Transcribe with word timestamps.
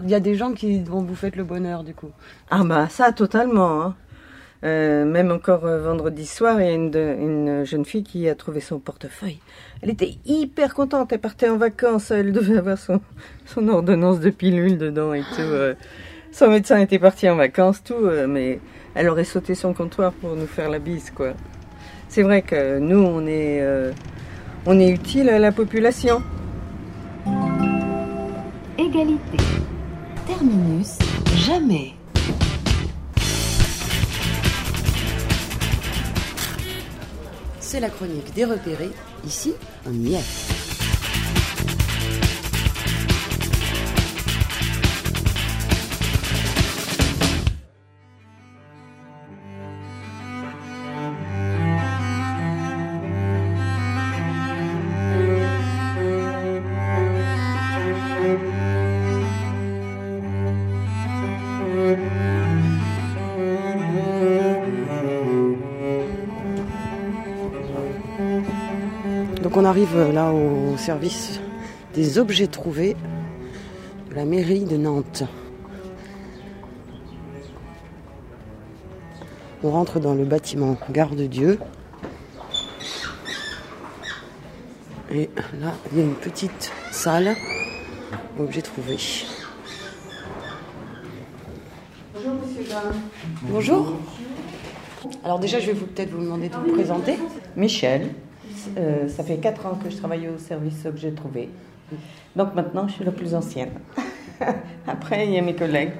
Il 0.00 0.08
y 0.08 0.14
a 0.14 0.20
des 0.20 0.36
gens 0.36 0.52
qui 0.52 0.78
dont 0.78 1.02
vous 1.02 1.16
faites 1.16 1.34
le 1.34 1.42
bonheur 1.42 1.82
du 1.82 1.94
coup. 1.94 2.10
Ah 2.48 2.62
bah 2.62 2.86
ça 2.88 3.10
totalement. 3.10 3.82
Hein. 3.82 3.96
Euh, 4.62 5.04
même 5.04 5.32
encore 5.32 5.64
euh, 5.66 5.82
vendredi 5.82 6.26
soir, 6.26 6.60
il 6.60 6.66
y 6.66 6.70
a 6.70 6.74
une, 6.74 6.92
de- 6.92 7.16
une 7.18 7.64
jeune 7.64 7.84
fille 7.84 8.04
qui 8.04 8.28
a 8.28 8.36
trouvé 8.36 8.60
son 8.60 8.78
portefeuille. 8.78 9.40
Elle 9.82 9.90
était 9.90 10.14
hyper 10.26 10.74
contente, 10.74 11.12
elle 11.12 11.18
partait 11.18 11.48
en 11.48 11.56
vacances, 11.56 12.12
elle 12.12 12.30
devait 12.30 12.58
avoir 12.58 12.78
son, 12.78 13.00
son 13.46 13.66
ordonnance 13.66 14.20
de 14.20 14.30
pilule 14.30 14.78
dedans 14.78 15.12
et 15.12 15.22
tout. 15.22 15.40
euh. 15.40 15.74
Son 16.30 16.46
médecin 16.50 16.78
était 16.78 17.00
parti 17.00 17.28
en 17.28 17.34
vacances, 17.34 17.82
tout, 17.82 17.94
euh, 17.94 18.28
mais 18.28 18.60
elle 18.94 19.08
aurait 19.08 19.24
sauté 19.24 19.56
son 19.56 19.74
comptoir 19.74 20.12
pour 20.12 20.36
nous 20.36 20.46
faire 20.46 20.70
la 20.70 20.78
bise, 20.78 21.10
quoi. 21.10 21.32
C'est 22.08 22.22
vrai 22.22 22.42
que 22.42 22.78
nous, 22.78 23.02
on 23.02 23.26
est, 23.26 23.60
euh, 23.60 23.90
on 24.66 24.78
est 24.78 24.90
utile 24.90 25.28
à 25.30 25.40
la 25.40 25.50
population. 25.50 26.22
Égalité. 28.78 29.38
Terminus. 30.30 30.96
Jamais. 31.44 31.92
C'est 37.58 37.80
la 37.80 37.90
chronique 37.90 38.32
des 38.32 38.44
repérés. 38.44 38.92
Ici, 39.26 39.54
on 39.86 39.92
y. 39.92 40.16
arrive 69.80 69.96
euh, 69.96 70.12
là 70.12 70.30
au 70.30 70.76
service 70.76 71.40
des 71.94 72.18
objets 72.18 72.48
trouvés 72.48 72.96
de 74.10 74.14
la 74.14 74.26
mairie 74.26 74.64
de 74.64 74.76
Nantes. 74.76 75.22
On 79.62 79.70
rentre 79.70 79.98
dans 79.98 80.12
le 80.12 80.26
bâtiment 80.26 80.76
Gare 80.90 81.16
de 81.16 81.24
Dieu. 81.24 81.58
Et 85.10 85.30
là, 85.58 85.72
il 85.90 85.98
y 85.98 86.00
a 86.02 86.04
une 86.04 86.14
petite 86.14 86.72
salle 86.92 87.34
objets 88.38 88.62
trouvés. 88.62 88.98
Bonjour 92.14 92.34
monsieur 92.34 92.74
Bonjour. 93.44 93.96
Alors 95.24 95.38
déjà, 95.38 95.58
je 95.58 95.68
vais 95.68 95.72
vous 95.72 95.86
peut-être 95.86 96.10
vous 96.10 96.22
demander 96.22 96.50
de 96.50 96.54
vous 96.54 96.74
présenter. 96.74 97.18
Michel, 97.56 98.10
euh, 98.78 99.08
ça 99.08 99.22
fait 99.24 99.36
4 99.36 99.66
ans 99.66 99.78
que 99.82 99.90
je 99.90 99.96
travaille 99.96 100.28
au 100.28 100.38
service 100.38 100.84
objets 100.86 101.12
trouvés. 101.12 101.48
Donc 102.36 102.54
maintenant, 102.54 102.86
je 102.88 102.94
suis 102.94 103.04
la 103.04 103.12
plus 103.12 103.34
ancienne. 103.34 103.70
Après, 104.86 105.26
il 105.26 105.34
y 105.34 105.38
a 105.38 105.42
mes 105.42 105.54
collègues. 105.54 105.92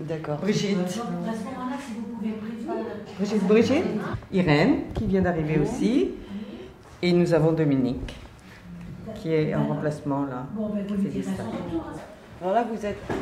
D'accord. 0.00 0.38
Brigitte. 0.38 1.00
Brigitte, 3.18 3.44
Brigitte. 3.44 3.84
Irène, 4.32 4.92
qui 4.94 5.06
vient 5.06 5.22
d'arriver 5.22 5.58
aussi. 5.58 6.10
Et 7.02 7.12
nous 7.12 7.32
avons 7.32 7.52
Dominique, 7.52 8.16
qui 9.14 9.32
est 9.32 9.54
en 9.54 9.66
remplacement 9.68 10.24
là. 10.24 10.46
des 10.98 11.22
stages. 11.22 11.36
Alors 12.40 12.54
là, 12.54 12.64
vous 12.72 12.84
êtes, 12.84 12.96
euh, 13.10 13.14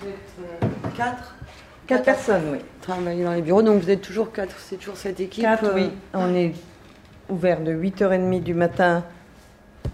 vous 0.00 0.08
êtes 0.08 0.62
euh, 0.62 0.66
quatre 0.96 1.34
Quatre 1.88 2.04
personnes, 2.04 2.42
oui. 2.52 2.58
travaillez 2.82 3.24
dans 3.24 3.32
les 3.32 3.40
bureaux, 3.40 3.62
donc 3.62 3.82
vous 3.82 3.88
êtes 3.90 4.02
toujours 4.02 4.30
quatre. 4.30 4.54
C'est 4.58 4.76
toujours 4.76 4.98
cette 4.98 5.20
équipe. 5.20 5.42
Quatre, 5.42 5.64
euh, 5.64 5.74
oui. 5.74 5.90
On 6.12 6.34
est 6.34 6.52
ouvert 7.28 7.60
de 7.60 7.72
8h30 7.72 8.42
du 8.42 8.54
matin 8.54 9.04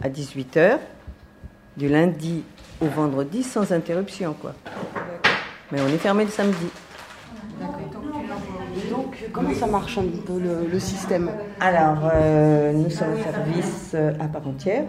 à 0.03 0.09
18h, 0.09 0.78
du 1.77 1.89
lundi 1.89 2.43
au 2.81 2.87
vendredi 2.87 3.43
sans 3.43 3.72
interruption, 3.72 4.34
quoi. 4.41 4.55
Mais 5.73 5.81
on 5.81 5.89
est 5.89 5.99
fermé 5.99 6.25
le 6.25 6.31
samedi. 6.31 6.67
Donc, 8.91 9.25
comment 9.33 9.55
ça 9.55 9.67
marche 9.67 9.99
un 9.99 10.05
peu 10.27 10.39
le, 10.39 10.69
le 10.71 10.78
système? 10.78 11.31
Alors, 11.61 12.11
euh, 12.12 12.73
nous 12.73 12.91
sommes 12.91 13.15
un 13.19 13.23
service 13.23 13.93
euh, 13.94 14.12
à 14.21 14.27
part 14.27 14.47
entière. 14.47 14.84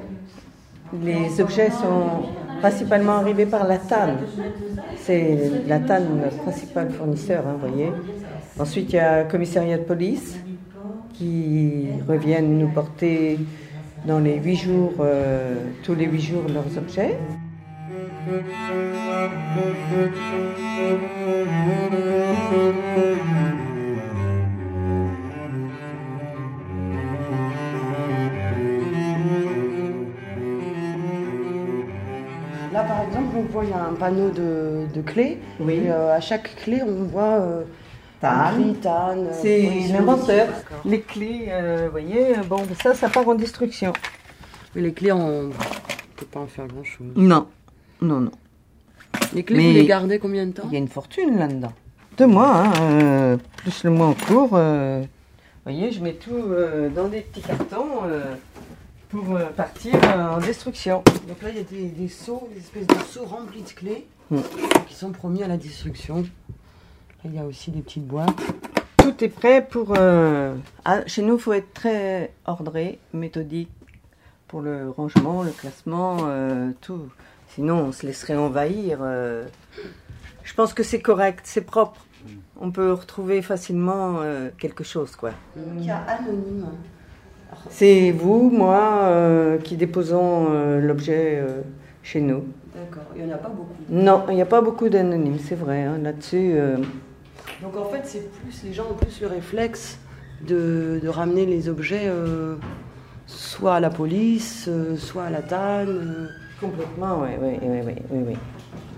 Les 1.01 1.41
objets 1.41 1.69
sont 1.71 2.23
principalement 2.59 3.13
arrivés 3.13 3.45
par 3.45 3.67
la 3.67 3.77
TAN. 3.77 4.15
C'est 4.97 5.51
la 5.67 5.79
TAN 5.79 6.01
notre 6.01 6.37
principal 6.37 6.91
fournisseur, 6.91 7.43
hein, 7.47 7.57
vous 7.59 7.67
voyez. 7.67 7.91
Ensuite, 8.59 8.93
il 8.93 8.95
y 8.95 8.99
a 8.99 9.23
le 9.23 9.29
commissariat 9.29 9.77
de 9.77 9.83
police 9.83 10.37
qui 11.17 11.87
reviennent 12.07 12.57
nous 12.57 12.67
porter 12.69 13.39
dans 14.05 14.19
les 14.19 14.37
huit 14.37 14.57
jours, 14.57 14.93
euh, 14.99 15.55
tous 15.83 15.95
les 15.95 16.05
huit 16.05 16.21
jours, 16.21 16.43
leurs 16.47 16.77
objets. 16.77 17.17
Là, 32.73 32.83
par 32.83 33.01
exemple, 33.03 33.37
on 33.37 33.41
voit 33.53 33.63
il 33.63 33.69
y 33.69 33.73
a 33.73 33.85
un 33.85 33.93
panneau 33.93 34.29
de, 34.31 34.85
de 34.93 35.01
clés. 35.01 35.37
Oui. 35.61 35.75
Et, 35.75 35.89
euh, 35.89 36.13
à 36.13 36.19
chaque 36.19 36.55
clé, 36.57 36.81
on 36.83 37.05
voit 37.05 37.39
euh, 37.39 37.63
Euh, 38.25 39.29
C'est 39.41 39.69
l'inventeur. 39.91 40.47
Les 40.83 41.01
clés, 41.01 41.45
euh, 41.49 41.85
vous 41.85 41.91
voyez, 41.91 42.35
bon, 42.47 42.57
ça, 42.81 42.93
ça 42.93 43.09
part 43.09 43.27
en 43.27 43.35
destruction. 43.35 43.93
Les 44.75 44.93
clés, 44.93 45.11
on 45.11 45.43
ne 45.43 45.51
peut 46.15 46.25
pas 46.25 46.39
en 46.41 46.47
faire 46.47 46.67
grand-chose. 46.67 47.07
Non, 47.15 47.47
non, 48.01 48.19
non. 48.21 48.31
Les 49.33 49.43
clés, 49.43 49.57
Mais- 49.57 49.67
vous 49.67 49.73
les 49.73 49.85
gardez 49.85 50.19
combien 50.19 50.45
de 50.47 50.51
temps 50.53 50.63
Il 50.67 50.73
y 50.73 50.75
a 50.75 50.79
une 50.79 50.87
fortune 50.87 51.37
là-dedans. 51.37 51.71
Deux 52.17 52.27
mois, 52.27 52.63
hein, 52.65 52.73
euh, 52.81 53.37
plus 53.57 53.83
le 53.83 53.89
mois 53.91 54.07
en 54.07 54.13
cours. 54.13 54.51
euh, 54.53 55.01
vous 55.01 55.71
voyez, 55.71 55.91
je 55.91 56.01
mets 56.01 56.13
tout 56.13 56.31
euh, 56.33 56.89
dans 56.89 57.07
des 57.07 57.21
petits 57.21 57.41
cartons 57.41 58.03
euh, 58.05 58.23
pour 59.09 59.35
euh, 59.35 59.45
partir 59.55 59.95
euh, 59.95 60.35
en 60.35 60.37
destruction. 60.39 61.03
Donc 61.27 61.41
là, 61.41 61.49
il 61.49 61.57
y 61.57 61.59
a 61.59 61.63
des, 61.63 61.89
des 61.89 62.07
seaux, 62.07 62.47
des 62.53 62.59
espèces 62.59 62.87
de 62.87 63.03
seaux 63.05 63.25
remplis 63.25 63.61
de 63.63 63.69
clés 63.69 64.07
Mm. 64.31 64.37
qui 64.87 64.95
sont 64.95 65.11
promis 65.11 65.43
à 65.43 65.47
la 65.47 65.55
destruction. 65.55 66.25
Il 67.25 67.33
y 67.35 67.39
a 67.39 67.45
aussi 67.45 67.71
des 67.71 67.81
petites 67.81 68.05
boîtes. 68.05 68.29
Tout 68.97 69.23
est 69.23 69.29
prêt 69.29 69.65
pour... 69.67 69.93
euh, 69.97 70.53
ah, 70.85 71.01
chez 71.07 71.21
nous, 71.21 71.35
il 71.35 71.41
faut 71.41 71.53
être 71.53 71.73
très 71.73 72.31
ordré, 72.45 72.99
méthodique 73.13 73.69
pour 74.47 74.61
le 74.61 74.89
rangement, 74.89 75.43
le 75.43 75.51
classement, 75.51 76.17
euh, 76.23 76.69
tout. 76.81 77.01
Sinon, 77.49 77.85
on 77.87 77.91
se 77.91 78.05
laisserait 78.05 78.35
envahir. 78.35 78.99
euh. 79.01 79.45
Je 80.43 80.53
pense 80.53 80.73
que 80.73 80.83
c'est 80.83 81.01
correct, 81.01 81.41
c'est 81.43 81.61
propre. 81.65 82.05
On 82.59 82.71
peut 82.71 82.91
retrouver 82.93 83.41
facilement 83.41 84.17
euh, 84.21 84.49
quelque 84.57 84.83
chose, 84.83 85.15
quoi. 85.15 85.31
Donc 85.55 85.65
il 85.77 85.85
y 85.85 85.89
a 85.91 85.97
anonyme. 86.07 86.67
C'est 87.69 88.11
vous, 88.11 88.49
moi, 88.49 88.99
euh, 89.03 89.57
qui 89.57 89.77
déposons 89.77 90.47
euh, 90.51 90.79
l'objet 90.81 91.39
euh, 91.39 91.61
chez 92.03 92.21
nous. 92.21 92.43
D'accord, 92.75 93.03
il 93.15 93.23
n'y 93.25 93.31
en 93.31 93.35
a 93.35 93.37
pas 93.37 93.49
beaucoup. 93.49 93.73
Non, 93.89 94.25
il 94.29 94.35
n'y 94.35 94.41
a 94.41 94.45
pas 94.45 94.61
beaucoup 94.61 94.89
d'anonymes, 94.89 95.39
c'est 95.39 95.55
vrai. 95.55 95.83
hein, 95.83 95.97
Là-dessus, 95.99 96.51
euh, 96.53 96.77
Donc 97.61 97.77
en 97.77 97.85
fait, 97.85 98.01
c'est 98.03 98.29
plus 98.41 98.63
les 98.63 98.73
gens 98.73 98.83
ont 98.91 98.95
plus 98.95 99.21
le 99.21 99.27
réflexe 99.27 99.97
de, 100.47 100.99
de 101.01 101.07
ramener 101.09 101.45
les 101.45 101.69
objets 101.69 102.03
euh, 102.05 102.55
soit 103.27 103.75
à 103.75 103.79
la 103.79 103.89
police, 103.89 104.65
euh, 104.67 104.95
soit 104.97 105.23
à 105.23 105.29
la 105.29 105.41
TAN. 105.41 105.85
euh. 105.87 106.27
complètement, 106.59 107.21
oui, 107.23 107.29
oui, 107.41 107.57
oui, 107.61 107.93
oui, 108.11 108.35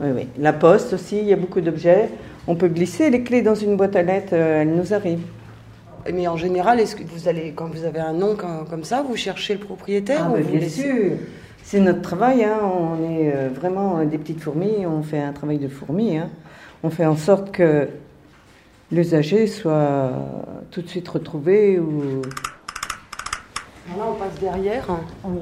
oui, 0.01 0.09
oui. 0.15 0.27
La 0.39 0.53
poste 0.53 0.93
aussi, 0.93 1.19
il 1.19 1.25
y 1.25 1.33
a 1.33 1.37
beaucoup 1.37 1.61
d'objets. 1.61 2.09
On 2.47 2.55
peut 2.55 2.67
glisser 2.67 3.09
les 3.09 3.23
clés 3.23 3.41
dans 3.41 3.55
une 3.55 3.75
boîte 3.77 3.95
à 3.95 4.01
lettres, 4.03 4.33
elles 4.33 4.73
nous 4.73 4.93
arrivent. 4.93 5.25
Mais 6.13 6.27
en 6.27 6.37
général, 6.37 6.79
est-ce 6.79 6.95
que 6.95 7.03
vous 7.03 7.27
allez, 7.27 7.51
quand 7.53 7.67
vous 7.67 7.83
avez 7.83 7.99
un 7.99 8.13
nom 8.13 8.35
comme, 8.35 8.65
comme 8.69 8.83
ça, 8.85 9.01
vous 9.07 9.17
cherchez 9.17 9.53
le 9.55 9.59
propriétaire 9.59 10.21
Ah, 10.27 10.31
ou 10.31 10.41
vous 10.41 10.49
bien 10.51 10.59
laissez- 10.61 10.81
sûr. 10.83 11.11
C'est 11.63 11.81
notre 11.81 12.01
travail, 12.01 12.45
hein. 12.45 12.59
on 12.63 13.03
est 13.11 13.49
vraiment 13.53 14.01
des 14.05 14.17
petites 14.17 14.39
fourmis, 14.39 14.85
on 14.85 15.03
fait 15.03 15.19
un 15.19 15.33
travail 15.33 15.57
de 15.57 15.67
fourmi. 15.67 16.17
hein. 16.17 16.29
On 16.83 16.89
fait 16.89 17.05
en 17.05 17.17
sorte 17.17 17.51
que 17.51 17.89
l'usager 18.91 19.47
soit 19.47 20.11
tout 20.71 20.81
de 20.81 20.87
suite 20.87 21.07
retrouvé 21.07 21.79
ou... 21.79 22.21
Là, 23.97 24.03
on 24.09 24.15
passe 24.15 24.39
derrière. 24.39 24.85
On 25.23 25.39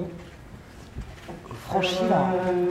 franchit 1.68 2.08
là. 2.10 2.34
Euh, 2.48 2.68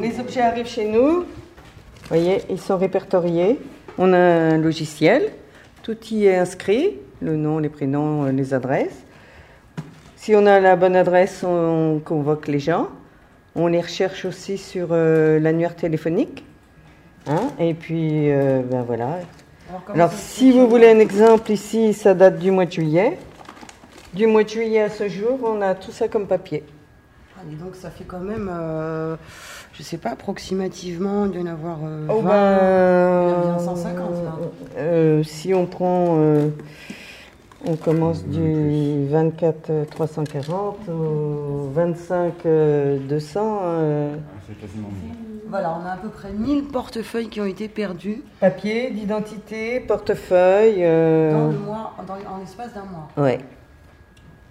Les 0.00 0.18
objets 0.18 0.40
arrivent 0.40 0.66
chez 0.66 0.86
nous. 0.86 1.20
Vous 1.20 2.08
voyez, 2.08 2.42
ils 2.50 2.60
sont 2.60 2.76
répertoriés. 2.76 3.60
On 3.98 4.12
a 4.12 4.18
un 4.18 4.58
logiciel. 4.58 5.32
Tout 5.82 5.96
y 6.10 6.26
est 6.26 6.36
inscrit. 6.36 6.98
Le 7.22 7.36
nom, 7.36 7.58
les 7.58 7.68
prénoms, 7.68 8.24
les 8.24 8.52
adresses. 8.52 9.04
Si 10.16 10.34
on 10.34 10.46
a 10.46 10.58
la 10.58 10.74
bonne 10.74 10.96
adresse, 10.96 11.44
on 11.44 12.00
convoque 12.04 12.48
les 12.48 12.58
gens. 12.58 12.88
On 13.54 13.68
les 13.68 13.80
recherche 13.80 14.24
aussi 14.24 14.58
sur 14.58 14.88
euh, 14.90 15.38
l'annuaire 15.38 15.76
téléphonique. 15.76 16.44
Hein, 17.26 17.48
et 17.58 17.74
puis, 17.74 18.30
euh, 18.30 18.60
ben 18.62 18.82
voilà. 18.82 19.18
Alors, 19.94 20.12
si 20.12 20.52
vous 20.52 20.68
voulez 20.68 20.90
un 20.90 20.98
exemple 20.98 21.50
ici, 21.50 21.94
ça 21.94 22.14
date 22.14 22.38
du 22.38 22.50
mois 22.50 22.66
de 22.66 22.72
juillet. 22.72 23.18
Du 24.12 24.26
mois 24.26 24.44
de 24.44 24.48
juillet 24.48 24.82
à 24.82 24.90
ce 24.90 25.08
jour, 25.08 25.38
on 25.42 25.60
a 25.62 25.74
tout 25.74 25.90
ça 25.90 26.06
comme 26.08 26.26
papier. 26.26 26.62
Ah, 27.36 27.40
et 27.50 27.54
donc 27.56 27.74
ça 27.74 27.90
fait 27.90 28.04
quand 28.04 28.20
même, 28.20 28.50
euh, 28.52 29.16
je 29.72 29.82
sais 29.82 29.96
pas, 29.96 30.10
approximativement, 30.10 31.24
il 31.24 31.32
doit 31.32 31.40
y 31.40 31.44
en 31.44 31.46
avoir 31.52 31.78
euh, 31.84 32.06
Oh 32.10 32.20
20, 32.20 32.28
ben, 32.28 33.28
il 33.28 33.32
y 33.32 33.34
en 33.34 33.54
a 33.54 33.56
bien 33.56 33.58
150 33.58 33.96
là. 34.24 34.38
euh, 34.78 35.22
si 35.24 35.52
on 35.54 35.66
prend, 35.66 36.16
euh, 36.18 36.48
on 37.66 37.74
commence 37.76 38.24
du 38.24 39.06
24 39.08 39.70
euh, 39.70 39.84
340 39.86 40.76
au 40.90 41.70
25 41.74 42.32
euh, 42.46 42.98
200. 42.98 43.60
euh, 43.64 44.14
C'est 44.46 44.60
quasiment 44.60 44.88
mille. 45.02 45.33
Voilà, 45.54 45.78
on 45.80 45.86
a 45.86 45.92
à 45.92 45.96
peu 45.96 46.08
près 46.08 46.32
1000 46.32 46.64
portefeuilles 46.64 47.28
qui 47.28 47.40
ont 47.40 47.44
été 47.44 47.68
perdus 47.68 48.22
papier 48.40 48.90
d'identité, 48.90 49.78
portefeuille. 49.78 50.78
euh, 50.80 51.30
dans 51.32 51.52
le 51.52 51.58
mois, 51.58 51.94
dans, 52.08 52.14
en 52.14 52.38
l'espace 52.40 52.74
d'un 52.74 52.82
mois. 52.82 53.08
ouais. 53.24 53.38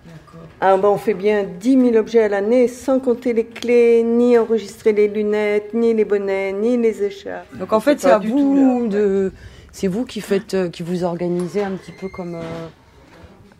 D'accord. 0.05 0.47
Ah, 0.61 0.77
ben, 0.77 0.87
on 0.87 0.97
fait 0.97 1.13
bien 1.13 1.43
10 1.43 1.91
000 1.91 1.95
objets 1.97 2.23
à 2.23 2.29
l'année 2.29 2.69
sans 2.69 3.01
compter 3.01 3.33
les 3.33 3.45
clés, 3.45 4.01
ni 4.03 4.37
enregistrer 4.37 4.93
les 4.93 5.09
lunettes, 5.09 5.73
ni 5.73 5.93
les 5.93 6.05
bonnets, 6.05 6.53
ni 6.53 6.77
les 6.77 7.03
écharpes. 7.03 7.53
Donc 7.57 7.73
en 7.73 7.81
fait, 7.81 7.99
c'est 7.99 8.09
à 8.09 8.19
vous 8.19 8.25
tout, 8.55 8.83
là. 8.83 8.87
de, 8.89 9.33
c'est 9.73 9.87
vous 9.87 10.05
qui 10.05 10.21
faites, 10.21 10.53
euh, 10.53 10.69
qui 10.69 10.83
vous 10.83 11.03
organisez 11.03 11.63
un 11.63 11.71
petit 11.71 11.91
peu 11.99 12.07
comme, 12.07 12.35
euh, 12.35 12.67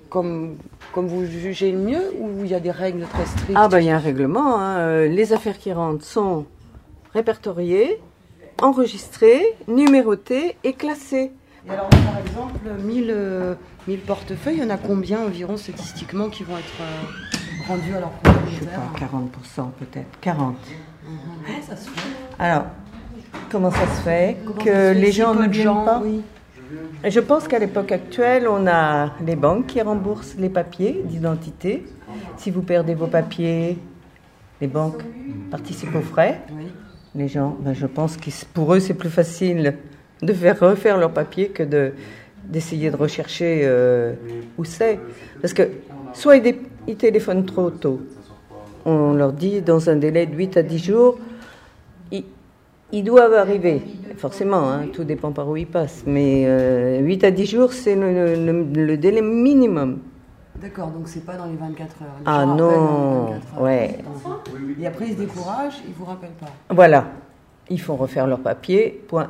comme, 0.10 0.56
comme 0.94 1.08
vous 1.08 1.26
jugez 1.26 1.74
le 1.74 1.80
mieux, 1.80 2.14
ou 2.22 2.30
il 2.46 2.52
y 2.52 2.56
a 2.56 2.62
des 2.62 2.72
règles 2.72 3.06
très 3.12 3.26
strictes? 3.26 3.52
Ah 3.56 3.68
ben 3.68 3.80
il 3.80 3.88
y 3.88 3.90
a 3.90 3.96
un 3.98 4.00
règlement. 4.00 4.60
hein. 4.62 5.08
Les 5.08 5.34
affaires 5.34 5.58
qui 5.58 5.74
rentrent 5.74 6.06
sont 6.06 6.46
répertoriées, 7.14 8.00
enregistrées, 8.62 9.44
numérotées 9.68 10.58
et 10.64 10.74
classées. 10.74 11.32
Et 11.66 11.70
alors, 11.70 11.90
par 11.90 12.18
exemple, 12.18 12.60
1000, 12.84 13.08
euh, 13.10 13.56
1000 13.88 14.00
portefeuilles, 14.02 14.56
il 14.58 14.64
y 14.64 14.66
en 14.66 14.70
a 14.70 14.78
combien 14.78 15.22
environ 15.22 15.56
statistiquement 15.58 16.30
qui 16.30 16.44
vont 16.44 16.58
être 16.58 16.82
euh, 16.82 17.68
rendus 17.68 17.96
à 17.96 18.00
leur 18.00 18.12
Je 18.50 18.60
sais 18.60 18.66
pas, 18.66 19.06
40% 19.06 19.72
peut-être. 19.80 20.20
40. 20.20 20.56
Ouais, 21.06 21.62
ça 21.62 21.76
se 21.76 21.90
fait. 21.90 22.10
Alors, 22.40 22.66
comment 23.50 23.72
ça 23.72 23.88
se 23.96 24.02
fait 24.02 24.38
Comment 24.46 24.62
que 24.62 24.92
les 24.94 25.12
gens 25.12 25.34
ne 25.34 25.48
viennent 25.48 25.86
pas 25.86 26.02
oui. 26.04 26.22
Je 27.06 27.20
pense 27.20 27.48
qu'à 27.48 27.60
l'époque 27.60 27.92
actuelle, 27.92 28.48
on 28.48 28.66
a 28.66 29.12
les 29.24 29.36
banques 29.36 29.68
qui 29.68 29.82
remboursent 29.82 30.36
les 30.38 30.50
papiers 30.50 31.02
d'identité. 31.06 31.86
Si 32.38 32.50
vous 32.50 32.62
perdez 32.62 32.96
vos 32.96 33.08
papiers, 33.08 33.78
les 34.60 34.68
banques 34.68 35.04
participent 35.52 35.96
aux 35.96 36.02
frais. 36.02 36.42
Oui. 36.52 36.72
Les 37.16 37.28
gens, 37.28 37.56
ben, 37.60 37.74
je 37.74 37.86
pense 37.86 38.18
que 38.18 38.30
pour 38.54 38.74
eux, 38.74 38.80
c'est 38.80 38.94
plus 38.96 39.10
facile 39.10 39.76
de 40.22 40.34
faire 40.34 40.60
refaire 40.60 40.98
leurs 40.98 41.12
papiers 41.12 41.50
que 41.50 41.64
de 41.64 41.92
d'essayer 42.46 42.92
de 42.92 42.98
rechercher 42.98 43.62
euh, 43.64 44.14
où 44.58 44.66
c'est. 44.66 45.00
Parce 45.42 45.54
que 45.54 45.64
soit 46.14 46.36
ils, 46.38 46.56
ils 46.88 46.98
téléphonent 46.98 47.46
trop 47.46 47.70
tôt, 47.70 48.02
on 48.86 49.14
leur 49.14 49.32
dit 49.32 49.62
dans 49.62 49.90
un 49.90 49.96
délai 49.96 50.26
de 50.26 50.36
8 50.36 50.58
à 50.58 50.64
10 50.64 50.80
jours, 50.80 51.20
ils, 52.12 52.26
ils 52.92 53.04
doivent 53.04 53.34
arriver. 53.36 53.82
Forcément, 54.18 54.70
hein, 54.70 54.88
tout 54.92 55.06
dépend 55.06 55.32
par 55.32 55.48
où 55.48 55.56
ils 55.56 55.66
passent. 55.68 56.04
Mais 56.06 56.44
euh, 56.48 57.00
8 57.00 57.24
à 57.24 57.32
10 57.32 57.46
jours, 57.46 57.72
c'est 57.72 57.96
le- 57.96 58.64
le 58.76 58.98
délai 58.98 59.22
minimum. 59.22 60.00
D'accord, 60.64 60.88
donc 60.92 61.10
c'est 61.10 61.26
pas 61.26 61.36
dans 61.36 61.48
les 61.48 61.58
24 61.58 61.82
heures. 62.04 62.08
Les 62.20 62.24
Ah 62.26 62.46
non, 62.46 63.26
24 63.26 63.58
heures. 63.58 63.62
ouais. 63.64 63.98
Et 64.80 64.88
après, 64.88 65.08
ils 65.08 65.14
se 65.14 65.18
découragent, 65.18 65.82
ils 65.86 65.94
vous 65.94 66.06
rappellent 66.06 66.30
pas. 66.40 66.54
Voilà. 66.70 67.08
Ils 67.70 67.82
font 67.82 67.98
refaire 67.98 68.28
leurs 68.28 68.40
papiers, 68.40 69.04
point. 69.10 69.28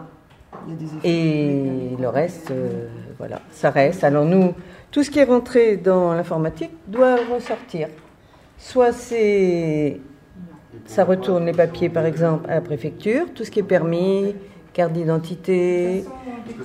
Il 0.68 0.74
y 0.74 0.76
a 0.76 0.80
des 0.80 0.86
effets. 0.86 1.10
Et 1.10 1.98
le 2.00 2.08
reste, 2.08 2.52
euh, 2.52 2.88
voilà, 3.18 3.40
ça 3.50 3.72
reste. 3.72 4.04
Alors 4.04 4.26
nous, 4.26 4.54
tout 4.92 5.02
ce 5.02 5.10
qui 5.10 5.18
est 5.18 5.24
rentré 5.24 5.76
dans 5.76 6.14
l'informatique 6.14 6.70
doit 6.88 7.16
ressortir. 7.34 7.88
Soit 8.60 8.92
c'est, 8.92 10.00
ça 10.86 11.04
retourne 11.04 11.48
les 11.48 11.54
papiers, 11.54 11.90
par 11.90 12.06
exemple, 12.06 12.48
à 12.48 12.54
la 12.54 12.62
préfecture, 12.62 13.26
tout 13.34 13.44
ce 13.44 13.50
qui 13.50 13.60
est 13.60 13.64
permis, 13.64 14.36
carte 14.72 14.94
d'identité, 14.94 16.06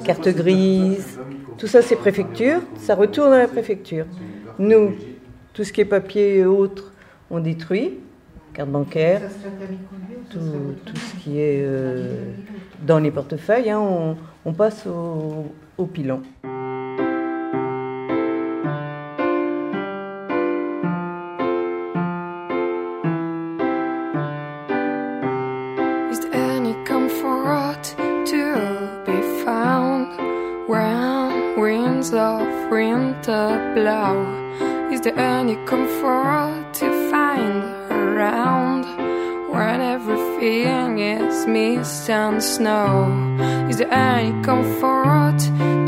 carte 0.05 0.29
grise, 0.29 1.19
tout 1.56 1.67
ça 1.67 1.81
c'est 1.81 1.97
préfecture, 1.97 2.61
ça 2.76 2.94
retourne 2.94 3.32
à 3.32 3.38
la 3.38 3.49
préfecture. 3.49 4.05
Nous, 4.58 4.94
tout 5.52 5.62
ce 5.62 5.72
qui 5.72 5.82
est 5.82 5.84
papier 5.84 6.38
et 6.38 6.44
autres, 6.44 6.93
on 7.31 7.38
détruit, 7.38 8.00
carte 8.52 8.70
bancaire, 8.70 9.22
tout, 10.31 10.38
tout 10.84 10.96
ce 10.96 11.16
qui 11.22 11.38
est 11.38 11.62
euh, 11.62 12.32
dans 12.84 12.99
les 12.99 13.12
portefeuilles, 13.12 13.70
hein, 13.70 13.78
on, 13.78 14.16
on 14.44 14.52
passe 14.52 14.84
au, 14.87 15.52
au 15.76 15.87
pilon. 15.87 16.22
Is 26.10 26.19
there 26.20 26.34
any 26.34 26.75
comfort 26.84 27.94
to 28.26 29.02
be 29.06 29.44
found 29.44 30.08
when 30.69 31.60
winds 31.60 32.12
of 32.12 32.43
winter 32.72 33.72
blow? 33.75 34.18
Is 34.98 35.04
there 35.04 35.16
any 35.16 35.54
comfort 35.64 36.74
to 36.74 37.08
find 37.08 37.62
around 37.88 38.82
when 39.48 39.80
everything 39.80 40.98
is 40.98 41.46
mist 41.46 42.10
and 42.10 42.42
snow? 42.42 43.06
Is 43.70 43.76
there 43.76 43.92
any 43.92 44.32
comfort 44.42 45.38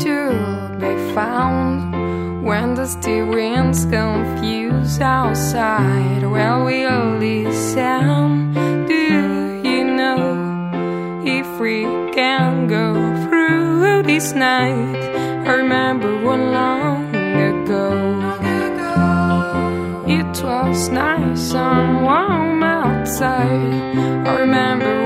to 0.05 0.77
be 0.79 1.13
found 1.13 2.45
when 2.45 2.75
the 2.75 2.87
still 2.87 3.27
winds 3.27 3.83
confuse 3.83 5.01
outside? 5.01 6.23
Well, 6.23 6.63
we'll 6.63 7.17
listen. 7.17 8.53
Do 8.87 9.61
you 9.67 9.83
know 9.83 11.21
if 11.25 11.59
we 11.59 11.83
can 12.13 12.69
go 12.69 12.93
through 13.25 14.03
this 14.03 14.31
night? 14.31 15.01
I 15.45 15.55
remember 15.55 16.23
one 16.23 16.53
long 16.53 16.80
outside. 23.21 24.27
I 24.27 24.39
remember 24.39 25.00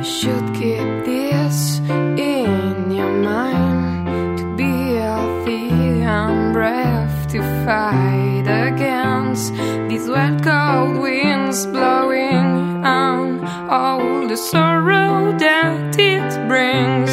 You 0.00 0.06
should 0.06 0.54
keep 0.54 1.04
this 1.04 1.78
in 1.90 2.90
your 2.90 3.12
mind 3.12 4.38
to 4.38 4.56
be 4.56 4.94
healthy 4.94 5.68
and 6.00 6.54
brave 6.54 7.26
to 7.32 7.42
fight 7.66 8.46
against 8.48 9.52
these 9.90 10.08
wet 10.08 10.42
cold 10.42 10.96
winds 10.96 11.66
blowing 11.66 12.82
on 12.82 13.44
all 13.68 14.26
the 14.26 14.38
sorrow 14.38 15.36
that 15.36 15.98
it 15.98 16.48
brings. 16.48 17.10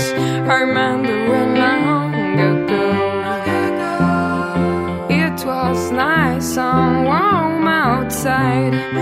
I 0.47 0.61
remember 0.61 1.11
when 1.29 1.55
long 1.59 2.39
ago 2.39 2.85
it 5.09 5.45
was 5.45 5.91
nice 5.91 6.57
and 6.57 7.03
warm 7.03 7.67
outside. 7.67 8.96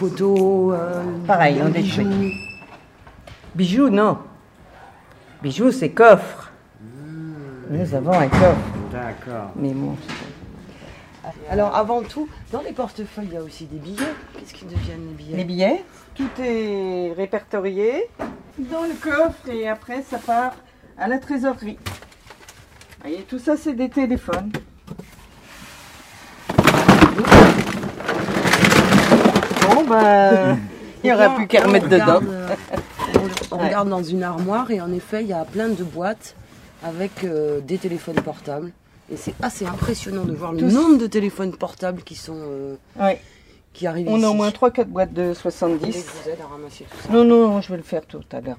Photos, 0.00 0.74
euh, 0.78 1.02
Pareil, 1.26 1.60
on 1.62 1.68
bijoux. 1.68 2.02
détruit. 2.02 2.34
Bijoux, 3.54 3.90
non. 3.90 4.16
Bijoux, 5.42 5.70
c'est 5.72 5.90
coffre. 5.90 6.50
Nous 7.68 7.94
avons 7.94 8.12
un 8.12 8.28
coffre. 8.28 8.56
D'accord. 8.90 9.50
Mais 9.56 9.74
bon, 9.74 9.94
Alors 11.50 11.76
avant 11.76 12.02
tout, 12.02 12.28
dans 12.50 12.62
les 12.62 12.72
portefeuilles, 12.72 13.26
il 13.30 13.34
y 13.34 13.36
a 13.36 13.42
aussi 13.42 13.66
des 13.66 13.76
billets. 13.78 14.14
Qu'est-ce 14.38 14.54
qu'ils 14.54 14.68
deviennent 14.68 15.06
les 15.08 15.14
billets? 15.14 15.36
Les 15.36 15.44
billets, 15.44 15.84
tout 16.14 16.30
est 16.42 17.12
répertorié 17.14 18.08
dans 18.58 18.82
le 18.82 18.94
coffre 19.00 19.48
et 19.50 19.68
après 19.68 20.00
ça 20.02 20.16
part 20.18 20.54
à 20.96 21.08
la 21.08 21.18
trésorerie. 21.18 21.78
Vous 21.84 23.02
voyez, 23.02 23.22
tout 23.28 23.38
ça 23.38 23.56
c'est 23.58 23.74
des 23.74 23.90
téléphones. 23.90 24.50
Ben, 29.90 30.58
il 31.02 31.06
n'y 31.06 31.12
aura 31.12 31.28
Là, 31.28 31.34
plus 31.36 31.46
qu'à 31.46 31.62
remettre 31.64 31.88
dedans. 31.88 32.20
euh, 32.28 32.48
on, 33.50 33.56
regarde 33.58 33.88
dans 33.88 34.02
une 34.02 34.22
armoire 34.22 34.70
et 34.70 34.80
en 34.80 34.92
effet, 34.92 35.22
il 35.22 35.28
y 35.28 35.32
a 35.32 35.44
plein 35.44 35.68
de 35.68 35.82
boîtes 35.82 36.34
avec 36.84 37.24
euh, 37.24 37.60
des 37.60 37.78
téléphones 37.78 38.16
portables. 38.16 38.72
Et 39.12 39.16
c'est 39.16 39.34
assez 39.42 39.66
impressionnant 39.66 40.24
de 40.24 40.32
voir 40.32 40.52
le 40.52 40.58
Tous. 40.60 40.72
nombre 40.72 40.98
de 40.98 41.06
téléphones 41.06 41.52
portables 41.56 42.02
qui 42.02 42.14
sont 42.14 42.36
euh, 42.38 42.74
Ouais. 42.98 43.20
qui 43.72 43.86
arrivent 43.86 44.08
On 44.08 44.16
ici. 44.18 44.24
a 44.26 44.30
au 44.30 44.34
moins 44.34 44.50
3-4 44.50 44.84
boîtes 44.84 45.12
de 45.12 45.28
Dès 45.28 45.32
que 45.32 45.38
70. 45.38 45.80
vous 46.24 46.30
aide 46.30 46.38
à 46.40 46.46
ramasser 46.52 46.84
tout 46.84 46.96
ça. 47.08 47.12
Non, 47.12 47.24
non, 47.24 47.60
je 47.60 47.70
vais 47.70 47.76
le 47.76 47.82
faire 47.82 48.06
tout 48.06 48.20
à 48.32 48.40
l'heure. 48.40 48.58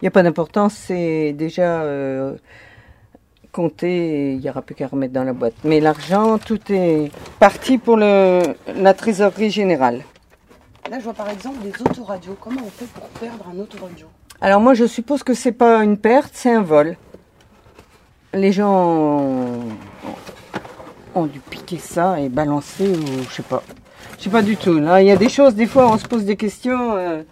Il 0.00 0.04
n'y 0.04 0.08
a 0.08 0.10
pas 0.12 0.22
d'importance, 0.22 0.74
c'est 0.74 1.32
déjà 1.32 1.82
euh, 1.82 2.34
compté 3.52 4.32
il 4.34 4.38
n'y 4.40 4.48
aura 4.50 4.62
plus 4.62 4.74
qu'à 4.74 4.86
remettre 4.86 5.12
dans 5.12 5.24
la 5.24 5.32
boîte. 5.32 5.54
Mais 5.64 5.80
l'argent, 5.80 6.38
tout 6.38 6.60
est 6.70 7.10
parti 7.38 7.78
pour 7.78 7.96
le, 7.96 8.42
la 8.76 8.94
trésorerie 8.94 9.50
générale. 9.50 10.02
Là, 10.90 10.98
je 10.98 11.04
vois 11.04 11.14
par 11.14 11.30
exemple 11.30 11.62
des 11.62 11.72
autoradios. 11.80 12.36
Comment 12.40 12.60
on 12.64 12.70
fait 12.70 12.86
pour 12.86 13.08
perdre 13.08 13.46
un 13.48 13.58
autoradio 13.58 14.06
Alors 14.40 14.60
moi, 14.60 14.74
je 14.74 14.84
suppose 14.84 15.22
que 15.22 15.32
c'est 15.32 15.52
pas 15.52 15.82
une 15.84 15.96
perte, 15.96 16.32
c'est 16.34 16.52
un 16.52 16.62
vol. 16.62 16.96
Les 18.34 18.52
gens 18.52 19.60
ont, 21.14 21.26
dû 21.26 21.38
piquer 21.38 21.78
ça 21.78 22.20
et 22.20 22.28
balancer 22.28 22.88
ou 22.88 23.22
je 23.28 23.34
sais 23.34 23.42
pas. 23.42 23.62
Je 24.18 24.24
sais 24.24 24.30
pas 24.30 24.42
du 24.42 24.56
tout. 24.56 24.78
Là, 24.78 25.02
il 25.02 25.06
y 25.06 25.10
a 25.10 25.16
des 25.16 25.28
choses, 25.28 25.54
des 25.54 25.66
fois, 25.66 25.90
on 25.90 25.98
se 25.98 26.06
pose 26.06 26.24
des 26.24 26.36
questions. 26.36 26.96
euh, 26.96 27.22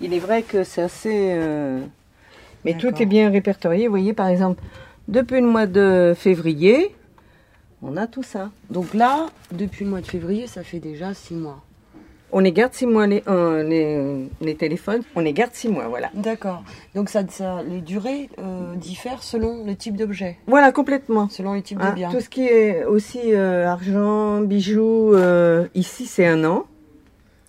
il 0.00 0.12
est 0.14 0.18
vrai 0.18 0.42
que 0.42 0.64
c'est 0.64 0.82
assez... 0.82 1.30
euh, 1.32 1.80
mais 2.64 2.74
tout 2.74 2.90
est 3.00 3.06
bien 3.06 3.30
répertorié. 3.30 3.86
Vous 3.86 3.92
voyez, 3.92 4.14
par 4.14 4.28
exemple, 4.28 4.62
depuis 5.08 5.40
le 5.40 5.46
mois 5.46 5.66
de 5.66 6.14
février, 6.16 6.94
on 7.82 7.96
a 7.96 8.06
tout 8.06 8.22
ça. 8.22 8.50
Donc 8.70 8.94
là, 8.94 9.26
depuis 9.52 9.84
le 9.84 9.90
mois 9.90 10.00
de 10.00 10.06
février, 10.06 10.46
ça 10.46 10.62
fait 10.62 10.78
déjà 10.78 11.12
six 11.12 11.34
mois. 11.34 11.62
On 12.32 12.40
les 12.40 12.50
garde 12.52 12.72
six 12.74 12.86
mois, 12.86 13.06
les, 13.06 13.22
euh, 13.28 13.62
les, 13.62 14.28
les 14.40 14.54
téléphones. 14.56 15.02
On 15.14 15.20
les 15.20 15.32
garde 15.32 15.52
six 15.54 15.68
mois, 15.68 15.86
voilà. 15.86 16.10
D'accord. 16.14 16.64
Donc 16.96 17.08
ça, 17.08 17.22
ça- 17.28 17.62
les 17.62 17.80
durées 17.80 18.28
euh, 18.40 18.74
diffèrent 18.74 19.22
selon 19.22 19.64
le 19.64 19.76
type 19.76 19.96
d'objet, 19.96 20.36
Voilà, 20.48 20.72
complètement. 20.72 21.28
selon 21.28 21.52
les 21.52 21.62
types 21.62 21.78
Hein, 21.80 21.90
de 21.90 21.94
biens. 21.94 22.10
tout 22.10 22.20
ce 22.20 22.28
qui 22.28 22.44
est 22.46 22.84
aussi 22.84 23.20
euh, 23.34 23.66
argent, 23.68 24.40
bijoux, 24.40 25.14
euh, 25.14 25.68
ici 25.76 26.06
c'est 26.06 26.26
un 26.26 26.44
an. 26.44 26.64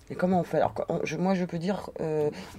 Et 0.08 0.14
comment 0.14 0.38
on 0.38 0.44
fait? 0.44 0.58
Alors, 0.58 0.72
je- 1.02 1.16
moi, 1.16 1.34
je 1.34 1.44
peux 1.44 1.58
dire, 1.58 1.90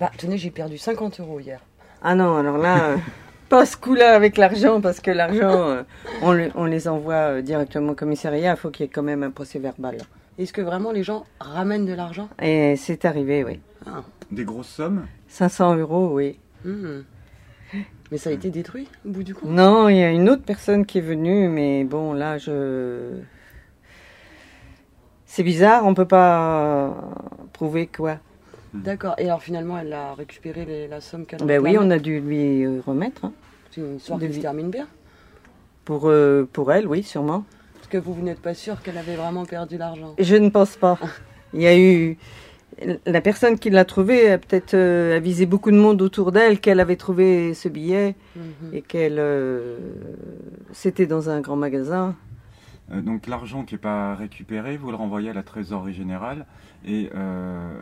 bah, 0.01 0.11
tenez, 0.17 0.37
j'ai 0.37 0.51
perdu 0.51 0.77
50 0.77 1.21
euros 1.21 1.39
hier. 1.39 1.61
Ah 2.03 2.13
non, 2.13 2.35
alors 2.35 2.57
là, 2.57 2.95
pas 3.49 3.65
ce 3.65 3.77
coup-là 3.77 4.13
avec 4.15 4.35
l'argent, 4.35 4.81
parce 4.81 4.99
que 4.99 5.11
l'argent, 5.11 5.77
on, 6.21 6.33
le- 6.33 6.51
on 6.55 6.65
les 6.65 6.89
envoie 6.89 7.41
directement 7.41 7.93
au 7.93 7.95
commissariat, 7.95 8.51
il 8.51 8.57
faut 8.57 8.69
qu'il 8.69 8.85
y 8.85 8.89
ait 8.89 8.91
quand 8.93 9.01
même 9.01 9.23
un 9.23 9.31
procès 9.31 9.59
verbal. 9.59 9.99
Est-ce 10.37 10.53
que 10.53 10.61
vraiment 10.61 10.91
les 10.91 11.03
gens 11.03 11.25
ramènent 11.39 11.85
de 11.85 11.93
l'argent? 11.93 12.29
Et 12.41 12.75
c'est 12.77 13.05
arrivé, 13.05 13.43
oui. 13.43 13.59
Ah. 13.85 14.03
Des 14.31 14.43
grosses 14.43 14.67
sommes? 14.69 15.05
500 15.27 15.75
euros, 15.77 16.09
oui. 16.13 16.39
Hmm. 16.63 17.01
Mais 18.11 18.17
ça 18.17 18.29
a 18.29 18.33
été 18.33 18.49
détruit 18.49 18.87
au 19.05 19.09
bout 19.09 19.23
du 19.23 19.33
compte? 19.33 19.49
Non, 19.49 19.89
il 19.89 19.97
y 19.97 20.03
a 20.03 20.11
une 20.11 20.29
autre 20.29 20.43
personne 20.43 20.85
qui 20.85 20.99
est 20.99 21.01
venue, 21.01 21.49
mais 21.49 21.83
bon, 21.83 22.13
là, 22.13 22.37
je... 22.37 23.17
C'est 25.25 25.43
bizarre, 25.43 25.85
on 25.85 25.93
peut 25.93 26.05
pas 26.07 26.95
prouver 27.53 27.87
quoi. 27.87 28.17
D'accord. 28.73 29.15
Et 29.17 29.25
alors 29.25 29.41
finalement, 29.41 29.77
elle 29.77 29.91
a 29.93 30.13
récupéré 30.13 30.65
les- 30.65 30.87
la 30.87 31.01
somme 31.01 31.25
qu'elle 31.25 31.43
Ben 31.43 31.61
oui, 31.61 31.77
on 31.79 31.89
a 31.89 31.99
dû 31.99 32.19
lui 32.21 32.63
euh, 32.63 32.79
remettre. 32.85 33.25
hein. 33.25 33.33
C'est 33.71 33.81
une 33.81 33.97
histoire 33.97 34.19
de 34.19 34.27
qui 34.27 34.35
se 34.35 34.39
termine 34.39 34.69
bien. 34.69 34.87
Pour, 35.83 36.09
euh, 36.09 36.47
pour 36.51 36.71
elle, 36.71 36.87
oui, 36.87 37.03
sûrement. 37.03 37.43
Parce 37.89 38.03
que 38.03 38.05
vous, 38.05 38.13
vous 38.13 38.21
n'êtes 38.21 38.41
pas 38.41 38.53
sûr 38.53 38.81
qu'elle 38.81 38.97
avait 38.97 39.15
vraiment 39.15 39.45
perdu 39.45 39.77
l'argent. 39.77 40.13
Je 40.19 40.35
ne 40.35 40.49
pense 40.49 40.75
pas. 40.75 40.97
Il 41.53 41.61
y 41.61 41.67
a 41.67 41.77
eu. 41.77 42.17
La 43.05 43.21
personne 43.21 43.57
qui 43.57 43.69
l'a 43.69 43.85
trouvé 43.85 44.29
a 44.29 44.37
peut-être 44.37 44.73
euh, 44.73 45.15
avisé 45.15 45.45
beaucoup 45.45 45.71
de 45.71 45.77
monde 45.77 46.01
autour 46.01 46.33
d'elle 46.33 46.59
qu'elle 46.59 46.81
avait 46.81 46.97
trouvé 46.97 47.53
ce 47.53 47.69
billet 47.69 48.15
Mhm. 48.35 48.73
et 48.73 48.81
qu'elle. 48.81 49.19
euh, 49.19 49.77
C'était 50.73 51.05
dans 51.07 51.29
un 51.29 51.39
grand 51.39 51.55
magasin. 51.55 52.13
Euh, 52.91 52.99
Donc 53.01 53.25
l'argent 53.27 53.63
qui 53.63 53.75
n'est 53.75 53.79
pas 53.79 54.15
récupéré, 54.15 54.75
vous 54.75 54.91
le 54.91 54.97
renvoyez 54.97 55.29
à 55.29 55.33
la 55.33 55.43
trésorerie 55.43 55.93
générale. 55.93 56.45
Et 56.85 57.09
euh, 57.15 57.79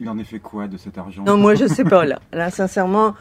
il 0.00 0.08
en 0.08 0.18
est 0.18 0.24
fait 0.24 0.40
quoi 0.40 0.66
de 0.66 0.76
cet 0.76 0.98
argent? 0.98 1.22
Non, 1.24 1.36
moi, 1.36 1.54
je 1.54 1.66
sais 1.66 1.84
pas, 1.84 2.04
là. 2.04 2.18
Là, 2.32 2.50
sincèrement, 2.50 3.14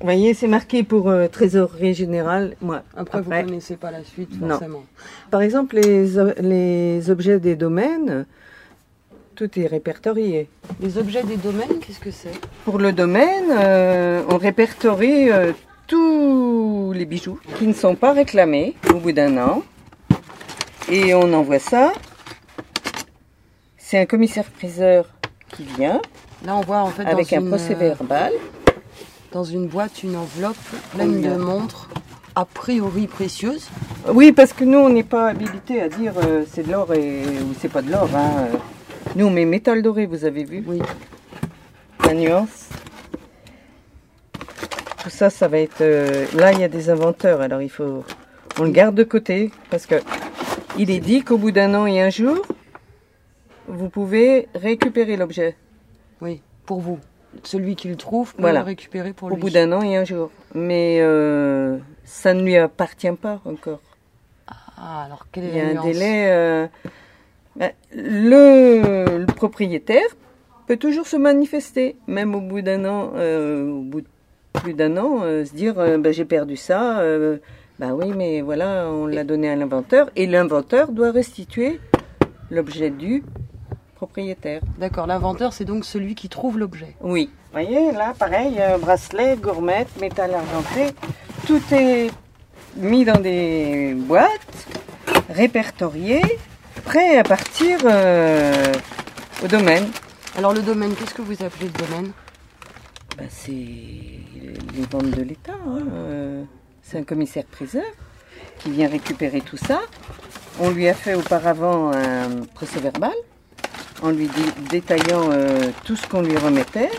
vous 0.00 0.06
voyez, 0.06 0.34
c'est 0.34 0.48
marqué 0.48 0.82
pour 0.82 1.08
euh, 1.08 1.28
trésorerie 1.28 1.94
générale. 1.94 2.56
Moi, 2.60 2.82
Après, 2.96 3.18
vous 3.20 3.26
Après. 3.28 3.42
ne 3.42 3.48
connaissez 3.48 3.76
pas 3.76 3.90
la 3.90 4.02
suite, 4.04 4.40
Non. 4.40 4.50
forcément. 4.50 4.84
par 5.30 5.42
exemple, 5.42 5.76
les, 5.76 6.06
les 6.40 7.10
objets 7.10 7.38
des 7.38 7.54
domaines, 7.54 8.26
tout 9.36 9.58
est 9.58 9.66
répertorié. 9.66 10.48
Les 10.80 10.98
objets 10.98 11.22
des 11.22 11.36
domaines, 11.36 11.78
qu'est-ce 11.80 12.00
que 12.00 12.10
c'est? 12.10 12.32
Pour 12.64 12.78
le 12.78 12.92
domaine, 12.92 13.50
euh, 13.50 14.22
on 14.28 14.38
répertorie 14.38 15.30
euh, 15.30 15.52
tous 15.86 16.92
les 16.94 17.04
bijoux 17.04 17.38
qui 17.58 17.66
ne 17.66 17.72
sont 17.72 17.94
pas 17.94 18.12
réclamés 18.12 18.74
au 18.92 18.98
bout 18.98 19.12
d'un 19.12 19.36
an. 19.38 19.62
Et 20.90 21.14
on 21.14 21.32
envoie 21.32 21.58
ça. 21.60 21.92
C'est 23.78 23.98
un 23.98 24.06
commissaire-priseur 24.06 25.06
qui 25.48 25.64
vient 25.64 26.00
Là, 26.44 26.56
on 26.56 26.60
voit 26.62 26.80
en 26.80 26.88
fait 26.88 27.04
avec 27.06 27.30
dans, 27.30 27.36
un 27.36 27.40
une, 27.40 27.48
procès 27.48 27.74
verbal. 27.74 28.32
Dans 29.32 29.44
une 29.44 29.66
boîte 29.66 30.02
une 30.02 30.16
enveloppe 30.16 30.56
pleine 30.94 31.20
de 31.22 31.36
montres 31.36 31.88
a 32.34 32.44
priori 32.44 33.06
précieuses. 33.06 33.68
Oui, 34.08 34.32
parce 34.32 34.52
que 34.52 34.64
nous, 34.64 34.78
on 34.78 34.88
n'est 34.88 35.02
pas 35.02 35.28
habilité 35.28 35.80
à 35.82 35.88
dire 35.88 36.14
euh, 36.24 36.44
c'est 36.50 36.66
de 36.66 36.72
l'or 36.72 36.92
et, 36.94 37.22
ou 37.42 37.54
c'est 37.60 37.68
pas 37.68 37.82
de 37.82 37.90
l'or. 37.90 38.08
hein. 38.14 38.46
Nous, 39.16 39.26
on 39.26 39.30
met 39.30 39.44
métal 39.44 39.82
doré, 39.82 40.06
vous 40.06 40.24
avez 40.24 40.44
vu? 40.44 40.64
Oui. 40.66 40.80
la 42.06 42.14
nuance. 42.14 42.68
Tout 45.02 45.10
ça, 45.10 45.30
ça 45.30 45.48
va 45.48 45.58
être. 45.58 45.80
euh, 45.80 46.26
là, 46.34 46.52
il 46.52 46.60
y 46.60 46.64
a 46.64 46.68
des 46.68 46.88
inventeurs, 46.90 47.40
alors 47.40 47.60
il 47.62 47.70
faut. 47.70 48.04
On 48.58 48.64
le 48.64 48.70
garde 48.70 48.94
de 48.94 49.04
côté 49.04 49.50
parce 49.70 49.86
que 49.86 49.96
il 50.78 50.90
est 50.90 51.00
dit 51.00 51.22
qu'au 51.22 51.38
bout 51.38 51.50
d'un 51.52 51.74
an 51.74 51.86
et 51.86 52.00
un 52.00 52.10
jour, 52.10 52.36
vous 53.68 53.88
pouvez 53.88 54.48
récupérer 54.54 55.16
l'objet. 55.16 55.56
Oui, 56.20 56.40
pour 56.66 56.80
vous. 56.80 56.98
Celui 57.44 57.76
qui 57.76 57.88
le 57.88 57.96
trouve 57.96 58.34
peut 58.34 58.42
Voilà. 58.42 58.60
le 58.60 58.66
récupérer 58.66 59.12
pour 59.12 59.28
Au 59.30 59.34
lui. 59.34 59.40
bout 59.40 59.50
d'un 59.50 59.72
an 59.72 59.82
et 59.82 59.96
un 59.96 60.04
jour. 60.04 60.30
Mais 60.54 60.98
euh, 61.00 61.78
ça 62.04 62.34
ne 62.34 62.42
lui 62.42 62.56
appartient 62.56 63.10
pas 63.12 63.40
encore. 63.44 63.80
Ah, 64.76 65.04
alors 65.06 65.26
quel 65.32 65.44
est 65.44 65.48
Il 65.48 65.56
y 65.56 65.60
a 65.60 65.72
la 65.72 65.80
un 65.80 65.84
délai. 65.84 66.26
euh, 66.30 66.66
ben, 67.56 67.70
le, 67.94 69.18
le 69.18 69.26
propriétaire 69.26 70.06
peut 70.66 70.76
toujours 70.76 71.06
se 71.06 71.16
manifester, 71.16 71.96
même 72.06 72.34
au 72.34 72.40
bout 72.40 72.62
d'un 72.62 72.84
an, 72.84 73.12
euh, 73.16 73.68
au 73.68 73.80
bout 73.82 74.00
de 74.02 74.06
plus 74.54 74.74
d'un 74.74 74.96
an, 74.96 75.20
euh, 75.22 75.44
se 75.44 75.52
dire 75.54 75.74
ben, 75.74 76.12
j'ai 76.12 76.24
perdu 76.24 76.56
ça. 76.56 77.02
ben 77.78 77.92
oui, 77.94 78.12
mais 78.16 78.40
voilà, 78.40 78.88
on 78.90 79.06
l'a 79.06 79.24
donné 79.24 79.48
à 79.50 79.56
l'inventeur 79.56 80.10
et 80.16 80.26
l'inventeur 80.26 80.92
doit 80.92 81.10
restituer 81.10 81.80
l'objet 82.50 82.90
du 82.90 83.22
propriétaire. 84.06 84.62
D'accord, 84.78 85.06
l'inventeur, 85.06 85.52
c'est 85.52 85.64
donc 85.64 85.84
celui 85.84 86.16
qui 86.16 86.28
trouve 86.28 86.58
l'objet. 86.58 86.96
Oui. 87.00 87.30
Vous 87.32 87.52
voyez, 87.52 87.92
là, 87.92 88.14
pareil, 88.18 88.56
euh, 88.58 88.76
bracelet, 88.76 89.36
gourmette, 89.36 90.00
métal 90.00 90.34
argenté, 90.34 90.92
tout 91.46 91.62
est 91.70 92.10
mis 92.76 93.04
dans 93.04 93.20
des 93.20 93.94
boîtes, 93.94 94.66
répertorié, 95.30 96.20
prêt 96.84 97.16
à 97.16 97.22
partir 97.22 97.78
euh, 97.84 98.72
au 99.44 99.46
domaine. 99.46 99.86
Alors, 100.36 100.52
le 100.52 100.62
domaine, 100.62 100.94
qu'est-ce 100.96 101.14
que 101.14 101.22
vous 101.22 101.40
appelez 101.44 101.66
le 101.66 101.86
domaine? 101.86 102.10
Ben, 103.16 103.28
c'est 103.30 103.52
les 103.52 104.86
ventes 104.90 105.10
de 105.10 105.22
l'État. 105.22 105.52
hein, 105.64 105.78
euh, 105.92 106.42
C'est 106.82 106.98
un 106.98 107.04
commissaire-priseur 107.04 107.84
qui 108.58 108.72
vient 108.72 108.88
récupérer 108.88 109.42
tout 109.42 109.58
ça. 109.58 109.80
On 110.58 110.70
lui 110.70 110.88
a 110.88 110.94
fait 110.94 111.14
auparavant 111.14 111.92
un 111.92 112.46
procès 112.52 112.80
verbal 112.80 113.14
en 114.02 114.10
lui 114.10 114.26
dé- 114.26 114.70
détaillant 114.80 115.30
euh, 115.32 115.70
tout 115.84 115.96
ce 115.96 116.06
qu'on 116.06 116.22
lui 116.22 116.36
remettait. 116.36 116.90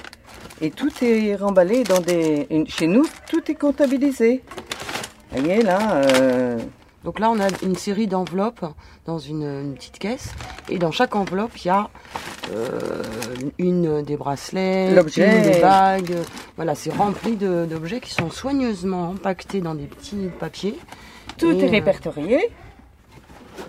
Et 0.61 0.71
tout 0.71 0.91
est 1.01 1.35
remballé 1.35 1.83
dans 1.83 1.99
des... 1.99 2.47
une- 2.49 2.67
Chez 2.67 2.87
nous, 2.87 3.05
tout 3.29 3.41
est 3.51 3.55
comptabilisé. 3.55 4.43
Vous 5.31 5.41
voyez 5.43 5.61
là, 5.63 5.95
euh, 5.95 6.57
Donc 7.03 7.19
là, 7.19 7.29
on 7.31 7.39
a 7.39 7.47
une 7.63 7.75
série 7.75 8.07
d'enveloppes 8.07 8.65
dans 9.05 9.17
une, 9.17 9.43
une 9.43 9.73
petite 9.73 9.99
caisse. 9.99 10.29
Et 10.69 10.77
dans 10.77 10.91
chaque 10.91 11.15
enveloppe, 11.15 11.51
il 11.57 11.67
y 11.67 11.69
a 11.69 11.89
euh, 12.53 13.01
une 13.57 14.03
des 14.03 14.15
bracelets, 14.15 14.89
une 14.89 15.41
des 15.51 15.59
bagues. 15.59 16.15
Voilà, 16.55 16.75
c'est 16.75 16.93
rempli 16.93 17.35
d'objets 17.35 17.99
qui 17.99 18.13
sont 18.13 18.29
soigneusement 18.29 19.09
empaquetés 19.09 19.59
dans 19.59 19.75
des 19.75 19.85
petits 19.85 20.29
papiers. 20.39 20.77
Tout 21.37 21.51
Et, 21.51 21.65
est 21.65 21.69
répertorié, 21.69 22.39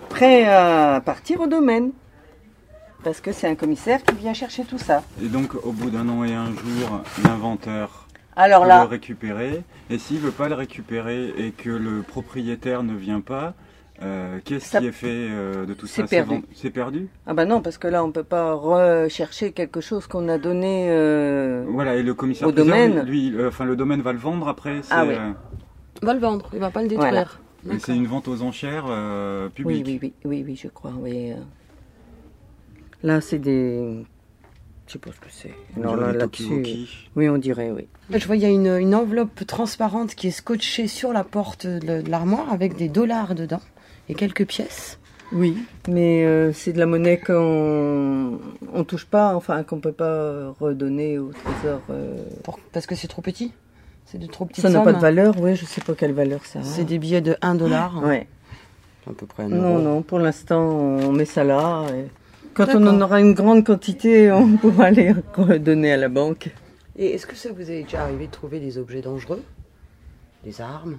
prêt 0.09 0.45
à 0.45 1.01
partir 1.03 1.41
au 1.41 1.47
domaine. 1.47 1.91
Parce 3.05 3.21
que 3.21 3.31
c'est 3.31 3.47
un 3.47 3.53
commissaire 3.53 4.01
qui 4.03 4.15
vient 4.15 4.33
chercher 4.33 4.63
tout 4.63 4.79
ça. 4.79 5.03
Et 5.23 5.27
donc, 5.27 5.53
au 5.63 5.71
bout 5.71 5.91
d'un 5.91 6.09
an 6.09 6.23
et 6.23 6.33
un 6.33 6.47
jour, 6.47 7.01
l'inventeur 7.23 8.07
Alors 8.35 8.63
peut 8.63 8.67
là, 8.67 8.81
le 8.83 8.89
récupérer. 8.89 9.61
Et 9.91 9.99
s'il 9.99 10.17
veut 10.17 10.31
pas 10.31 10.49
le 10.49 10.55
récupérer 10.55 11.31
et 11.37 11.51
que 11.51 11.69
le 11.69 12.01
propriétaire 12.01 12.81
ne 12.81 12.95
vient 12.95 13.21
pas, 13.21 13.53
euh, 14.01 14.39
qu'est-ce 14.43 14.69
Ça- 14.69 14.79
qui 14.79 14.87
est 14.87 14.91
fait 14.91 15.07
euh, 15.29 15.67
de 15.67 15.75
tout 15.75 15.85
C'est 15.85 16.01
ça? 16.01 16.07
Perdu. 16.07 16.41
C'est 16.55 16.71
perdu? 16.71 17.07
Ah 17.27 17.35
bah 17.35 17.45
non, 17.45 17.61
parce 17.61 17.77
que 17.77 17.87
là, 17.87 18.03
on 18.03 18.11
peut 18.11 18.23
pas 18.23 18.53
rechercher 18.53 19.51
quelque 19.51 19.81
chose 19.81 20.07
qu'on 20.07 20.27
a 20.27 20.39
donné. 20.39 20.87
euh, 20.89 21.63
Voilà, 21.67 21.93
et 21.97 22.01
le 22.01 22.15
commissaire 22.15 22.47
Au 22.47 22.51
domaine. 22.51 23.03
lui, 23.03 23.29
lui, 23.29 23.37
euh, 23.39 23.49
enfin, 23.49 23.65
le 23.65 23.75
domaine 23.75 24.01
va 24.01 24.13
le 24.13 24.19
vendre 24.19 24.47
après. 24.47 24.81
Ah 24.89 25.05
oui. 25.05 25.13
Il 26.01 26.05
va 26.07 26.13
le 26.15 26.19
vendre, 26.19 26.49
il 26.53 26.59
va 26.59 26.71
pas 26.71 26.81
le 26.81 26.87
détruire. 26.87 27.37
Voilà. 27.63 27.79
c'est 27.79 27.95
une 27.95 28.07
vente 28.07 28.27
aux 28.27 28.41
enchères 28.41 28.85
euh, 28.89 29.47
Oui, 29.63 29.83
oui, 29.85 29.99
oui, 30.01 30.13
oui, 30.25 30.43
oui, 30.47 30.59
je 30.61 30.69
crois. 30.69 30.91
Oui. 30.99 31.33
Là, 33.05 33.21
c'est 33.21 33.37
des. 33.39 34.03
Je 34.87 34.93
sais 34.93 34.99
pas 34.99 35.11
ce 35.11 35.19
que 35.19 35.27
c'est. 35.29 35.53
On 35.77 35.81
Non, 35.81 35.95
là, 35.95 36.11
des 36.11 36.17
là-dessus. 36.17 36.87
Oui, 37.15 37.29
on 37.29 37.37
dirait, 37.37 37.71
oui. 37.71 37.87
Je 38.11 38.25
vois, 38.25 38.35
il 38.35 38.41
y 38.41 38.45
a 38.45 38.49
une, 38.49 38.67
une 38.67 38.95
enveloppe 38.95 39.45
transparente 39.45 40.15
qui 40.15 40.27
est 40.27 40.31
scotchée 40.31 40.87
sur 40.87 41.13
la 41.13 41.23
porte 41.23 41.67
de, 41.67 42.03
l'armoire 42.09 42.51
avec 42.51 42.75
des 42.75 42.89
dollars 42.89 43.35
dedans 43.35 43.61
et 44.09 44.15
quelques 44.15 44.45
pièces. 44.47 44.99
Oui, 45.31 45.57
mais 45.87 46.23
euh, 46.25 46.51
c'est 46.53 46.73
de 46.73 46.79
la 46.79 46.85
monnaie 46.87 47.19
qu'on 47.19 48.39
on 48.73 48.83
touche 48.83 49.05
pas, 49.05 49.35
enfin 49.35 49.63
qu'on 49.63 49.79
peut 49.79 49.91
pas 49.91 50.51
redonner 50.59 51.17
au 51.19 51.31
trésor. 51.31 51.81
euh. 51.91 52.17
Pour- 52.43 52.59
parce 52.71 52.85
que 52.87 52.95
c'est 52.95 53.07
trop 53.07 53.21
petit. 53.21 53.51
C'est 54.05 54.19
de 54.19 54.27
trop 54.27 54.45
petites 54.45 54.63
Ça 54.63 54.69
n'a 54.69 54.81
pas 54.81 54.93
de 54.93 54.99
valeur, 54.99 55.33
oui, 55.39 55.55
je 55.55 55.65
sais 55.65 55.81
pas 55.81 55.93
quelle 55.93 56.13
valeur 56.13 56.45
ça 56.45 56.59
a. 56.59 56.63
C'est 56.63 56.83
des 56.85 56.99
billets 56.99 57.21
de 57.21 57.35
1 57.41 57.55
dollar. 57.55 58.03
Ouais. 58.03 58.27
À 59.09 59.13
peu 59.13 59.25
près 59.25 59.43
un 59.43 59.49
Non, 59.49 59.75
euro. 59.75 59.79
non, 59.81 60.01
pour 60.03 60.19
l'instant, 60.19 60.61
on 60.61 61.11
met 61.11 61.25
ça 61.25 61.43
là. 61.43 61.85
et 61.93 62.05
Quand 62.55 62.67
on 62.75 62.87
en 62.87 63.01
aura 63.01 63.19
une 63.21 63.33
grande 63.33 63.65
quantité, 63.65 64.31
on 64.31 64.57
pourra 64.61 64.91
les 64.91 65.11
redonner 65.35 65.91
à 65.93 65.97
la 65.97 66.09
banque. 66.09 66.49
Et 66.97 67.13
est-ce 67.13 67.27
que 67.27 67.35
ça 67.35 67.51
vous 67.51 67.69
est 67.69 67.83
déjà 67.83 68.03
arrivé 68.03 68.27
de 68.27 68.31
trouver 68.31 68.59
des 68.59 68.77
objets 68.77 69.01
dangereux? 69.01 69.43
Des 70.43 70.61
armes? 70.61 70.97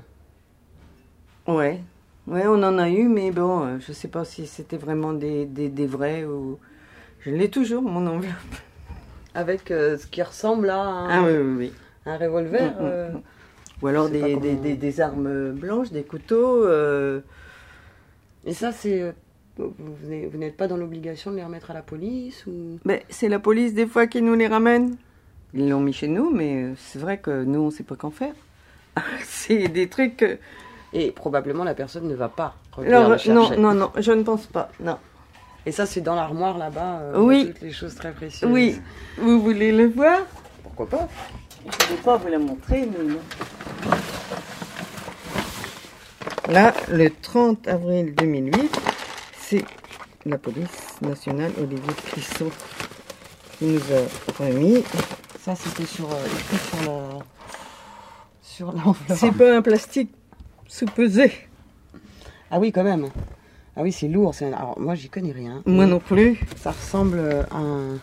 Ouais. 1.47 1.81
Ouais, 2.27 2.47
on 2.47 2.63
en 2.63 2.79
a 2.79 2.91
eu, 2.91 3.09
mais 3.09 3.31
bon, 3.31 3.65
euh, 3.65 3.79
je 3.87 3.93
sais 3.93 4.09
pas 4.09 4.25
si 4.25 4.47
c'était 4.47 4.77
vraiment 4.77 5.13
des, 5.13 5.47
des, 5.47 5.69
des 5.69 5.87
vrais 5.87 6.25
ou. 6.25 6.59
Je 7.21 7.31
l'ai 7.31 7.49
toujours, 7.49 7.83
mon 7.83 8.07
enveloppe. 8.07 8.33
Avec 9.35 9.71
euh, 9.71 9.97
ce 9.97 10.07
qui 10.07 10.23
ressemble 10.23 10.71
à 10.71 10.81
un, 10.81 11.09
Ah 11.09 11.25
oui, 11.27 11.33
oui, 11.39 11.55
oui. 11.59 11.73
un 12.05 12.17
revolver 12.19 12.73
Mm, 12.73 12.75
mm, 12.75 12.79
euh, 12.83 13.11
Ou 13.83 13.87
alors 13.87 14.09
des, 14.09 14.21
des, 14.23 14.33
comment- 14.35 14.61
des, 14.63 14.75
des 14.77 15.01
armes 15.01 15.53
blanches, 15.53 15.91
des 15.93 16.03
couteaux. 16.03 16.65
euh, 16.65 17.21
Et 18.45 18.53
ça, 18.55 18.73
c'est. 18.73 19.15
Euh, 19.61 19.69
vous 19.79 20.39
n'êtes- 20.39 20.57
pas 20.57 20.69
dans 20.69 20.77
l'obligation 20.77 21.31
de 21.31 21.37
les 21.37 21.45
remettre 21.45 21.71
à 21.71 21.75
la 21.75 21.83
police 21.83 22.47
ou... 22.47 22.79
Ben, 22.85 23.01
c'est 23.09 23.29
la 23.29 23.39
police 23.39 23.75
des 23.75 23.87
fois 23.87 24.07
qui 24.07 24.23
nous 24.23 24.35
les 24.35 24.47
ramène. 24.49 24.97
Ils 25.55 25.69
l'ont 25.69 25.81
mis 25.81 25.93
chez 25.93 26.09
nous, 26.09 26.31
mais 26.31 26.63
euh, 26.65 26.73
c'est 26.77 26.99
vrai 26.99 27.19
que 27.19 27.45
nous, 27.45 27.61
on 27.61 27.71
sait 27.71 27.83
pas 27.85 27.97
qu'en 27.97 28.11
faire. 28.11 28.35
c'est 29.25 29.69
des 29.69 29.89
trucs. 29.89 30.17
que- 30.19 30.39
Et 30.93 31.11
probablement 31.13 31.65
la 31.65 31.75
personne 31.75 32.07
ne 32.09 32.15
va 32.15 32.29
pas 32.29 32.55
revenir 32.73 32.97
Alors, 32.99 33.09
le 33.11 33.15
non, 33.33 33.43
chercher. 33.47 33.61
non, 33.61 33.75
non, 33.75 33.91
je 33.99 34.13
ne 34.13 34.23
pense 34.23 34.47
pas. 34.47 34.71
Non. 34.81 34.99
Et 35.65 35.73
ça, 35.73 35.85
c'est 35.87 36.01
dans 36.01 36.15
l'armoire 36.15 36.59
là-bas. 36.59 37.01
euh, 37.01 37.21
Oui. 37.21 37.47
Toutes 37.49 37.63
les 37.63 37.73
choses 37.73 37.95
très 37.95 38.13
précieuses. 38.13 38.51
Oui, 38.51 38.81
vous 39.19 39.41
voulez 39.41 39.73
le 39.73 39.87
voir? 39.89 40.21
Pourquoi 40.63 40.87
pas? 40.89 41.09
Je 41.65 41.93
ne 41.93 41.97
vais 41.97 42.03
pas 42.03 42.17
vous 42.17 42.29
la 42.29 42.39
montrer, 42.39 42.87
mais 42.87 43.13
non. 43.13 43.19
Là, 46.49 46.73
le 46.91 47.09
30 47.11 47.67
avril 47.67 48.15
2008, 48.15 48.81
c'est 49.49 49.65
la 50.25 50.39
police 50.39 51.01
nationale 51.03 51.53
Olivier 51.59 51.95
Crisson 52.07 52.51
qui 53.59 53.65
nous 53.67 53.81
a 53.81 54.43
remis. 54.43 54.83
Ça, 55.41 55.55
c'était 55.55 55.87
sur, 55.87 56.11
euh, 56.11 56.17
sur 56.71 56.91
la. 56.91 57.19
Sur 58.43 58.73
l'enveloppe. 58.73 58.97
C'est 59.19 59.33
pas 59.33 59.57
un 59.57 59.63
plastique 59.63 60.11
sous-pesé. 60.67 61.31
Ah 62.51 62.59
oui, 62.59 62.73
quand 62.73 62.85
même. 62.85 63.09
Ah 63.77 63.83
oui, 63.83 63.93
c'est 63.93 64.09
lourd. 64.09 64.35
un- 64.41 64.53
Alors, 64.53 64.79
moi, 64.81 64.95
j'y 64.95 65.09
connais 65.09 65.33
rien. 65.33 65.63
Moi 65.67 65.87
non 65.87 66.01
plus. 66.01 66.41
Ça 66.57 66.71
ressemble 66.73 67.47
à 67.51 67.57
un. 67.57 67.99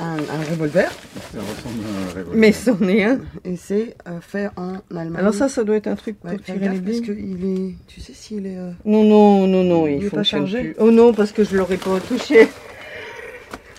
Un, 0.00 0.12
un 0.16 0.44
revolver. 0.50 0.88
Ça 1.32 1.38
ressemble 1.40 1.82
à 1.84 1.88
un 1.88 2.08
revolver. 2.20 2.34
Mais 2.38 2.52
c'en 2.52 2.80
est 2.88 3.04
un. 3.04 3.18
Et 3.44 3.56
c'est 3.56 3.96
euh, 4.06 4.20
fait 4.20 4.48
en 4.56 4.74
Allemagne. 4.96 5.16
Alors 5.20 5.34
ça, 5.34 5.48
ça 5.48 5.64
doit 5.64 5.74
être 5.76 5.88
un 5.88 5.96
truc 5.96 6.20
pour 6.20 6.30
Ouais, 6.30 6.36
fais 6.38 6.52
tirer 6.52 6.58
les 6.60 6.64
gaffe 6.66 6.74
parce 6.84 6.86
billes. 7.00 7.02
qu'il 7.02 7.44
est. 7.70 7.74
Tu 7.88 8.00
sais 8.00 8.12
s'il 8.14 8.46
est. 8.46 8.56
euh, 8.56 8.70
Non, 8.84 9.02
non, 9.02 9.46
non, 9.48 9.64
non, 9.64 9.86
Il 9.88 9.96
il 9.96 10.04
est 10.06 10.10
pas 10.10 10.22
chargé 10.22 10.60
plus. 10.60 10.76
Oh 10.78 10.90
non, 10.92 11.12
parce 11.12 11.32
que 11.32 11.42
je 11.42 11.56
l'aurais 11.56 11.78
pas 11.78 11.98
touché. 12.00 12.48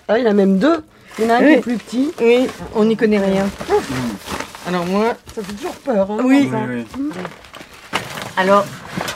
Ah, 0.08 0.18
il 0.18 0.24
y 0.24 0.28
en 0.28 0.30
a 0.32 0.34
même 0.34 0.58
deux. 0.58 0.82
Il 1.18 1.24
y 1.24 1.26
en 1.26 1.30
a 1.30 1.36
un 1.36 1.38
qui 1.40 1.52
est 1.52 1.60
plus 1.60 1.76
petit. 1.78 2.10
Oui, 2.20 2.46
on 2.74 2.84
n'y 2.84 2.96
connaît 2.96 3.18
rien. 3.24 3.48
Alors 4.66 4.84
moi, 4.86 5.14
Ça 5.34 5.42
fait 5.42 5.52
toujours 5.54 5.74
peur. 5.76 6.10
Hein, 6.10 6.18
Oui. 6.22 6.50
oui. 6.52 6.84
alors, 8.36 8.66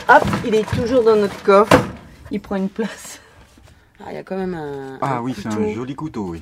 hop, 0.09 0.23
il 0.45 0.55
est 0.55 0.67
toujours 0.71 1.03
dans 1.03 1.15
notre 1.15 1.41
coffre. 1.43 1.77
Il 2.31 2.41
prend 2.41 2.55
une 2.55 2.69
place. 2.69 3.19
Ah, 3.99 4.05
il 4.11 4.15
y 4.15 4.17
a 4.17 4.23
quand 4.23 4.37
même 4.37 4.55
un. 4.55 4.97
Ah 5.01 5.17
un 5.17 5.21
oui, 5.21 5.35
c'est 5.39 5.47
un 5.47 5.73
joli 5.73 5.93
couteau, 5.95 6.29
oui. 6.31 6.41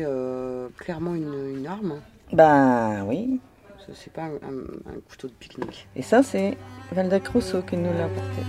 Euh, 0.00 0.68
clairement 0.78 1.14
une, 1.14 1.56
une 1.58 1.66
arme. 1.66 2.00
Ben 2.32 3.04
oui. 3.06 3.40
Ça, 3.86 3.92
C'est 3.94 4.12
pas 4.12 4.22
un, 4.22 4.34
un- 4.36 4.90
un 4.96 5.00
couteau 5.10 5.28
de 5.28 5.32
pique-nique. 5.34 5.86
Et 5.96 6.02
ça, 6.02 6.22
c'est 6.22 6.56
Valdac 6.92 7.26
Rousseau 7.28 7.62
qui 7.62 7.76
nous 7.76 7.92
l'a 7.92 8.04
apporté. 8.04 8.42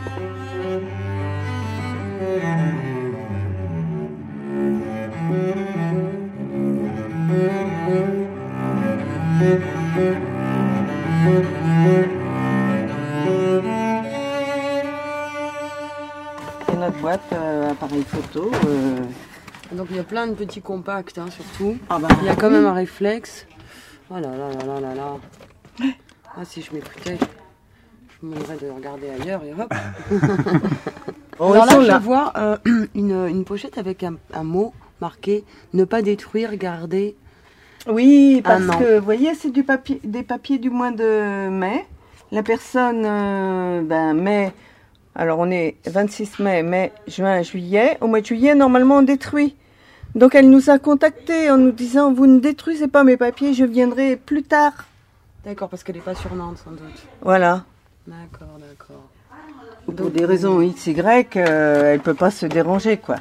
Et 16.71 16.75
notre 16.75 16.97
boîte 16.99 17.21
euh, 17.34 17.71
appareil 17.71 18.03
photo. 18.03 18.51
euh, 18.65 18.97
Donc 19.74 19.88
il 19.90 19.96
y 19.98 20.00
a 20.00 20.04
plein 20.04 20.28
de 20.28 20.34
petits 20.34 20.62
compacts, 20.62 21.18
hein, 21.18 21.26
surtout. 21.30 21.78
Ah 21.90 21.98
bah, 22.00 22.08
Il 22.22 22.28
y 22.28 22.30
a 22.30 22.36
quand 22.36 22.50
même 22.50 22.66
un 22.66 22.74
réflexe. 22.74 23.48
Oh 24.10 24.16
là 24.16 24.22
là 24.22 24.50
là 24.50 24.66
là 24.66 24.80
là 24.80 24.96
là. 24.96 25.18
Ah, 26.36 26.46
si 26.46 26.62
je 26.62 26.74
m'écoutais, 26.74 27.18
je 27.18 28.26
me 28.28 28.34
demanderais 28.34 28.58
de 28.58 28.70
regarder 28.70 29.10
ailleurs 29.10 29.42
et 29.44 29.54
hop. 29.54 29.74
Alors 31.40 31.66
là, 31.66 31.82
je 31.82 32.04
vois 32.04 32.34
euh, 32.38 32.58
une, 32.96 33.28
une 33.28 33.44
pochette 33.46 33.78
avec 33.78 34.04
un, 34.04 34.16
un 34.34 34.44
mot 34.44 34.74
marqué 35.02 35.44
ne 35.74 35.84
pas 35.84 36.02
détruire, 36.02 36.56
garder. 36.56 37.16
Oui, 37.88 38.42
parce 38.44 38.70
an. 38.70 38.78
que, 38.80 39.00
vous 39.00 39.06
voyez, 39.06 39.34
c'est 39.36 39.52
du 39.52 39.64
papier, 39.64 40.00
des 40.04 40.24
papiers 40.24 40.58
du 40.60 40.70
mois 40.70 40.92
de 40.92 41.50
mai. 41.50 41.86
La 42.32 42.44
personne, 42.44 43.04
euh, 43.06 43.82
ben, 43.82 44.14
mai, 44.14 44.52
alors 45.16 45.40
on 45.40 45.52
est 45.52 45.76
26 45.86 46.40
mai, 46.40 46.64
mai, 46.64 46.92
juin, 47.08 47.42
juillet. 47.42 47.98
Au 48.02 48.08
mois 48.08 48.22
de 48.22 48.26
juillet, 48.26 48.56
normalement, 48.56 48.98
on 48.98 49.02
détruit. 49.02 49.56
Donc 50.15 50.36
elle 50.36 50.49
nous 50.49 50.69
a 50.69 50.78
contactés 50.78 51.49
en 51.49 51.58
nous 51.58 51.71
disant, 51.71 52.13
vous 52.13 52.28
ne 52.28 52.39
détruisez 52.39 52.88
pas 52.88 53.04
mes 53.04 53.17
papiers, 53.17 53.54
je 53.54 53.65
viendrai 53.65 54.15
plus 54.15 54.43
tard. 54.43 54.73
D'accord, 55.43 55.69
parce 55.69 55.84
qu'elle 55.84 55.95
n'est 55.95 56.02
pas 56.02 56.15
sur 56.15 56.34
Nantes 56.36 56.60
sans 56.63 56.71
doute. 56.71 57.04
Voilà. 57.21 57.65
D'accord, 58.08 58.58
d'accord. 58.60 59.04
Pour 59.97 60.10
des 60.12 60.26
raisons 60.26 60.62
X, 60.62 60.88
Y, 60.88 61.36
euh, 61.36 61.93
elle 61.93 61.99
peut 61.99 62.13
pas 62.13 62.32
se 62.32 62.45
déranger, 62.45 62.97
quoi. 62.97 63.17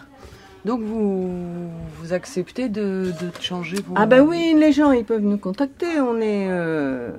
Donc 0.65 0.81
vous, 0.81 1.71
vous 1.97 2.13
acceptez 2.13 2.69
de, 2.69 3.13
de 3.21 3.31
changer 3.41 3.79
vos... 3.85 3.95
Ah 3.97 4.07
ben 4.07 4.21
oui, 4.21 4.55
les 4.57 4.71
gens, 4.71 4.93
ils 4.93 5.05
peuvent 5.05 5.23
nous 5.23 5.39
contacter. 5.39 6.01
On 6.01 6.21
est, 6.21 6.47
euh, 6.49 7.11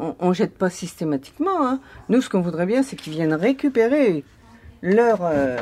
on, 0.00 0.16
on 0.18 0.32
jette 0.32 0.58
pas 0.58 0.68
systématiquement. 0.68 1.64
hein. 1.64 1.78
Nous, 2.08 2.20
ce 2.22 2.28
qu'on 2.28 2.40
voudrait 2.40 2.66
bien, 2.66 2.82
c'est 2.82 2.96
qu'ils 2.96 3.12
viennent 3.12 3.34
récupérer 3.34 4.24
leurs 4.82 5.20
euh, 5.22 5.56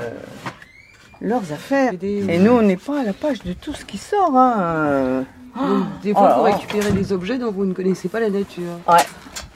leurs 1.20 1.52
affaires. 1.52 1.92
Et 2.02 2.38
nous, 2.38 2.52
on 2.52 2.62
n'est 2.62 2.76
pas 2.76 3.00
à 3.00 3.04
la 3.04 3.12
page 3.12 3.42
de 3.42 3.52
tout 3.52 3.72
ce 3.72 3.84
qui 3.84 3.98
sort. 3.98 4.36
Hein. 4.36 5.24
Donc, 5.56 5.84
des 6.02 6.12
fois, 6.12 6.34
Oh 6.36 6.40
vous 6.40 6.44
là 6.46 6.50
là. 6.50 6.56
récupérez 6.56 6.92
des 6.92 7.12
objets 7.12 7.38
dont 7.38 7.50
vous 7.50 7.64
ne 7.64 7.72
connaissez 7.72 8.08
pas 8.08 8.20
la 8.20 8.30
nature. 8.30 8.62
Ouais. 8.88 9.00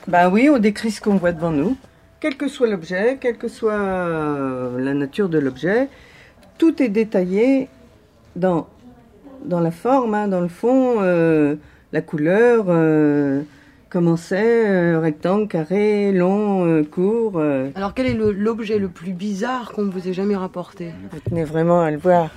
Ben 0.09 0.31
oui, 0.31 0.49
on 0.51 0.59
décrit 0.59 0.91
ce 0.91 1.01
qu'on 1.01 1.17
voit 1.17 1.33
devant 1.33 1.51
nous, 1.51 1.77
quel 2.21 2.37
que 2.37 2.49
soit 2.49 2.69
l'objet, 2.69 3.19
quelle 3.21 3.37
que 3.37 3.49
soit 3.49 3.73
euh, 3.75 4.79
la 4.79 4.95
nature 4.95 5.29
de 5.29 5.39
l'objet. 5.39 5.89
Tout 6.57 6.83
est 6.83 6.89
détaillé 6.89 7.69
dans, 8.37 8.67
dans 9.45 9.61
la 9.61 9.71
forme, 9.71 10.15
hein, 10.15 10.27
dans 10.29 10.41
le 10.41 10.49
fond, 10.49 10.97
euh, 11.01 11.57
la 11.93 12.01
couleur, 12.01 12.65
euh, 12.69 13.43
comment 13.91 14.17
c'est, 14.17 14.69
euh, 14.69 15.01
rectangle, 15.01 15.49
carré, 15.49 16.13
long, 16.13 16.65
euh, 16.65 16.85
court. 16.85 17.35
euh. 17.37 17.71
Alors, 17.75 17.93
quel 17.93 18.07
est 18.07 18.15
l'objet 18.15 18.79
le, 18.79 18.89
plus 18.89 19.13
bizarre 19.13 19.73
qu'on 19.73 19.89
vous 19.89 20.09
ait 20.09 20.13
jamais 20.13 20.37
rapporté? 20.37 20.93
Vous 21.13 21.19
tenez 21.29 21.45
vraiment 21.45 21.83
à 21.83 21.91
le 21.91 21.99
voir. 21.99 22.31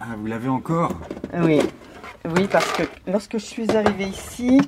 Ah, 0.00 0.06
vous 0.18 0.26
l'avez 0.26 0.48
encore? 0.48 0.92
Ah 1.32 1.40
Oui, 1.44 1.60
oui, 2.36 2.48
parce 2.50 2.72
que 2.72 2.84
lorsque 3.06 3.32
je 3.38 3.44
suis 3.44 3.70
arrivée 3.76 4.04
ici, 4.06 4.60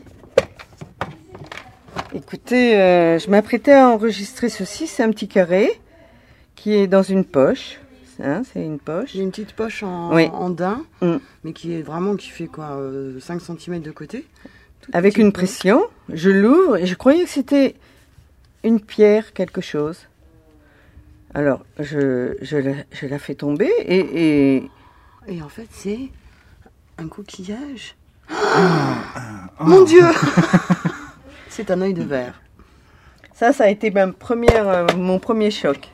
écoutez, 2.14 2.76
euh, 2.80 3.18
je 3.18 3.30
m'apprêtais 3.30 3.72
à 3.72 3.88
enregistrer 3.88 4.48
ceci. 4.48 4.86
C'est 4.86 5.02
un 5.02 5.10
petit 5.10 5.28
carré 5.28 5.70
qui 6.54 6.74
est 6.74 6.86
dans 6.86 7.02
une 7.02 7.24
poche. 7.24 7.78
Hein, 8.22 8.42
c'est 8.50 8.64
une 8.64 8.78
poche. 8.78 9.10
J'ai 9.12 9.20
une 9.22 9.30
petite 9.30 9.52
poche 9.52 9.82
en, 9.82 10.14
Oui. 10.14 10.28
en 10.32 10.48
daim, 10.50 10.84
Mm. 11.02 11.16
mais 11.44 11.52
qui 11.52 11.74
est 11.74 11.82
vraiment, 11.82 12.16
qui 12.16 12.30
fait 12.30 12.46
quoi, 12.46 12.70
euh, 12.76 13.20
5 13.20 13.40
cm 13.42 13.80
de 13.80 13.90
côté? 13.90 14.24
Avec 14.92 15.18
une 15.18 15.32
pression, 15.32 15.84
je 16.08 16.30
l'ouvre 16.30 16.76
et 16.76 16.86
je 16.86 16.94
croyais 16.94 17.24
que 17.24 17.30
c'était 17.30 17.74
une 18.62 18.80
pierre, 18.80 19.32
quelque 19.32 19.60
chose. 19.60 20.06
Alors, 21.34 21.64
je, 21.78 22.36
je, 22.40 22.56
la, 22.56 22.72
je 22.92 23.06
la 23.06 23.18
fais 23.18 23.34
tomber 23.34 23.70
et, 23.80 24.56
et 24.56 24.70
Et 25.28 25.42
en 25.42 25.48
fait, 25.48 25.68
c'est 25.70 26.08
un 26.98 27.08
coquillage. 27.08 27.96
Mon 29.60 29.82
Dieu 29.84 30.02
C'est 31.48 31.70
un 31.70 31.80
œil 31.80 31.94
de 31.94 32.02
verre. 32.02 32.40
ça, 33.34 33.52
ça 33.52 33.64
a 33.64 33.68
été 33.68 33.90
ma 33.90 34.08
première, 34.08 34.68
euh, 34.68 34.86
mon 34.96 35.18
premier 35.18 35.50
choc. 35.50 35.90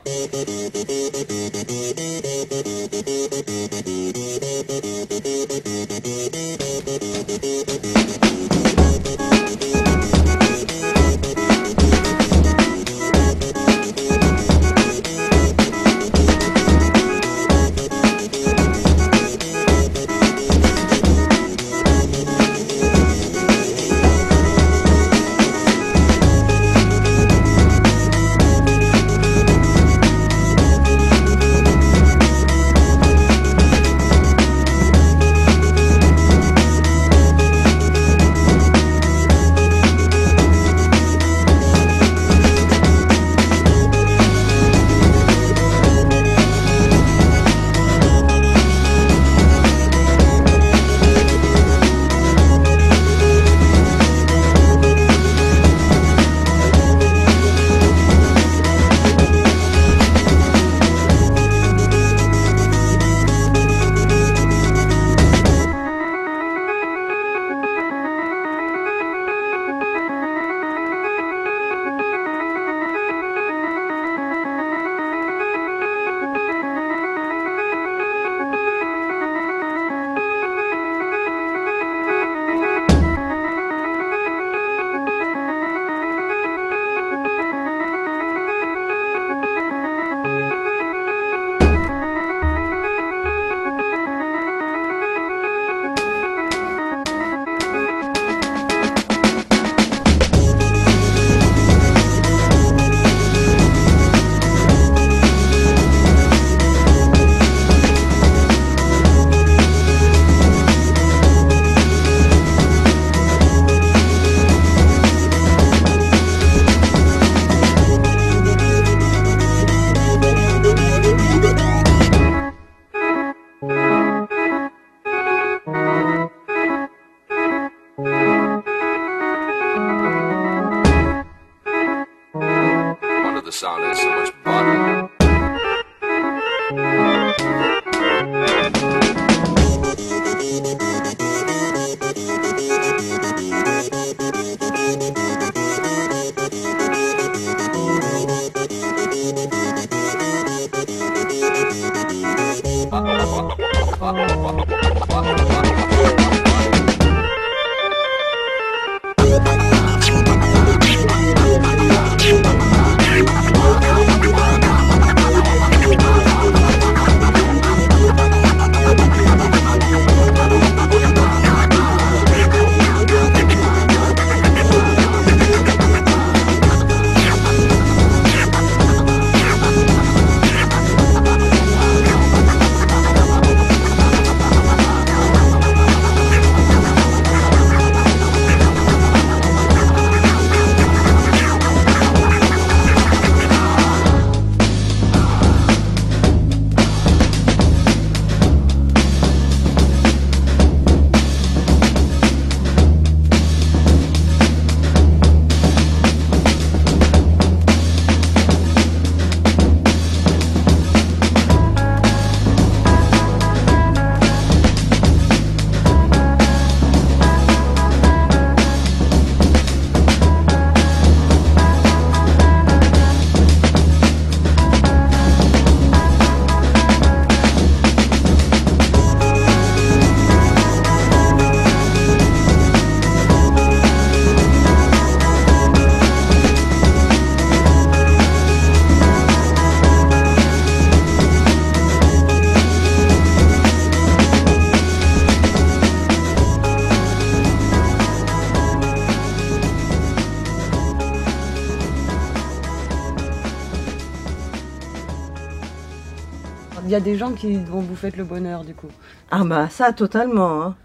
Y 256.93 256.95
a 256.95 256.99
des 257.01 257.17
gens 257.17 257.31
qui 257.31 257.57
dont 257.57 257.79
vous 257.81 257.95
faites 257.95 258.17
le 258.17 258.23
bonheur 258.23 258.63
du 258.63 258.73
coup. 258.73 258.89
Ah 259.31 259.43
bah 259.43 259.67
ça 259.69 259.91
totalement. 259.93 260.63
hein. 260.63 260.75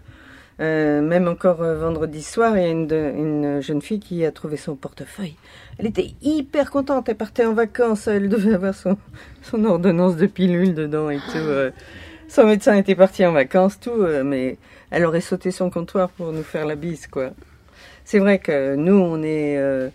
Euh, 0.59 1.01
même 1.01 1.29
encore 1.29 1.61
euh, 1.61 1.79
vendredi 1.79 2.21
soir, 2.21 2.57
il 2.57 2.61
y 2.61 2.65
a 2.65 2.69
une, 2.69 2.91
une 2.91 3.61
jeune 3.61 3.81
fille 3.81 4.01
qui 4.01 4.25
a 4.25 4.31
trouvé 4.33 4.57
son 4.57 4.75
portefeuille. 4.75 5.35
Elle 5.77 5.85
était 5.85 6.11
hyper 6.21 6.69
contente. 6.69 7.07
Elle 7.07 7.15
partait 7.15 7.45
en 7.45 7.53
vacances. 7.53 8.07
Elle 8.07 8.27
devait 8.27 8.55
avoir 8.55 8.75
son, 8.75 8.97
son 9.41 9.63
ordonnance 9.63 10.17
de 10.17 10.25
pilule 10.27 10.73
dedans 10.75 11.09
et 11.09 11.17
tout. 11.17 11.37
euh. 11.37 11.71
Son 12.27 12.43
médecin 12.45 12.75
était 12.75 12.95
parti 12.95 13.25
en 13.25 13.31
vacances, 13.31 13.79
tout. 13.79 13.89
euh, 14.01 14.23
mais 14.23 14.57
elle 14.91 15.05
aurait 15.05 15.21
sauté 15.21 15.49
son 15.51 15.69
comptoir 15.69 16.09
pour 16.09 16.31
nous 16.33 16.43
faire 16.43 16.65
la 16.65 16.75
bise, 16.75 17.07
quoi. 17.07 17.29
C'est 18.03 18.19
vrai 18.19 18.39
que 18.39 18.75
nous, 18.75 18.95
on 18.95 19.23
est, 19.23 19.57
euh, 19.57 19.89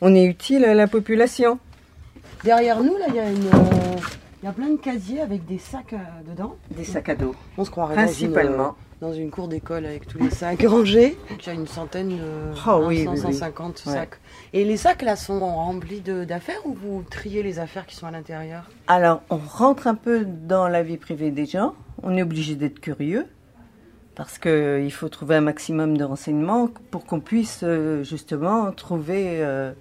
on 0.00 0.14
est 0.14 0.24
utile 0.24 0.64
à 0.64 0.74
la 0.74 0.86
population. 0.86 1.58
Derrière 2.44 2.82
nous 2.82 2.96
là, 2.96 3.06
il 3.08 3.14
y 3.16 3.18
a 3.20 3.28
une, 3.28 3.46
euh, 3.48 3.96
il 4.42 4.46
y 4.46 4.48
a 4.48 4.52
plein 4.52 4.70
de 4.70 4.76
casiers 4.76 5.20
avec 5.20 5.44
des 5.46 5.58
sacs 5.58 5.92
euh, 5.94 5.98
dedans. 6.30 6.56
Des 6.70 6.84
sacs 6.84 7.08
à 7.08 7.14
dos, 7.14 7.34
On 7.56 7.64
se 7.64 7.70
croirait 7.70 7.94
principalement. 7.94 8.56
dans 8.56 8.62
une, 8.62 8.68
euh, 8.70 8.72
dans 9.00 9.12
une 9.12 9.30
cour 9.30 9.48
d'école 9.48 9.84
avec 9.86 10.06
tous 10.06 10.18
les 10.18 10.30
sacs 10.30 10.62
rangés. 10.66 11.16
Donc, 11.30 11.44
il 11.44 11.48
y 11.48 11.52
a 11.52 11.54
une 11.54 11.66
centaine, 11.66 12.08
de 12.10 12.14
Oh 12.68 12.84
oui, 12.86 13.04
100, 13.04 13.10
oui, 13.12 13.16
oui. 13.16 13.20
150 13.34 13.82
Ouais. 13.86 13.92
sacs. 13.92 14.20
Et 14.52 14.64
les 14.64 14.76
sacs 14.76 15.02
là 15.02 15.16
sont 15.16 15.40
remplis 15.40 16.00
d'affaires 16.00 16.60
ou 16.64 16.72
vous 16.74 17.02
triez 17.10 17.42
les 17.42 17.58
affaires 17.58 17.86
qui 17.86 17.96
sont 17.96 18.06
à 18.06 18.10
l'intérieur? 18.10 18.64
Alors, 18.86 19.22
on 19.30 19.36
rentre 19.38 19.86
un 19.86 19.94
peu 19.94 20.24
dans 20.24 20.68
la 20.68 20.82
vie 20.82 20.96
privée 20.98 21.30
des 21.30 21.46
gens. 21.46 21.74
On 22.02 22.16
est 22.16 22.22
obligé 22.22 22.54
d'être 22.54 22.78
curieux 22.80 23.26
parce 24.14 24.38
qu'il 24.38 24.90
faut 24.92 25.08
trouver 25.08 25.36
un 25.36 25.40
maximum 25.40 25.96
de 25.96 26.02
renseignements 26.04 26.68
pour 26.90 27.06
qu'on 27.06 27.20
puisse 27.20 27.60
euh, 27.62 28.02
justement 28.02 28.70
trouver 28.72 29.40
euh, 29.42 29.72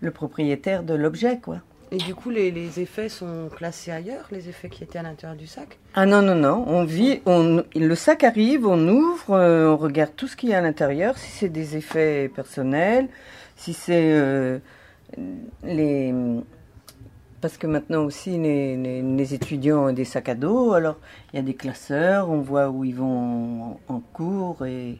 le 0.00 0.10
propriétaire 0.10 0.82
de 0.82 0.94
l'objet, 0.94 1.38
quoi. 1.40 1.58
Et 1.92 1.98
du 1.98 2.14
coup, 2.14 2.30
les, 2.30 2.50
les 2.50 2.80
effets 2.80 3.10
sont 3.10 3.50
classés 3.54 3.90
ailleurs, 3.90 4.26
les 4.32 4.48
effets 4.48 4.70
qui 4.70 4.82
étaient 4.82 4.98
à 4.98 5.02
l'intérieur 5.02 5.36
du 5.36 5.46
sac? 5.46 5.78
Ah 5.92 6.06
non, 6.06 6.22
non, 6.22 6.34
non. 6.34 6.64
On 6.66 6.84
vit, 6.84 7.20
on, 7.26 7.62
le 7.76 7.94
sac 7.94 8.24
arrive, 8.24 8.66
on 8.66 8.88
ouvre, 8.88 9.32
euh, 9.34 9.68
on 9.68 9.76
regarde 9.76 10.12
tout 10.16 10.26
ce 10.26 10.34
qu'il 10.34 10.48
y 10.48 10.54
a 10.54 10.58
à 10.58 10.62
l'intérieur, 10.62 11.18
si 11.18 11.30
c'est 11.30 11.50
des 11.50 11.76
effets 11.76 12.30
personnels, 12.34 13.08
si 13.56 13.74
c'est 13.74 14.10
euh, 14.14 14.58
les. 15.64 16.14
Parce 17.42 17.58
que 17.58 17.66
maintenant 17.66 18.04
aussi, 18.04 18.38
les, 18.38 18.76
les- 18.76 19.02
les 19.02 19.34
étudiants 19.34 19.88
ont 19.88 19.92
des 19.92 20.04
sacs 20.06 20.30
à 20.30 20.34
dos, 20.34 20.72
alors 20.72 20.96
il 21.32 21.36
y 21.36 21.38
a 21.40 21.42
des 21.42 21.54
classeurs, 21.54 22.30
on 22.30 22.40
voit 22.40 22.70
où 22.70 22.84
ils 22.84 22.94
vont 22.94 23.80
en, 23.88 23.94
en 23.94 24.00
cours 24.00 24.64
et 24.64 24.96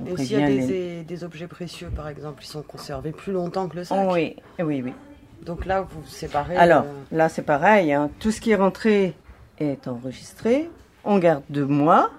on 0.00 0.14
Et 0.14 0.24
s'il 0.24 0.38
y 0.38 0.42
a 0.42 0.46
des, 0.46 1.02
des 1.02 1.24
objets 1.24 1.48
précieux, 1.48 1.88
par 1.88 2.06
exemple, 2.06 2.44
ils 2.44 2.46
sont 2.46 2.62
conservés 2.62 3.12
plus 3.12 3.32
longtemps 3.32 3.66
que 3.66 3.76
le 3.76 3.84
sac? 3.84 3.98
Oh, 3.98 4.12
oui, 4.12 4.36
oui, 4.60 4.82
oui. 4.84 4.92
Donc 5.42 5.64
là, 5.66 5.82
vous 5.82 6.02
séparez. 6.06 6.56
Alors, 6.56 6.82
euh, 6.84 7.16
là, 7.16 7.28
c'est 7.28 7.42
pareil. 7.42 7.92
hein. 7.92 8.10
Tout 8.20 8.30
ce 8.30 8.40
qui 8.40 8.50
est 8.50 8.56
rentré 8.56 9.14
est 9.58 9.86
enregistré. 9.88 10.68
On 11.04 11.18
garde 11.18 11.42
deux 11.50 11.66
mois. 11.66 12.10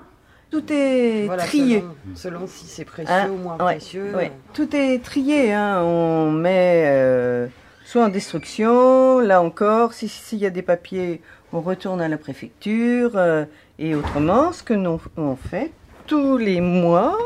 Tout 0.49 0.63
est 0.71 1.25
voilà, 1.25 1.43
trié. 1.43 1.83
Selon, 2.15 2.39
selon 2.39 2.47
si 2.47 2.67
c'est 2.67 2.85
précieux 2.85 3.13
Hein, 3.13 3.29
ou 3.29 3.35
moins 3.37 3.57
ouais, 3.57 3.75
précieux. 3.75 4.15
ouais. 4.15 4.31
Tout 4.53 4.73
est 4.75 5.03
trié. 5.03 5.51
hein. 5.53 5.81
On 5.83 6.31
met 6.31 6.83
euh, 6.87 7.47
soit 7.83 8.05
en 8.05 8.09
destruction, 8.09 9.19
là 9.19 9.41
encore, 9.41 9.91
si- 9.91 10.07
s'il 10.07 10.39
y 10.39 10.45
a 10.45 10.49
des 10.49 10.61
papiers, 10.61 11.21
on 11.51 11.59
retourne 11.59 11.99
à 11.99 12.07
la 12.07 12.17
préfecture. 12.17 13.11
euh, 13.17 13.43
et 13.77 13.93
autrement, 13.93 14.53
ce 14.53 14.63
que 14.63 14.73
nous 14.73 15.01
on 15.17 15.35
fait 15.35 15.71
tous 16.07 16.37
les 16.37 16.61
mois, 16.61 17.17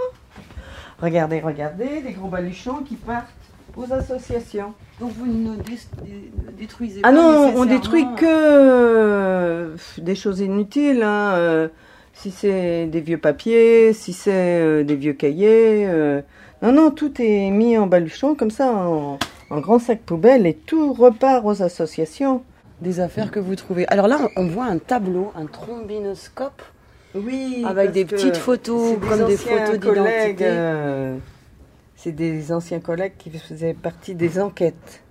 regardez, 0.99 1.39
regardez, 1.41 2.01
des 2.01 2.13
gros 2.13 2.27
baluchons 2.27 2.77
qui 2.83 2.95
partent 2.95 3.27
aux 3.77 3.91
associations. 3.93 4.73
Donc 4.99 5.11
vous 5.17 5.25
ne 5.27 5.55
dé- 5.57 5.79
dé- 6.05 6.31
détruisez 6.59 6.99
Ah 7.03 7.09
pas 7.09 7.11
non, 7.13 7.53
on 7.55 7.65
détruit 7.65 8.05
que 8.17 8.25
euh, 8.25 9.75
des 9.97 10.15
choses 10.15 10.39
inutiles. 10.39 11.03
Hein, 11.03 11.33
euh, 11.35 11.67
si 12.13 12.31
c'est 12.31 12.85
des 12.87 13.01
vieux 13.01 13.17
papiers, 13.17 13.93
si 13.93 14.13
c'est 14.13 14.31
euh, 14.33 14.83
des 14.83 14.95
vieux 14.95 15.13
cahiers. 15.13 15.87
non, 16.61 16.71
non, 16.71 16.91
tout 16.91 17.13
est 17.21 17.49
mis 17.49 17.77
en 17.77 17.87
baluchon 17.87 18.35
comme 18.35 18.51
ça, 18.51 18.71
en, 18.71 19.17
en 19.49 19.59
grand 19.59 19.79
sac 19.79 20.01
poubelle 20.01 20.45
et 20.45 20.53
tout 20.53 20.93
repart 20.93 21.43
aux 21.45 21.63
associations. 21.63 22.43
des 22.81 22.99
affaires 22.99 23.31
que 23.31 23.39
vous 23.39 23.55
trouvez. 23.55 23.87
Alors 23.87 24.07
là, 24.07 24.19
on 24.35 24.47
voit 24.47 24.65
un 24.65 24.77
tableau, 24.77 25.31
un 25.35 25.45
trombinoscope. 25.45 26.61
Oui, 27.13 27.63
Avec 27.67 27.91
des 27.91 28.05
que 28.05 28.15
petites 28.15 28.37
photos, 28.37 28.97
comme 29.09 29.25
des 29.25 29.35
photos 29.35 29.77
collègues, 29.79 30.37
d'identité. 30.37 30.45
euh, 30.47 31.15
c'est 32.01 32.11
des 32.11 32.51
anciens 32.51 32.79
collègues 32.79 33.13
qui 33.19 33.29
faisaient 33.29 33.75
partie 33.75 34.15
des 34.15 34.39
enquêtes. 34.39 35.03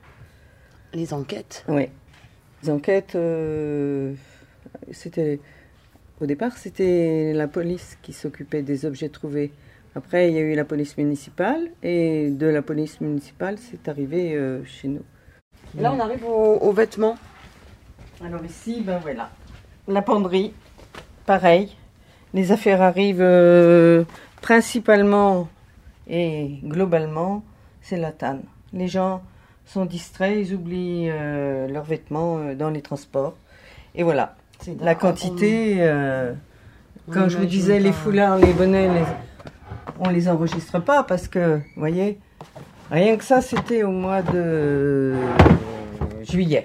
Les 0.92 1.14
enquêtes. 1.14 1.64
Oui. 1.68 1.88
Les 2.62 2.70
enquêtes, 2.70 3.14
euh, 3.14 4.12
c'était. 4.90 5.38
Au 6.20 6.26
départ, 6.26 6.56
c'était 6.56 7.32
la 7.32 7.46
police 7.46 7.96
qui 8.02 8.12
s'occupait 8.12 8.62
des 8.62 8.86
objets 8.86 9.08
trouvés. 9.08 9.52
Après, 9.94 10.28
il 10.28 10.34
y 10.34 10.38
a 10.38 10.40
eu 10.40 10.54
la 10.54 10.64
police 10.64 10.98
municipale, 10.98 11.70
et 11.82 12.28
de 12.30 12.46
la 12.46 12.60
police 12.60 13.00
municipale, 13.00 13.56
c'est 13.58 13.88
arrivé 13.88 14.34
euh, 14.34 14.64
chez 14.64 14.88
nous. 14.88 15.04
Là, 15.78 15.92
on 15.92 16.00
arrive 16.00 16.24
aux, 16.24 16.58
aux 16.58 16.72
vêtements. 16.72 17.16
Alors 18.24 18.44
ici, 18.44 18.82
ben 18.84 18.98
voilà. 18.98 19.30
La 19.86 20.02
penderie, 20.02 20.52
pareil. 21.24 21.76
Les 22.34 22.50
affaires 22.50 22.82
arrivent 22.82 23.22
euh, 23.22 24.04
principalement 24.42 25.48
et 26.10 26.58
globalement, 26.64 27.42
c'est 27.80 27.96
la 27.96 28.12
tanne. 28.12 28.42
Les 28.72 28.88
gens 28.88 29.22
sont 29.64 29.84
distraits, 29.84 30.36
ils 30.48 30.54
oublient 30.54 31.08
euh, 31.10 31.68
leurs 31.68 31.84
vêtements 31.84 32.38
euh, 32.38 32.54
dans 32.54 32.70
les 32.70 32.82
transports. 32.82 33.34
Et 33.94 34.02
voilà, 34.02 34.34
la 34.80 34.94
quantité, 34.94 35.76
euh, 35.78 36.32
quand 37.12 37.28
je 37.28 37.38
vous 37.38 37.44
disais 37.46 37.78
les 37.80 37.92
foulards, 37.92 38.36
les 38.38 38.52
bonnets, 38.52 38.88
les- 38.92 39.04
on 40.00 40.08
les 40.08 40.28
enregistre 40.28 40.78
pas 40.80 41.02
parce 41.04 41.28
que, 41.28 41.56
vous 41.58 41.62
voyez, 41.76 42.18
rien 42.90 43.16
que 43.16 43.24
ça, 43.24 43.40
c'était 43.40 43.82
au 43.84 43.90
mois 43.92 44.22
de 44.22 45.14
juillet. 46.22 46.62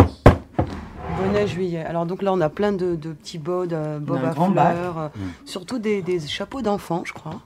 Bonnet 1.18 1.48
juillet. 1.48 1.84
Alors 1.86 2.06
donc 2.06 2.22
là, 2.22 2.34
on 2.34 2.42
a 2.42 2.50
plein 2.50 2.72
de, 2.72 2.96
de 2.96 3.14
petits 3.14 3.38
bots, 3.38 3.66
de 3.66 4.00
bob 4.00 4.18
un 4.24 4.30
à 4.30 4.34
fleurs, 4.74 4.98
euh, 5.00 5.08
surtout 5.46 5.80
des, 5.80 6.02
des 6.02 6.20
chapeaux 6.20 6.62
d'enfants, 6.62 7.04
je 7.06 7.14
crois. 7.14 7.42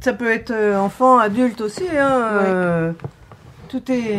Ça 0.00 0.12
peut 0.14 0.30
être 0.30 0.50
euh, 0.50 0.76
enfant, 0.78 1.18
adulte 1.18 1.60
aussi. 1.60 1.84
Hein, 1.96 2.10
euh, 2.42 2.92
tout 3.68 3.82
est 3.92 4.14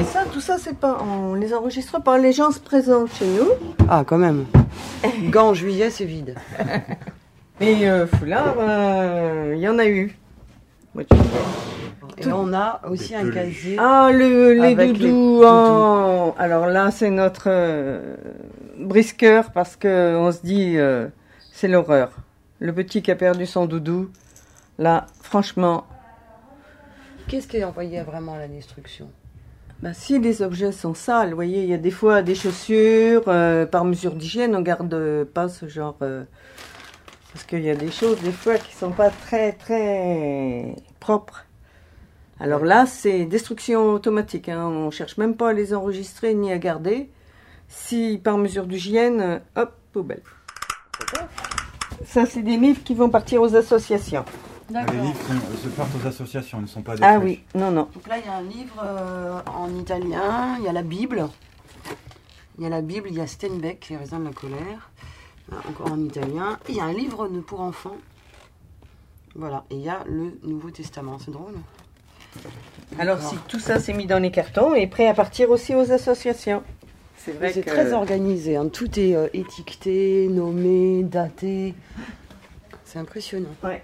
et 0.00 0.04
ça, 0.04 0.24
tout 0.32 0.40
ça, 0.40 0.56
c'est 0.58 0.76
pas. 0.76 0.98
On 1.04 1.34
les 1.34 1.52
enregistre 1.54 2.00
pas. 2.02 2.16
Les 2.18 2.32
gens 2.32 2.50
se 2.50 2.60
présentent 2.60 3.12
chez 3.14 3.26
nous. 3.26 3.48
Ah, 3.88 4.04
quand 4.06 4.16
même. 4.18 4.46
Gants 5.30 5.52
juillet, 5.54 5.90
c'est 5.90 6.04
vide. 6.06 6.34
Mais 7.60 7.88
euh, 7.88 8.06
foulard, 8.06 8.54
euh, 8.58 9.52
il 9.56 9.60
y 9.60 9.68
en 9.68 9.78
a 9.78 9.86
eu. 9.86 10.16
Moi, 10.94 11.04
tu 11.04 11.16
vois. 11.16 11.24
Et 12.20 12.32
on 12.32 12.52
a 12.52 12.80
aussi 12.88 13.14
un 13.14 13.30
casier. 13.30 13.76
Ah, 13.78 14.10
le, 14.12 14.52
les 14.54 14.60
Avec 14.72 14.96
les 14.98 15.10
doudous. 15.10 15.44
en- 15.44 16.34
Alors 16.38 16.66
là, 16.66 16.90
c'est 16.90 17.10
notre 17.10 17.44
euh, 17.48 18.14
brisqueur 18.78 19.50
parce 19.52 19.76
que 19.76 20.16
on 20.16 20.32
se 20.32 20.40
dit, 20.42 20.74
euh, 20.78 21.06
c'est 21.52 21.68
l'horreur. 21.68 22.10
Le 22.60 22.72
petit 22.72 23.02
qui 23.02 23.10
a 23.10 23.14
perdu 23.16 23.44
son 23.46 23.66
doudou. 23.66 24.08
Là, 24.78 25.06
franchement, 25.20 25.84
Qu'est-ce 27.28 27.46
qui 27.46 27.58
est 27.58 27.64
envoyé 27.64 28.00
vraiment 28.00 28.34
à 28.34 28.38
la 28.38 28.48
destruction? 28.48 29.10
Bah, 29.82 29.92
si 29.92 30.18
les 30.18 30.40
objets 30.40 30.72
sont 30.72 30.94
sales, 30.94 31.28
vous 31.28 31.34
voyez, 31.34 31.62
il 31.62 31.68
y 31.68 31.74
a 31.74 31.78
des 31.78 31.90
fois 31.90 32.22
des 32.22 32.34
chaussures, 32.34 33.24
euh, 33.28 33.66
par 33.66 33.84
mesure 33.84 34.14
d'hygiène, 34.14 34.56
on 34.56 34.62
garde 34.62 34.94
euh, 34.94 35.26
pas 35.26 35.48
ce 35.48 35.68
genre. 35.68 35.96
euh, 36.00 36.24
parce 37.32 37.44
qu'il 37.44 37.60
y 37.62 37.68
a 37.68 37.76
des 37.76 37.90
choses, 37.90 38.18
des 38.22 38.32
fois, 38.32 38.56
qui 38.56 38.74
sont 38.74 38.92
pas 38.92 39.10
très, 39.10 39.52
très 39.52 40.74
propres. 41.00 41.44
Alors 42.40 42.64
là, 42.64 42.86
c'est 42.86 43.26
destruction 43.26 43.92
automatique. 43.92 44.48
Hein, 44.48 44.64
on 44.66 44.90
cherche 44.90 45.18
même 45.18 45.36
pas 45.36 45.50
à 45.50 45.52
les 45.52 45.74
enregistrer 45.74 46.32
ni 46.32 46.50
à 46.50 46.58
garder. 46.58 47.10
Si 47.68 48.18
par 48.24 48.38
mesure 48.38 48.66
d'hygiène, 48.66 49.42
hop, 49.54 49.74
poubelle. 49.92 50.22
Ça, 52.06 52.24
c'est 52.24 52.42
des 52.42 52.56
livres 52.56 52.82
qui 52.82 52.94
vont 52.94 53.10
partir 53.10 53.42
aux 53.42 53.54
associations. 53.54 54.24
Les 54.70 54.80
livres 54.80 55.16
sont- 55.26 55.56
se 55.62 55.68
partent 55.68 55.90
aux 56.02 56.06
associations, 56.06 56.58
ils 56.58 56.62
ne 56.62 56.66
sont 56.66 56.82
pas 56.82 56.94
des 56.94 57.02
Ah 57.02 57.18
oui, 57.18 57.42
non, 57.54 57.70
non. 57.70 57.88
Donc 57.94 58.06
là, 58.06 58.18
il 58.18 58.24
y 58.26 58.28
a 58.28 58.34
un 58.36 58.42
livre 58.42 58.82
euh, 58.84 59.40
en 59.46 59.74
italien, 59.74 60.56
il 60.58 60.64
y 60.64 60.68
a 60.68 60.72
la 60.72 60.82
Bible. 60.82 61.26
Il 62.58 62.64
y 62.64 62.66
a 62.66 62.70
la 62.70 62.82
Bible, 62.82 63.08
il 63.10 63.16
y 63.16 63.20
a 63.20 63.26
Steinbeck, 63.26 63.88
Les 63.88 63.96
raisins 63.96 64.18
de 64.20 64.24
la 64.24 64.32
colère, 64.32 64.90
euh, 65.52 65.56
encore 65.70 65.92
en 65.92 66.00
italien. 66.00 66.58
Et 66.68 66.72
il 66.72 66.76
y 66.76 66.80
a 66.80 66.84
un 66.84 66.92
livre 66.92 67.28
pour 67.46 67.60
enfants. 67.60 67.96
Voilà, 69.34 69.64
et 69.70 69.76
il 69.76 69.82
y 69.82 69.88
a 69.88 70.00
le 70.06 70.38
Nouveau 70.42 70.70
Testament, 70.70 71.18
c'est 71.18 71.30
drôle. 71.30 71.54
Alors 72.98 73.20
si 73.22 73.36
tout 73.48 73.60
ça 73.60 73.78
s'est 73.80 73.92
mis 73.92 74.06
dans 74.06 74.18
les 74.18 74.30
cartons 74.30 74.74
et 74.74 74.86
prêt 74.86 75.06
à 75.08 75.14
partir 75.14 75.50
aussi 75.50 75.74
aux 75.74 75.92
associations. 75.92 76.62
C'est 77.16 77.32
vrai 77.32 77.52
C'est 77.52 77.62
que 77.62 77.70
très 77.70 77.92
organisé, 77.92 78.56
hein. 78.56 78.68
tout 78.68 78.98
est 78.98 79.14
euh, 79.14 79.28
étiqueté, 79.32 80.28
nommé, 80.28 81.02
daté. 81.04 81.74
C'est 82.84 82.98
impressionnant. 82.98 83.48
Ouais. 83.62 83.82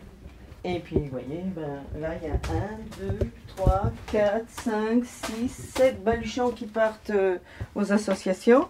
Et 0.66 0.78
puis 0.78 0.96
vous 0.96 1.10
voyez, 1.10 1.42
ben, 1.54 1.82
là 2.00 2.14
il 2.22 2.28
y 2.28 2.30
a 2.30 2.34
1, 2.34 3.18
2, 3.18 3.30
3, 3.56 3.92
4, 4.10 4.44
5, 4.48 5.04
6, 5.04 5.48
7 5.76 6.02
baluchons 6.02 6.52
qui 6.52 6.64
partent 6.64 7.10
euh, 7.10 7.36
aux 7.74 7.92
associations. 7.92 8.66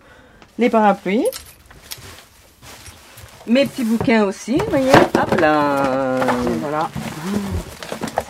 Les 0.58 0.70
parapluies. 0.70 1.26
Mes 3.46 3.64
petits 3.66 3.84
bouquins 3.84 4.24
aussi, 4.24 4.56
vous 4.56 4.70
voyez. 4.70 4.90
Hop 4.90 5.40
là. 5.40 6.18
Voilà. 6.60 6.90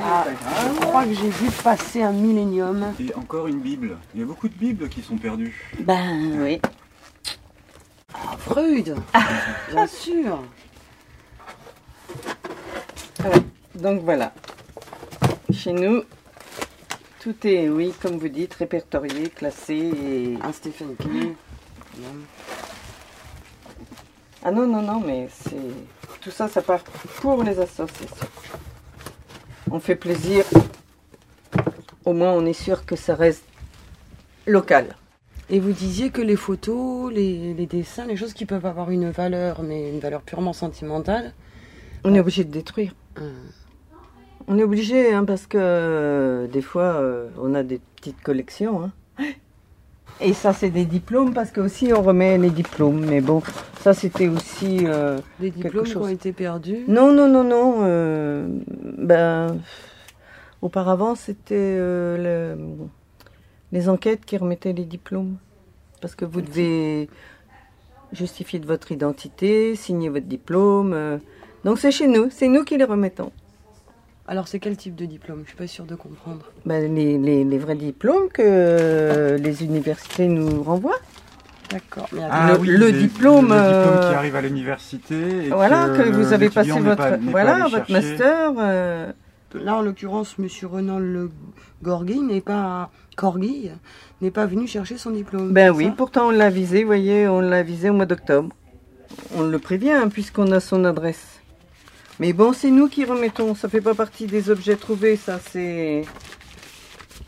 Ah, 0.07 0.24
je 0.29 0.81
crois 0.83 1.05
que 1.05 1.14
j'ai 1.14 1.31
vu 1.31 1.50
passer 1.62 2.03
un 2.03 2.12
millénium. 2.12 2.92
Et 3.00 3.14
encore 3.14 3.46
une 3.46 3.61
Bible. 3.61 3.96
Il 4.14 4.20
y 4.20 4.22
a 4.22 4.27
beaucoup 4.27 4.48
de 4.48 4.55
Bibles 4.55 4.90
qui 4.90 5.00
sont 5.00 5.16
perdues. 5.16 5.70
Ben 5.81 6.42
oui. 6.42 6.61
Ah, 8.12 8.37
Freud 8.37 8.94
Bien 9.70 9.87
sûr 9.87 10.40
Donc 13.75 14.03
voilà. 14.03 14.33
Chez 15.53 15.73
nous, 15.73 16.03
tout 17.21 17.35
est, 17.47 17.69
oui, 17.69 17.93
comme 18.01 18.19
vous 18.19 18.29
dites, 18.29 18.55
répertorié, 18.55 19.29
classé 19.31 19.75
et... 19.75 20.39
Un 20.43 20.53
Stephen 20.53 20.97
King. 20.97 21.35
Ah 24.45 24.51
non, 24.51 24.67
non, 24.67 24.83
non, 24.83 25.01
mais 25.01 25.29
c'est... 25.31 25.57
Tout 26.21 26.31
ça, 26.31 26.49
ça 26.49 26.63
part 26.63 26.83
pour 27.21 27.43
les 27.43 27.59
associations. 27.59 28.27
On 29.71 29.81
fait 29.81 29.97
plaisir. 29.97 30.45
Au 32.05 32.13
moins, 32.13 32.33
on 32.33 32.45
est 32.47 32.53
sûr 32.53 32.85
que 32.87 32.97
ça 32.97 33.15
reste 33.15 33.45
local. 34.47 34.97
Et 35.51 35.61
vous 35.61 35.73
disiez 35.73 36.11
que 36.11 36.23
les 36.23 36.37
photos, 36.37 37.13
les, 37.13 37.53
les 37.55 37.67
dessins, 37.67 38.07
les 38.07 38.17
choses 38.17 38.33
qui 38.33 38.47
peuvent 38.47 38.65
avoir 38.67 38.91
une 38.91 39.11
valeur, 39.11 39.63
mais 39.63 39.91
une 39.91 40.01
valeur 40.01 40.23
purement 40.23 40.53
sentimentale, 40.55 41.35
On 42.05 42.15
est 42.15 42.21
obligé 42.21 42.45
de 42.45 42.51
détruire. 42.51 42.95
euh, 43.19 43.33
On 44.47 44.59
est 44.59 44.63
obligé, 44.63 45.13
hein, 45.13 45.25
parce 45.25 45.47
que 45.47 45.57
euh, 45.61 46.47
des 46.47 46.61
fois, 46.63 46.83
euh, 47.01 47.29
on 47.41 47.55
a 47.55 47.63
des 47.63 47.81
petites 47.97 48.21
collections. 48.23 48.83
hein. 48.85 48.93
Et 50.21 50.33
ça, 50.33 50.53
c'est 50.53 50.71
des 50.71 50.85
diplômes, 50.85 51.33
parce 51.35 51.51
que 51.51 51.61
aussi, 51.61 51.93
on 51.93 52.03
remet 52.03 52.39
les 52.39 52.51
diplômes. 52.51 53.05
Mais 53.05 53.21
bon, 53.21 53.43
ça, 53.81 53.95
c'était 53.95 54.29
aussi... 54.29 54.81
euh, 54.87 55.19
des 55.41 55.51
diplômes 55.51 55.85
qui 55.85 55.97
ont 55.97 56.07
été 56.09 56.33
perdus? 56.33 56.85
Non, 56.89 57.13
non, 57.13 57.29
non, 57.29 57.43
non. 57.43 57.77
euh, 57.81 58.47
ben, 58.99 59.57
auparavant, 60.63 61.15
c'était 61.15 61.55
euh, 61.79 62.55
le- 62.57 62.87
les 63.73 63.89
enquêtes 63.89 64.25
qui 64.25 64.37
remettaient 64.37 64.73
les 64.73 64.85
diplômes. 64.85 65.37
Parce 66.01 66.15
que 66.15 66.25
vous 66.27 66.43
devez 66.43 67.09
justifier 68.13 68.59
de 68.61 68.67
votre 68.67 68.93
identité, 68.93 69.75
signer 69.75 70.11
votre 70.11 70.27
diplôme. 70.27 70.93
euh. 70.93 71.19
donc 71.65 71.79
c'est 71.79 71.91
chez 71.91 72.07
nous, 72.07 72.29
c'est 72.31 72.47
nous 72.49 72.63
qui 72.63 72.77
les 72.77 72.85
remettons. 72.85 73.33
Alors 74.27 74.49
c'est 74.49 74.59
quel 74.59 74.77
type 74.77 74.95
de 74.95 75.05
diplôme? 75.05 75.41
Je 75.45 75.49
suis 75.49 75.57
pas 75.57 75.67
sûre 75.67 75.85
de 75.85 75.95
comprendre. 75.95 76.47
Ben, 76.65 76.95
les, 76.95 77.19
les- 77.19 77.45
les 77.45 77.59
vrais 77.59 77.75
diplômes 77.75 78.29
que 78.33 78.43
euh, 78.43 79.37
les 79.37 79.63
universités 79.65 80.29
nous 80.29 80.63
renvoient. 80.63 80.99
D'accord. 81.71 82.09
Ah, 82.31 82.53
le- 82.53 82.59
diplôme, 82.59 82.89
Le 82.89 82.93
diplôme 82.93 83.53
euh, 83.53 84.09
qui 84.11 84.15
arrive 84.15 84.37
à 84.37 84.41
l'université. 84.41 85.49
voilà, 85.51 85.89
que, 85.97 86.09
vous 86.11 86.33
avez 86.33 86.49
passé 86.49 86.71
votre, 86.71 86.97
pas- 86.97 87.11
n'est 87.17 87.25
pas 87.27 87.31
voilà, 87.31 87.67
votre 87.69 87.91
master. 87.91 88.53
euh, 88.59 89.13
Là, 89.55 89.77
en 89.77 89.83
l'occurrence, 89.83 90.37
Monsieur 90.39 90.67
Renan 90.67 90.99
Le 90.99 91.31
Gorgui 91.83 92.21
n'est 92.21 92.41
pas 92.41 92.91
Corgui 93.17 93.71
n'est 94.21 94.31
pas 94.33 94.47
venu 94.47 94.67
chercher 94.67 94.97
son 94.99 95.11
diplôme. 95.11 95.53
Ben 95.53 95.71
oui, 95.71 95.91
pourtant 95.97 96.29
on 96.29 96.31
l'a 96.31 96.51
visé, 96.51 96.81
vous 96.81 96.87
voyez, 96.89 97.29
on 97.29 97.41
l'a 97.41 97.63
visé 97.63 97.89
au 97.91 97.93
mois 97.93 98.07
d'octobre. 98.07 98.49
On 99.37 99.43
le 99.43 99.59
prévient 99.61 99.93
hein, 99.93 100.09
puisqu'on 100.09 100.51
a 100.51 100.59
son 100.61 100.85
adresse. 100.85 101.41
Mais 102.20 102.33
bon, 102.33 102.53
c'est 102.53 102.70
nous 102.70 102.88
qui 102.88 103.05
remettons, 103.05 103.55
ça 103.55 103.68
fait 103.68 103.81
pas 103.81 103.94
partie 103.94 104.27
des 104.27 104.48
objets 104.50 104.77
trouvés, 104.77 105.16
ça 105.16 105.38
c'est 105.50 106.03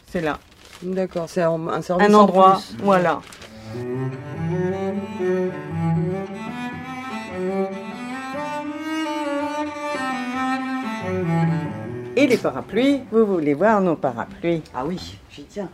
c'est 0.06 0.20
là. 0.20 0.38
D'accord, 0.82 1.28
c'est 1.28 1.42
un, 1.42 1.68
un 1.68 1.82
service 1.82 2.08
Un 2.08 2.14
en 2.14 2.20
endroit, 2.22 2.60
plus. 2.76 2.84
voilà. 2.84 3.20
Et 12.16 12.26
les 12.26 12.38
parapluies, 12.38 13.02
vous 13.12 13.26
voulez 13.26 13.54
voir 13.54 13.80
nos 13.80 13.96
parapluies 13.96 14.62
Ah 14.74 14.84
oui, 14.86 15.18
j'y 15.30 15.44
tiens. 15.44 15.68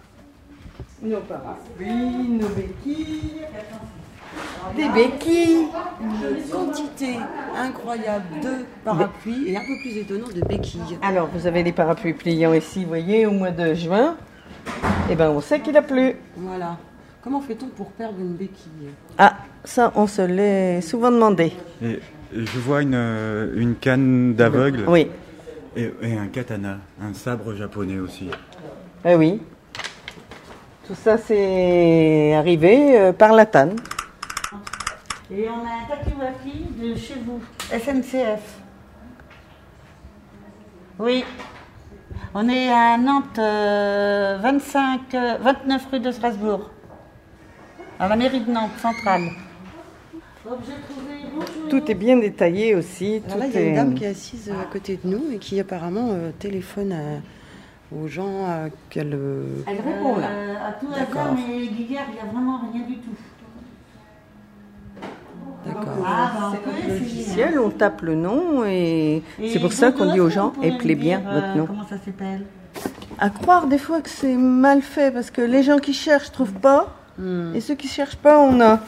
Nos 1.03 1.21
parapluies, 1.21 2.29
nos 2.41 2.49
béquilles. 2.49 3.43
Des 4.77 4.89
béquilles 4.89 5.67
Une 6.01 6.51
quantité 6.51 7.19
incroyable 7.57 8.25
de 8.43 8.49
parapluies 8.85 9.49
et 9.49 9.57
un 9.57 9.61
peu 9.61 9.77
plus 9.83 9.97
étonnant 9.99 10.29
de 10.35 10.41
béquilles. 10.47 10.99
Alors, 11.03 11.29
vous 11.35 11.47
avez 11.47 11.63
les 11.63 11.73
parapluies 11.73 12.15
pliants 12.15 12.55
ici, 12.55 12.83
vous 12.83 12.89
voyez, 12.89 13.27
au 13.27 13.33
mois 13.33 13.51
de 13.51 13.75
juin. 13.75 14.17
Eh 15.11 15.15
ben, 15.15 15.31
on 15.31 15.41
sait 15.41 15.61
qu'il 15.61 15.77
a 15.77 15.83
plu. 15.83 16.15
Voilà. 16.37 16.77
Comment 17.23 17.41
fait-on 17.41 17.67
pour 17.67 17.91
perdre 17.93 18.19
une 18.19 18.35
béquille? 18.35 18.89
Ah, 19.19 19.35
ça, 19.65 19.93
on 19.95 20.07
se 20.07 20.23
l'est 20.23 20.81
souvent 20.81 21.11
demandé. 21.11 21.53
Et, 21.85 22.01
je 22.35 22.59
vois 22.59 22.81
une, 22.83 22.95
une 23.57 23.75
canne 23.77 24.35
d'aveugle 24.35 24.85
Oui, 24.89 25.09
et, 25.77 25.93
et 26.03 26.17
un 26.17 26.27
katana, 26.29 26.79
un 27.03 27.13
sabre 27.13 27.55
japonais 27.55 27.99
aussi. 27.99 28.29
eh 29.05 29.15
oui. 29.15 29.41
Tout 30.87 30.95
ça, 30.95 31.17
c'est 31.19 32.35
arrivé 32.35 32.99
euh, 32.99 33.13
par 33.13 33.33
la 33.35 33.47
tanne. 33.47 33.77
Et 35.35 35.49
on 35.49 35.65
a 35.65 35.71
un 35.83 35.87
takiwaki 35.89 36.67
de 36.79 36.95
chez 36.95 37.15
vous, 37.25 37.41
SNCF. 37.71 38.59
Oui. 40.99 41.25
On 42.35 42.49
est 42.49 42.71
à 42.71 42.97
Nantes, 42.99 43.39
euh, 43.39 44.39
25, 44.43 45.15
euh, 45.15 45.37
29 45.41 45.87
rue 45.91 46.01
de 46.01 46.11
Strasbourg. 46.11 46.71
À 47.99 48.09
la 48.09 48.17
mairie 48.17 48.41
de 48.41 48.51
Nantes, 48.51 48.71
centrale. 48.79 49.23
Tout 51.71 51.91
est 51.91 51.95
bien 51.95 52.17
détaillé 52.19 52.75
aussi. 52.75 53.23
Alors 53.27 53.39
là, 53.39 53.47
il 53.47 53.55
y 53.55 53.57
a 53.59 53.61
une 53.63 53.75
dame 53.75 53.95
qui 53.95 54.05
est 54.05 54.09
assise 54.09 54.51
à 54.51 54.65
côté 54.71 54.99
de 55.03 55.09
nous 55.09 55.31
et 55.33 55.39
qui 55.39 55.59
apparemment 55.61 56.09
euh, 56.11 56.31
téléphone 56.39 56.93
à- 56.93 57.95
aux 57.97 58.09
gens 58.09 58.45
à 58.47 58.69
qu'elle. 58.91 59.15
euh, 59.15 59.63
Elle 59.67 59.77
répond 59.77 60.17
là. 60.17 60.27
Euh, 60.29 60.55
à 60.69 60.73
tout 60.73 60.89
D'accord. 60.89 61.23
hasard, 61.23 61.35
mais 61.37 61.67
Guillard, 61.69 62.05
il 62.09 62.15
n'y 62.15 62.21
a 62.21 62.25
vraiment 62.33 62.61
rien 62.73 62.83
du 62.87 62.97
tout. 62.97 63.15
D'accord. 65.65 65.83
Ah, 66.05 66.31
bah, 66.35 66.53
on 66.53 66.71
peut 66.71 66.89
logiciel, 66.99 67.59
tape 67.79 68.01
le 68.03 68.15
nom 68.15 68.65
et, 68.65 69.23
Et 69.41 69.51
c'est 69.51 69.61
pour 69.61 69.73
ça 69.73 69.93
qu'on 69.93 70.13
dit 70.13 70.21
aux 70.21 70.29
gens, 70.31 70.53
appelez 70.63 70.95
bien 70.97 71.19
dire, 71.19 71.31
votre 71.33 71.47
euh, 71.47 71.55
nom. 71.55 71.67
Comment 71.67 71.87
ça 71.87 71.97
s'appelle 72.05 72.43
À 73.19 73.31
croire 73.31 73.67
des 73.67 73.79
fois 73.79 74.01
que 74.01 74.11
c'est 74.11 74.35
mal 74.37 74.83
fait 74.83 75.13
parce 75.13 75.31
que 75.31 75.41
les 75.43 75.63
gens 75.63 75.79
qui 75.79 75.93
cherchent 75.93 76.33
trouvent 76.33 76.53
pas 76.55 76.97
Hmm. 77.19 77.55
et 77.55 77.61
ceux 77.61 77.75
qui 77.75 77.89
cherchent 77.89 78.17
pas 78.17 78.39
on 78.41 78.59
a. 78.63 78.81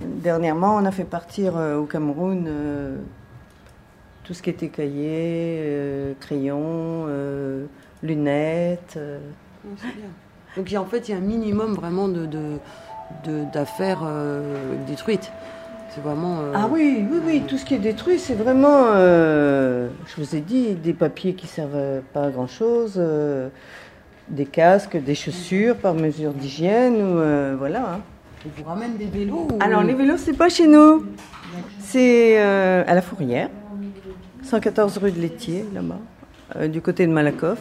Dernièrement, 0.00 0.74
on 0.76 0.86
a 0.86 0.90
fait 0.90 1.04
partir 1.04 1.56
euh, 1.58 1.76
au 1.76 1.84
Cameroun 1.84 2.46
euh, 2.48 2.96
tout 4.24 4.32
ce 4.32 4.40
qui 4.42 4.48
était 4.48 4.68
cahier, 4.68 5.58
euh, 5.60 6.14
crayons, 6.20 7.04
euh, 7.08 7.66
lunettes. 8.02 8.94
euh. 8.96 9.18
Oh, 9.66 9.74
bien. 9.82 9.92
Donc 10.56 10.70
il 10.70 10.74
y 10.74 10.76
a- 10.76 10.80
en 10.82 10.86
fait, 10.86 11.08
il 11.08 11.12
y 11.12 11.14
a 11.14 11.18
un 11.18 11.20
minimum 11.20 11.74
vraiment 11.74 12.08
de 12.08 12.24
de- 12.24 12.58
de- 13.24 13.44
d'affaires 13.52 14.00
euh, 14.04 14.74
détruites. 14.86 15.30
C'est 15.90 16.00
vraiment. 16.02 16.38
euh, 16.40 16.52
Ah 16.54 16.68
oui, 16.70 17.06
oui, 17.10 17.18
oui, 17.24 17.42
tout 17.46 17.56
ce 17.56 17.64
qui 17.64 17.74
est 17.74 17.78
détruit, 17.78 18.18
c'est 18.18 18.34
vraiment, 18.34 18.86
euh, 18.94 19.88
je 20.06 20.20
vous 20.22 20.34
ai 20.34 20.40
dit, 20.40 20.74
des 20.74 20.92
papiers 20.92 21.34
qui 21.34 21.46
servent 21.46 22.00
pas 22.12 22.24
à 22.24 22.30
grand 22.30 22.48
chose, 22.48 23.00
des 24.28 24.46
casques, 24.46 24.96
des 24.96 25.14
chaussures 25.14 25.76
par 25.76 25.94
mesure 25.94 26.32
d'hygiène, 26.32 26.96
ou 26.96 27.56
voilà. 27.58 27.80
hein. 27.94 28.00
On 28.46 28.60
vous 28.62 28.68
ramène 28.68 28.96
des 28.96 29.06
vélos 29.06 29.46
ou- 29.52 29.58
Alors 29.60 29.82
les 29.82 29.94
vélos, 29.94 30.16
c'est 30.18 30.36
pas 30.36 30.48
chez 30.48 30.66
nous. 30.66 31.06
C'est 31.78 32.38
à 32.42 32.92
la 32.94 33.00
Fourrière, 33.00 33.48
114 34.42 34.98
rue 34.98 35.12
de 35.12 35.20
Laitier, 35.20 35.64
là-bas, 35.72 36.66
du 36.68 36.80
côté 36.82 37.06
de 37.06 37.12
Malakoff. 37.12 37.60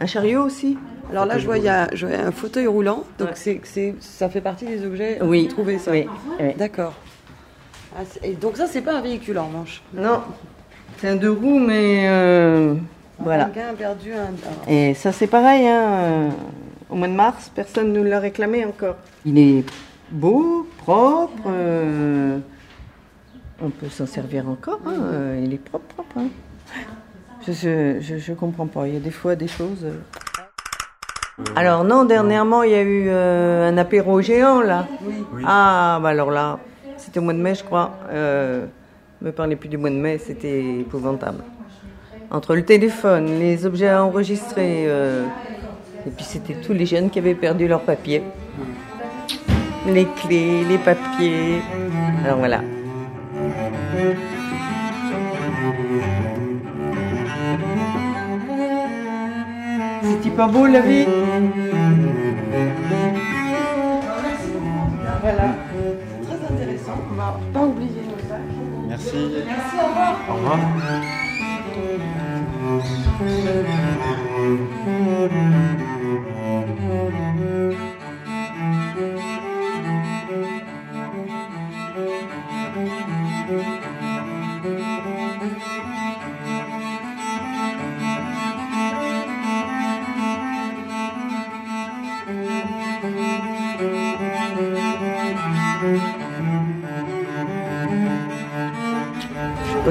Un 0.00 0.06
chariot 0.06 0.42
aussi 0.42 0.78
Alors 1.10 1.26
là, 1.26 1.38
je 1.38 1.44
vois, 1.44 1.58
il 1.58 1.64
y 1.64 1.68
a, 1.68 1.88
je 1.94 2.06
vois 2.06 2.16
un 2.16 2.32
fauteuil 2.32 2.66
roulant. 2.66 3.04
Donc 3.18 3.28
Ouais. 3.28 3.34
c'est, 3.36 3.60
c'est, 3.64 3.94
ça 4.00 4.28
fait 4.30 4.40
partie 4.40 4.64
des 4.66 4.84
objets 4.84 5.18
Oui. 5.22 5.46
trouvés, 5.48 5.78
ça. 5.78 5.90
Oui. 5.90 6.06
D'accord. 6.56 6.94
Ah, 7.96 8.02
et 8.22 8.32
donc 8.34 8.56
ça, 8.56 8.66
c'est 8.66 8.80
pas 8.82 8.94
un 8.94 9.00
véhicule 9.02 9.38
en 9.38 9.46
revanche. 9.48 9.82
Non, 9.92 10.22
c'est 10.98 11.08
un 11.08 11.16
deux 11.16 11.30
roues, 11.32 11.58
mais 11.58 12.06
euh, 12.08 12.74
voilà. 13.18 13.46
Quelqu'un 13.46 13.68
a 13.70 13.74
perdu 13.74 14.12
un. 14.14 14.70
Et 14.72 14.94
ça, 14.94 15.12
c'est 15.12 15.26
pareil. 15.26 15.66
hein, 15.66 15.88
euh, 15.90 16.30
Au 16.88 16.94
mois 16.94 17.08
de 17.08 17.12
mars, 17.14 17.50
personne 17.54 17.92
ne 17.92 18.00
l'a 18.02 18.20
réclamé 18.20 18.64
encore. 18.64 18.96
Il 19.26 19.38
est 19.38 19.64
beau, 20.10 20.66
propre. 20.78 21.42
euh, 21.48 22.38
on 23.60 23.68
peut 23.70 23.88
s'en 23.90 24.06
servir 24.06 24.48
encore. 24.48 24.80
hein, 24.86 24.94
euh, 25.12 25.40
Il 25.44 25.52
est 25.52 25.58
propre, 25.58 25.84
propre. 25.94 26.18
hein. 26.18 26.28
Je, 27.46 27.98
je 28.00 28.32
comprends 28.32 28.66
pas. 28.66 28.86
Il 28.86 28.94
y 28.94 28.96
a 28.96 29.00
des 29.00 29.10
fois 29.10 29.34
des 29.34 29.48
choses. 29.48 29.84
euh. 29.84 29.98
Alors 31.56 31.84
non, 31.84 32.04
dernièrement, 32.04 32.62
il 32.62 32.70
y 32.72 32.74
a 32.74 32.82
eu 32.82 33.06
euh, 33.08 33.70
un 33.70 33.78
apéro 33.78 34.20
géant 34.20 34.60
là. 34.60 34.86
Oui. 35.02 35.42
Ah, 35.46 35.98
bah 36.02 36.10
alors 36.10 36.30
là, 36.30 36.58
c'était 36.98 37.18
au 37.18 37.22
mois 37.22 37.32
de 37.32 37.38
mai, 37.38 37.54
je 37.54 37.64
crois. 37.64 37.92
Euh, 38.12 38.66
me 39.22 39.32
parlez 39.32 39.56
plus 39.56 39.68
du 39.70 39.78
mois 39.78 39.90
de 39.90 39.94
mai, 39.96 40.18
c'était 40.18 40.80
épouvantable. 40.80 41.42
Entre 42.30 42.54
le 42.54 42.64
téléphone, 42.64 43.26
les 43.38 43.64
objets 43.66 43.88
à 43.88 44.04
enregistrer, 44.04 44.84
euh, 44.86 45.24
et 46.06 46.10
puis 46.10 46.24
c'était 46.24 46.54
tous 46.54 46.74
les 46.74 46.86
jeunes 46.86 47.08
qui 47.10 47.18
avaient 47.18 47.34
perdu 47.34 47.66
leur 47.66 47.80
papier. 47.80 48.22
les 49.86 50.06
clés, 50.22 50.62
les 50.68 50.78
papiers. 50.78 51.62
Alors 52.24 52.38
voilà. 52.38 52.60
C'était 60.30 60.42
pas 60.42 60.46
beau 60.46 60.66
la 60.66 60.80
vie 60.80 61.06
Voilà. 65.22 65.56
Très 66.22 66.54
intéressant. 66.54 66.98
On 67.10 67.14
va 67.14 67.40
pas 67.52 67.66
oublier 67.66 68.02
nos 68.04 68.28
sacs. 68.28 68.40
Merci. 68.88 69.16
Merci, 69.44 69.76
au 69.82 69.88
revoir. 69.88 70.14
Au 70.28 70.34
revoir. 70.34 70.58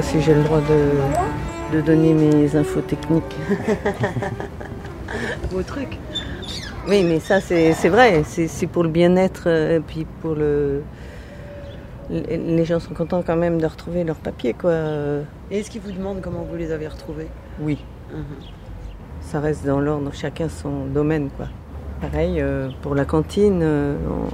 Pas 0.00 0.06
si 0.06 0.20
j'ai 0.22 0.34
le 0.34 0.42
droit 0.42 0.60
de, 0.60 1.76
de 1.76 1.82
donner 1.82 2.14
mes 2.14 2.56
infos 2.56 2.80
techniques. 2.80 3.36
Vos 5.50 5.62
trucs. 5.62 5.98
Oui, 6.88 7.04
mais 7.04 7.20
ça, 7.20 7.42
c'est 7.42 7.88
vrai. 7.90 8.22
C'est 8.24 8.66
pour 8.66 8.82
le 8.82 8.88
bien-être, 8.88 9.42
euh, 9.46 9.76
et 9.76 9.80
puis 9.80 10.06
pour 10.22 10.34
le. 10.34 10.82
Les 12.08 12.64
gens 12.64 12.80
sont 12.80 12.94
contents 12.94 13.22
quand 13.22 13.36
même 13.36 13.60
de 13.60 13.66
retrouver 13.66 14.04
leurs 14.04 14.16
papiers, 14.16 14.54
quoi. 14.54 14.72
Et 15.50 15.58
est-ce 15.58 15.70
qu'ils 15.70 15.82
vous 15.82 15.92
demandent 15.92 16.22
comment 16.22 16.46
vous 16.50 16.56
les 16.56 16.72
avez 16.72 16.88
retrouvés? 16.88 17.28
Oui, 17.60 17.84
ça 19.20 19.38
reste 19.38 19.66
dans 19.66 19.80
l'ordre, 19.80 20.10
chacun 20.14 20.48
son 20.48 20.86
domaine, 20.86 21.28
quoi. 21.36 21.46
Pareil, 22.00 22.40
euh, 22.40 22.70
pour 22.80 22.94
la 22.94 23.04
cantine, 23.04 23.60
euh, 23.62 23.96
on- 24.08 24.30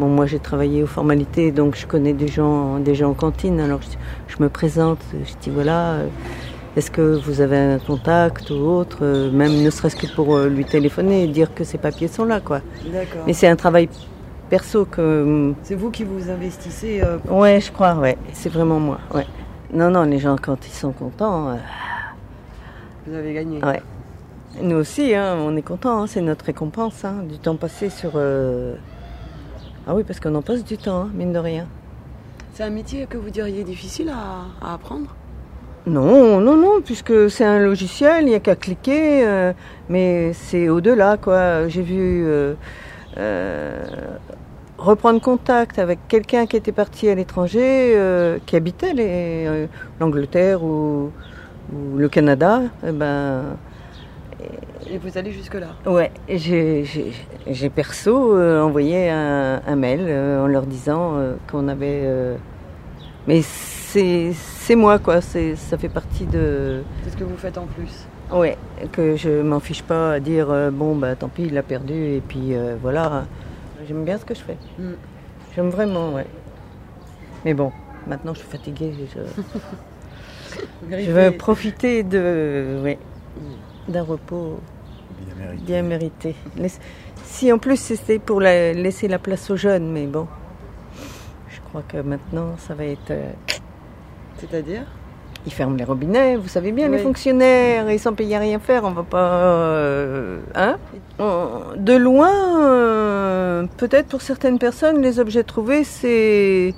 bon, 0.00 0.08
moi 0.08 0.26
j'ai 0.26 0.38
travaillé 0.40 0.82
aux 0.82 0.86
formalités, 0.86 1.52
donc 1.52 1.76
je 1.76 1.86
connais 1.86 2.12
des 2.14 2.26
gens, 2.28 2.78
des 2.78 2.94
gens 2.94 3.10
en 3.10 3.14
cantine, 3.14 3.60
alors 3.60 3.80
je, 3.82 4.34
je 4.34 4.42
me 4.42 4.48
présente, 4.48 4.98
je 5.12 5.32
dis 5.42 5.50
voilà, 5.50 5.92
euh, 5.92 6.06
est-ce 6.76 6.90
que 6.90 7.02
vous 7.24 7.40
avez 7.40 7.58
un 7.58 7.78
contact 7.78 8.50
ou 8.50 8.54
autre, 8.78 8.98
euh, 9.02 9.30
même 9.30 9.62
ne 9.62 9.70
serait-ce 9.70 9.96
que 9.96 10.06
pour 10.14 10.36
euh, 10.36 10.48
lui 10.48 10.64
téléphoner 10.64 11.24
et 11.24 11.28
dire 11.28 11.54
que 11.54 11.64
ses 11.64 11.78
papiers 11.78 12.08
sont 12.08 12.24
là, 12.24 12.40
quoi. 12.40 12.60
D'accord. 12.86 13.22
Mais 13.26 13.32
c'est 13.34 13.48
un 13.48 13.56
travail 13.56 13.88
perso 14.48 14.84
que. 14.84 15.52
C'est 15.62 15.74
vous 15.76 15.90
qui 15.90 16.04
vous 16.04 16.30
investissez 16.30 17.02
euh, 17.02 17.18
Ouais, 17.28 17.60
je 17.60 17.70
crois, 17.70 17.94
ouais. 17.94 18.16
C'est 18.32 18.48
vraiment 18.52 18.80
moi, 18.80 18.98
ouais. 19.14 19.26
Non, 19.72 19.90
non, 19.90 20.02
les 20.04 20.18
gens, 20.18 20.36
quand 20.40 20.66
ils 20.66 20.72
sont 20.72 20.92
contents, 20.92 21.50
euh, 21.50 21.54
Vous 23.06 23.14
avez 23.14 23.32
gagné. 23.34 23.62
ouais. 23.64 23.82
Nous 24.62 24.76
aussi, 24.76 25.14
hein, 25.14 25.36
on 25.38 25.56
est 25.56 25.62
contents, 25.62 26.02
hein, 26.02 26.06
c'est 26.08 26.20
notre 26.20 26.44
récompense, 26.46 27.04
hein, 27.04 27.22
du 27.28 27.38
temps 27.38 27.54
passé 27.54 27.88
sur. 27.88 28.12
euh, 28.16 28.74
Ah 29.86 29.94
oui, 29.94 30.04
parce 30.04 30.20
qu'on 30.20 30.34
en 30.34 30.42
passe 30.42 30.64
du 30.64 30.76
temps, 30.76 31.02
hein, 31.02 31.10
mine 31.14 31.32
de 31.32 31.38
rien. 31.38 31.66
C'est 32.54 32.64
un 32.64 32.70
métier 32.70 33.06
que 33.06 33.16
vous 33.16 33.30
diriez 33.30 33.64
difficile 33.64 34.10
à, 34.10 34.66
à 34.66 34.74
apprendre? 34.74 35.14
Non, 35.86 36.40
non, 36.40 36.56
non, 36.56 36.82
puisque 36.84 37.30
c'est 37.30 37.44
un 37.44 37.58
logiciel, 37.58 38.24
il 38.24 38.28
n'y 38.28 38.34
a 38.34 38.40
qu'à 38.40 38.54
cliquer, 38.54 39.26
euh, 39.26 39.52
mais 39.88 40.34
c'est 40.34 40.68
au-delà, 40.68 41.16
quoi. 41.16 41.68
J'ai 41.68 41.80
vu 41.80 42.22
euh, 42.26 42.54
euh, 43.16 43.82
reprendre 44.76 45.20
contact 45.22 45.78
avec 45.78 45.98
quelqu'un 46.06 46.44
qui 46.46 46.56
était 46.56 46.72
parti 46.72 47.08
à 47.08 47.14
l'étranger, 47.14 47.96
qui 48.44 48.56
habitait 48.56 49.68
l'Angleterre 49.98 50.62
ou, 50.62 51.10
ou 51.72 51.96
le 51.96 52.08
Canada, 52.10 52.60
eh 52.86 52.92
ben, 52.92 53.56
Et 54.88 54.98
vous 54.98 55.18
allez 55.18 55.32
jusque-là 55.32 55.68
Ouais, 55.86 56.10
j'ai 56.28 57.70
perso 57.74 58.36
euh, 58.36 58.62
envoyé 58.62 59.10
un, 59.10 59.60
un 59.66 59.76
mail 59.76 60.00
euh, 60.02 60.44
en 60.44 60.46
leur 60.46 60.66
disant 60.66 61.16
euh, 61.16 61.34
qu'on 61.50 61.68
avait. 61.68 62.08
mais 63.26 63.42
c'est 63.42 64.76
moi 64.76 64.98
quoi, 64.98 65.20
ça 65.20 65.78
fait 65.78 65.88
partie 65.88 66.26
de. 66.26 66.82
C'est 67.04 67.10
ce 67.10 67.16
que 67.16 67.24
vous 67.24 67.36
faites 67.36 67.58
en 67.58 67.66
plus. 67.66 68.06
Ouais, 68.32 68.56
que 68.92 69.16
je 69.16 69.42
m'en 69.42 69.58
fiche 69.58 69.82
pas 69.82 70.12
à 70.12 70.20
dire 70.20 70.70
bon 70.72 70.94
bah 70.94 71.16
tant 71.16 71.28
pis 71.28 71.42
il 71.46 71.58
a 71.58 71.62
perdu 71.62 71.94
et 71.94 72.22
puis 72.26 72.54
voilà. 72.80 73.24
J'aime 73.88 74.04
bien 74.04 74.18
ce 74.18 74.24
que 74.24 74.34
je 74.34 74.40
fais. 74.40 74.56
Mm. 74.78 74.92
J'aime 75.56 75.70
vraiment, 75.70 76.12
ouais. 76.12 76.26
Mais 77.44 77.54
bon, 77.54 77.72
maintenant 78.06 78.34
je 78.34 78.38
suis 78.40 78.48
fatiguée. 78.48 78.92
Je, 79.14 80.96
je 80.96 81.10
veux 81.10 81.32
profiter 81.32 82.04
de 82.04 82.78
ouais, 82.84 82.98
d'un 83.90 84.02
repos 84.02 84.58
bien 85.66 85.82
mérité. 85.82 86.34
Laisse- 86.56 86.80
Si 87.24 87.52
en 87.52 87.58
plus 87.58 87.76
c'était 87.76 88.18
pour 88.18 88.40
la- 88.40 88.72
laisser 88.72 89.06
la 89.08 89.18
place 89.18 89.50
aux 89.50 89.56
jeunes, 89.56 89.90
mais 89.92 90.06
bon, 90.06 90.26
je 91.48 91.60
crois 91.68 91.82
que 91.86 91.98
maintenant 91.98 92.54
ça 92.58 92.74
va 92.74 92.84
être. 92.84 93.10
euh, 93.10 93.30
C'est-à-dire? 94.38 94.82
Ils 95.46 95.52
ferment 95.52 95.76
les 95.76 95.84
robinets, 95.84 96.36
vous 96.36 96.48
savez 96.48 96.70
bien, 96.72 96.88
les 96.88 96.98
fonctionnaires, 96.98 97.88
et 97.88 97.96
sans 97.98 98.12
payer 98.12 98.36
à 98.36 98.40
rien 98.40 98.58
faire, 98.58 98.84
on 98.84 98.90
va 98.90 99.02
pas. 99.04 99.32
euh, 99.44 100.40
hein? 100.54 100.76
De 101.76 101.94
loin, 101.96 102.30
euh, 102.68 103.64
peut-être 103.78 104.08
pour 104.08 104.20
certaines 104.22 104.58
personnes, 104.58 105.00
les 105.00 105.18
objets 105.18 105.44
trouvés, 105.44 105.84
c'est. 105.84 106.74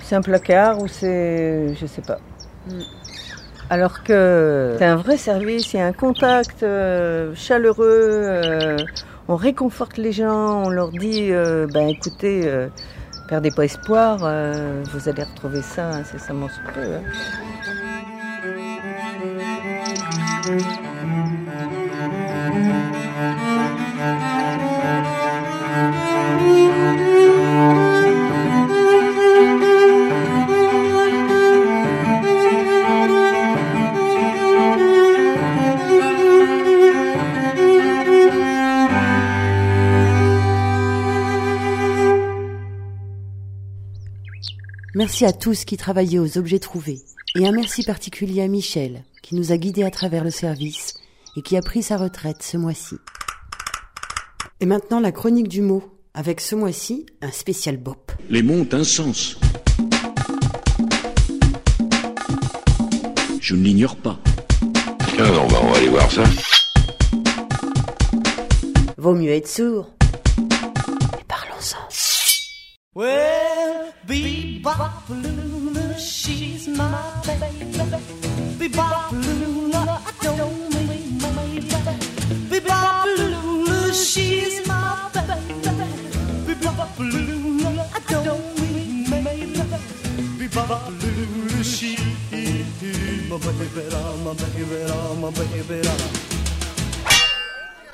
C'est 0.00 0.14
un 0.16 0.20
placard 0.22 0.78
ou 0.82 0.88
c'est. 0.88 1.74
Je 1.74 1.86
sais 1.86 2.02
pas. 2.02 2.18
Mm. 2.68 2.80
Alors 3.72 4.02
que 4.02 4.74
c'est 4.76 4.84
un 4.84 4.96
vrai 4.96 5.16
service, 5.16 5.72
il 5.72 5.78
y 5.78 5.80
a 5.80 5.86
un 5.86 5.94
contact 5.94 6.62
euh, 6.62 7.34
chaleureux, 7.34 7.86
euh, 7.88 8.76
on 9.28 9.36
réconforte 9.36 9.96
les 9.96 10.12
gens, 10.12 10.64
on 10.66 10.68
leur 10.68 10.90
dit 10.90 11.32
euh, 11.32 11.66
ben 11.72 11.88
écoutez, 11.88 12.42
euh, 12.44 12.68
perdez 13.30 13.50
pas 13.50 13.64
espoir, 13.64 14.18
vous 14.18 15.08
allez 15.08 15.22
retrouver 15.22 15.62
ça 15.62 15.88
incessamment 15.88 16.48
sous 16.50 16.60
peu. 16.74 16.82
Merci 45.04 45.24
à 45.24 45.32
tous 45.32 45.64
qui 45.64 45.76
travaillaient 45.76 46.20
aux 46.20 46.38
objets 46.38 46.60
trouvés. 46.60 47.00
Et 47.34 47.44
un 47.44 47.50
merci 47.50 47.82
particulier 47.82 48.40
à 48.40 48.46
Michel, 48.46 49.02
qui 49.20 49.34
nous 49.34 49.50
a 49.50 49.56
guidés 49.56 49.82
à 49.82 49.90
travers 49.90 50.22
le 50.22 50.30
service 50.30 50.94
et 51.36 51.42
qui 51.42 51.56
a 51.56 51.60
pris 51.60 51.82
sa 51.82 51.96
retraite 51.96 52.40
ce 52.40 52.56
mois-ci. 52.56 52.94
Et 54.60 54.64
maintenant 54.64 55.00
la 55.00 55.10
chronique 55.10 55.48
du 55.48 55.60
mot, 55.60 55.82
avec 56.14 56.40
ce 56.40 56.54
mois-ci 56.54 57.06
un 57.20 57.32
spécial 57.32 57.78
bop. 57.78 58.12
Les 58.30 58.44
mots 58.44 58.60
ont 58.60 58.68
un 58.70 58.84
sens. 58.84 59.40
Je 63.40 63.56
ne 63.56 63.64
l'ignore 63.64 63.96
pas. 63.96 64.20
Tiens, 65.16 65.26
on 65.26 65.48
va, 65.48 65.62
on 65.64 65.72
va 65.72 65.78
aller 65.78 65.88
voir 65.88 66.12
ça. 66.12 66.22
Vaut 68.98 69.16
mieux 69.16 69.32
être 69.32 69.48
sourd. 69.48 69.90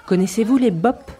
Connaissez-vous 0.06 0.56
les 0.56 0.70
BOP 0.72 1.10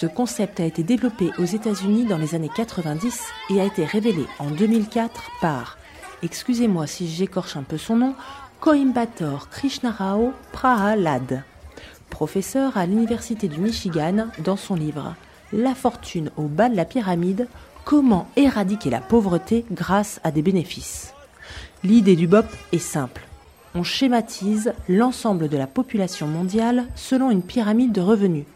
Ce 0.00 0.06
concept 0.06 0.60
a 0.60 0.64
été 0.64 0.82
développé 0.82 1.30
aux 1.38 1.44
États-Unis 1.44 2.06
dans 2.06 2.16
les 2.16 2.34
années 2.34 2.48
90 2.56 3.20
et 3.50 3.60
a 3.60 3.66
été 3.66 3.84
révélé 3.84 4.24
en 4.38 4.50
2004 4.50 5.30
par, 5.42 5.76
excusez-moi 6.22 6.86
si 6.86 7.06
j'écorche 7.06 7.58
un 7.58 7.62
peu 7.64 7.76
son 7.76 7.96
nom, 7.96 8.14
Coimbatore 8.60 9.50
Krishnarao 9.50 10.32
Prahalad, 10.52 11.42
professeur 12.08 12.78
à 12.78 12.86
l'Université 12.86 13.46
du 13.46 13.60
Michigan 13.60 14.28
dans 14.42 14.56
son 14.56 14.74
livre 14.74 15.16
La 15.52 15.74
fortune 15.74 16.30
au 16.38 16.44
bas 16.44 16.70
de 16.70 16.76
la 16.76 16.86
pyramide, 16.86 17.46
comment 17.84 18.26
éradiquer 18.36 18.88
la 18.88 19.02
pauvreté 19.02 19.66
grâce 19.70 20.18
à 20.24 20.30
des 20.30 20.40
bénéfices 20.40 21.12
L'idée 21.84 22.16
du 22.16 22.26
BOP 22.26 22.46
est 22.72 22.78
simple. 22.78 23.26
On 23.74 23.82
schématise 23.82 24.72
l'ensemble 24.88 25.50
de 25.50 25.58
la 25.58 25.66
population 25.66 26.26
mondiale 26.26 26.86
selon 26.94 27.30
une 27.30 27.42
pyramide 27.42 27.92
de 27.92 28.00
revenus. 28.00 28.46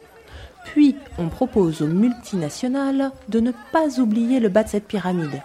Puis 0.65 0.97
on 1.19 1.29
propose 1.29 1.83
aux 1.83 1.87
multinationales 1.87 3.13
de 3.29 3.41
ne 3.41 3.53
pas 3.73 4.01
oublier 4.01 4.41
le 4.41 4.49
bas 4.49 4.65
de 4.65 4.69
cette 4.69 4.87
pyramide. 4.87 5.43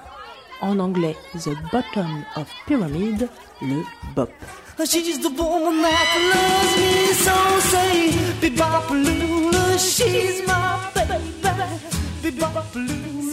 En 0.62 0.80
anglais, 0.80 1.16
the 1.36 1.52
bottom 1.72 2.24
of 2.36 2.48
pyramid, 2.68 3.30
le 3.62 3.84
BOP. 4.16 4.30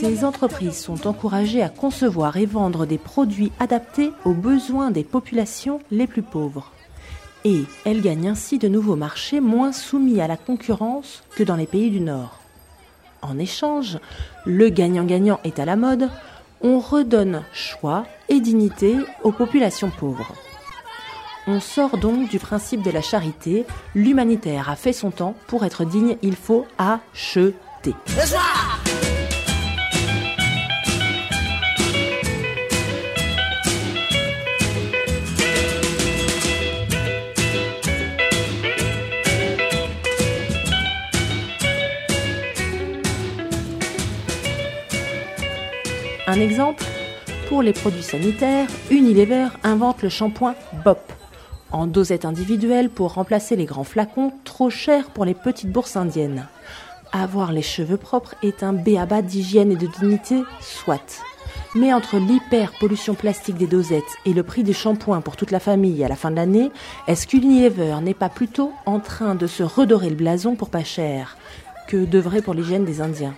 Ces 0.01 0.25
entreprises 0.25 0.77
sont 0.79 1.07
encouragées 1.07 1.63
à 1.63 1.69
concevoir 1.69 2.37
et 2.37 2.47
vendre 2.47 2.87
des 2.87 2.99
produits 2.99 3.53
adaptés 3.61 4.11
aux 4.25 4.35
besoins 4.35 4.91
des 4.91 5.05
populations 5.05 5.81
les 5.91 6.07
plus 6.07 6.23
pauvres. 6.23 6.73
Et 7.49 7.65
elles 7.85 8.03
gagnent 8.03 8.31
ainsi 8.31 8.59
de 8.59 8.67
nouveaux 8.67 8.97
marchés 8.97 9.39
moins 9.39 9.71
soumis 9.71 10.21
à 10.21 10.27
la 10.27 10.37
concurrence 10.37 11.23
que 11.37 11.45
dans 11.45 11.55
les 11.55 11.67
pays 11.67 11.91
du 11.91 12.01
Nord. 12.01 12.41
En 13.23 13.39
échange, 13.39 14.01
le 14.45 14.69
gagnant-gagnant 14.69 15.39
est 15.45 15.61
à 15.61 15.65
la 15.65 15.77
mode, 15.77 16.11
on 16.61 16.81
redonne 16.81 17.45
choix 17.53 18.05
et 18.29 18.41
dignité 18.41 18.97
aux 19.23 19.31
populations 19.31 19.93
pauvres. 19.97 20.35
On 21.47 21.61
sort 21.61 21.99
donc 21.99 22.29
du 22.29 22.41
principe 22.41 22.83
de 22.83 22.91
la 22.91 23.01
charité, 23.01 23.65
l'humanitaire 23.95 24.69
a 24.69 24.75
fait 24.75 24.93
son 24.93 25.13
temps, 25.13 25.37
pour 25.47 25.65
être 25.65 25.85
digne 25.85 26.17
il 26.23 26.35
faut 26.35 26.67
acheter. 26.79 27.55
Un 46.37 46.41
exemple 46.41 46.85
Pour 47.49 47.63
les 47.63 47.73
produits 47.73 48.03
sanitaires, 48.03 48.69
Unilever 48.91 49.49
invente 49.65 50.03
le 50.03 50.11
shampoing 50.11 50.55
BOP, 50.85 51.01
en 51.73 51.87
dosette 51.87 52.27
individuelle 52.27 52.91
pour 52.91 53.15
remplacer 53.15 53.57
les 53.57 53.65
grands 53.65 53.85
flacons 53.85 54.33
trop 54.45 54.69
chers 54.69 55.09
pour 55.09 55.25
les 55.25 55.33
petites 55.33 55.73
bourses 55.73 55.97
indiennes. 55.97 56.47
Avoir 57.11 57.53
les 57.53 57.63
cheveux 57.63 57.97
propres 57.97 58.35
est 58.43 58.63
un 58.63 58.75
béaba 58.75 59.23
d'hygiène 59.23 59.73
et 59.73 59.77
de 59.77 59.87
dignité, 59.87 60.43
soit. 60.61 61.23
Mais 61.75 61.95
entre 61.95 62.19
l'hyper-pollution 62.19 63.15
plastique 63.15 63.57
des 63.57 63.67
dosettes 63.67 64.03
et 64.27 64.35
le 64.35 64.43
prix 64.43 64.63
du 64.63 64.75
shampoing 64.75 65.23
pour 65.23 65.37
toute 65.37 65.53
la 65.53 65.61
famille 65.61 66.05
à 66.05 66.09
la 66.09 66.17
fin 66.17 66.31
de 66.31 66.37
l'année, 66.37 66.71
est-ce 67.09 67.27
qu'Unilever 67.27 67.97
n'est 68.03 68.13
pas 68.13 68.29
plutôt 68.29 68.73
en 68.85 69.01
train 69.01 69.37
de 69.37 69.47
se 69.47 69.63
redorer 69.63 70.11
le 70.11 70.17
blason 70.17 70.55
pour 70.55 70.69
pas 70.69 70.85
cher? 70.85 71.39
Que 71.89 72.05
devrait 72.05 72.43
pour 72.43 72.53
l'hygiène 72.53 72.85
des 72.85 73.01
Indiens 73.01 73.35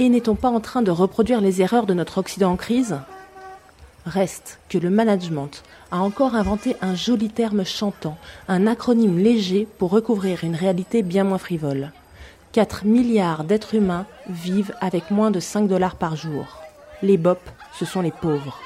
Et 0.00 0.08
n'est-on 0.08 0.34
pas 0.34 0.48
en 0.48 0.60
train 0.60 0.80
de 0.80 0.90
reproduire 0.90 1.42
les 1.42 1.60
erreurs 1.60 1.84
de 1.84 1.92
notre 1.92 2.16
Occident 2.16 2.52
en 2.52 2.56
crise? 2.56 2.96
Reste 4.06 4.58
que 4.70 4.78
le 4.78 4.88
management 4.88 5.62
a 5.90 5.98
encore 5.98 6.34
inventé 6.34 6.74
un 6.80 6.94
joli 6.94 7.28
terme 7.28 7.66
chantant, 7.66 8.16
un 8.48 8.66
acronyme 8.66 9.18
léger 9.18 9.68
pour 9.76 9.90
recouvrir 9.90 10.42
une 10.42 10.56
réalité 10.56 11.02
bien 11.02 11.24
moins 11.24 11.36
frivole. 11.36 11.92
4 12.52 12.86
milliards 12.86 13.44
d'êtres 13.44 13.74
humains 13.74 14.06
vivent 14.26 14.72
avec 14.80 15.10
moins 15.10 15.30
de 15.30 15.38
5 15.38 15.68
dollars 15.68 15.96
par 15.96 16.16
jour. 16.16 16.46
Les 17.02 17.18
BOP, 17.18 17.40
ce 17.78 17.84
sont 17.84 18.00
les 18.00 18.10
pauvres. 18.10 18.58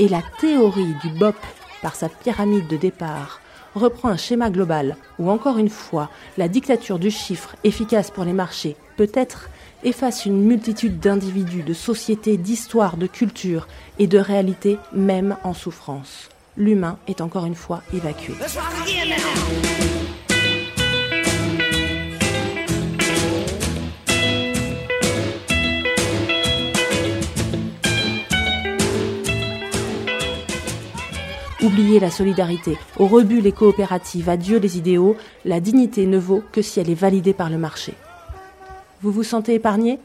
Et 0.00 0.08
la 0.08 0.22
théorie 0.40 0.94
du 1.04 1.10
BOP, 1.20 1.36
par 1.82 1.94
sa 1.94 2.08
pyramide 2.08 2.66
de 2.66 2.76
départ, 2.76 3.40
reprend 3.76 4.08
un 4.08 4.16
schéma 4.16 4.50
global 4.50 4.96
où, 5.20 5.30
encore 5.30 5.58
une 5.58 5.68
fois, 5.68 6.10
la 6.36 6.48
dictature 6.48 6.98
du 6.98 7.12
chiffre, 7.12 7.54
efficace 7.62 8.10
pour 8.10 8.24
les 8.24 8.32
marchés, 8.32 8.76
peut-être, 8.96 9.50
efface 9.84 10.26
une 10.26 10.42
multitude 10.42 10.98
d'individus, 10.98 11.62
de 11.62 11.74
sociétés, 11.74 12.36
d'histoires, 12.36 12.96
de 12.96 13.06
cultures 13.06 13.68
et 13.98 14.06
de 14.06 14.18
réalités, 14.18 14.78
même 14.92 15.36
en 15.44 15.54
souffrance. 15.54 16.28
L'humain 16.56 16.98
est 17.06 17.20
encore 17.20 17.46
une 17.46 17.54
fois 17.54 17.82
évacué. 17.94 18.34
Oubliez 31.60 32.00
la 32.00 32.10
solidarité, 32.10 32.78
au 32.98 33.06
rebut 33.06 33.40
les 33.40 33.52
coopératives, 33.52 34.28
adieu 34.28 34.58
les 34.58 34.78
idéaux, 34.78 35.16
la 35.44 35.60
dignité 35.60 36.06
ne 36.06 36.16
vaut 36.16 36.42
que 36.52 36.62
si 36.62 36.80
elle 36.80 36.88
est 36.88 36.94
validée 36.94 37.34
par 37.34 37.50
le 37.50 37.58
marché. 37.58 37.94
Vous 39.00 39.12
vous 39.12 39.22
sentez 39.22 39.54
épargné 39.54 40.00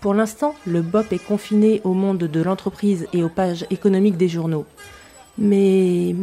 Pour 0.00 0.14
l'instant, 0.14 0.54
le 0.64 0.82
BOP 0.82 1.12
est 1.12 1.24
confiné 1.24 1.80
au 1.82 1.94
monde 1.94 2.18
de 2.18 2.40
l'entreprise 2.40 3.08
et 3.12 3.24
aux 3.24 3.28
pages 3.28 3.66
économiques 3.70 4.16
des 4.16 4.28
journaux. 4.28 4.66
Mais... 5.36 6.14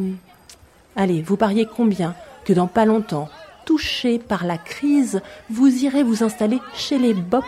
Allez, 0.95 1.22
vous 1.22 1.38
pariez 1.38 1.66
combien 1.66 2.16
que 2.45 2.53
dans 2.53 2.68
pas 2.68 2.86
longtemps, 2.86 3.30
touché 3.66 4.20
par 4.20 4.45
la 4.45 4.58
crise, 4.58 5.22
vous 5.49 5.68
irez 5.84 6.01
vous 6.01 6.24
installer 6.24 6.60
chez 6.74 6.97
les 6.97 7.14
BOP 7.14 7.43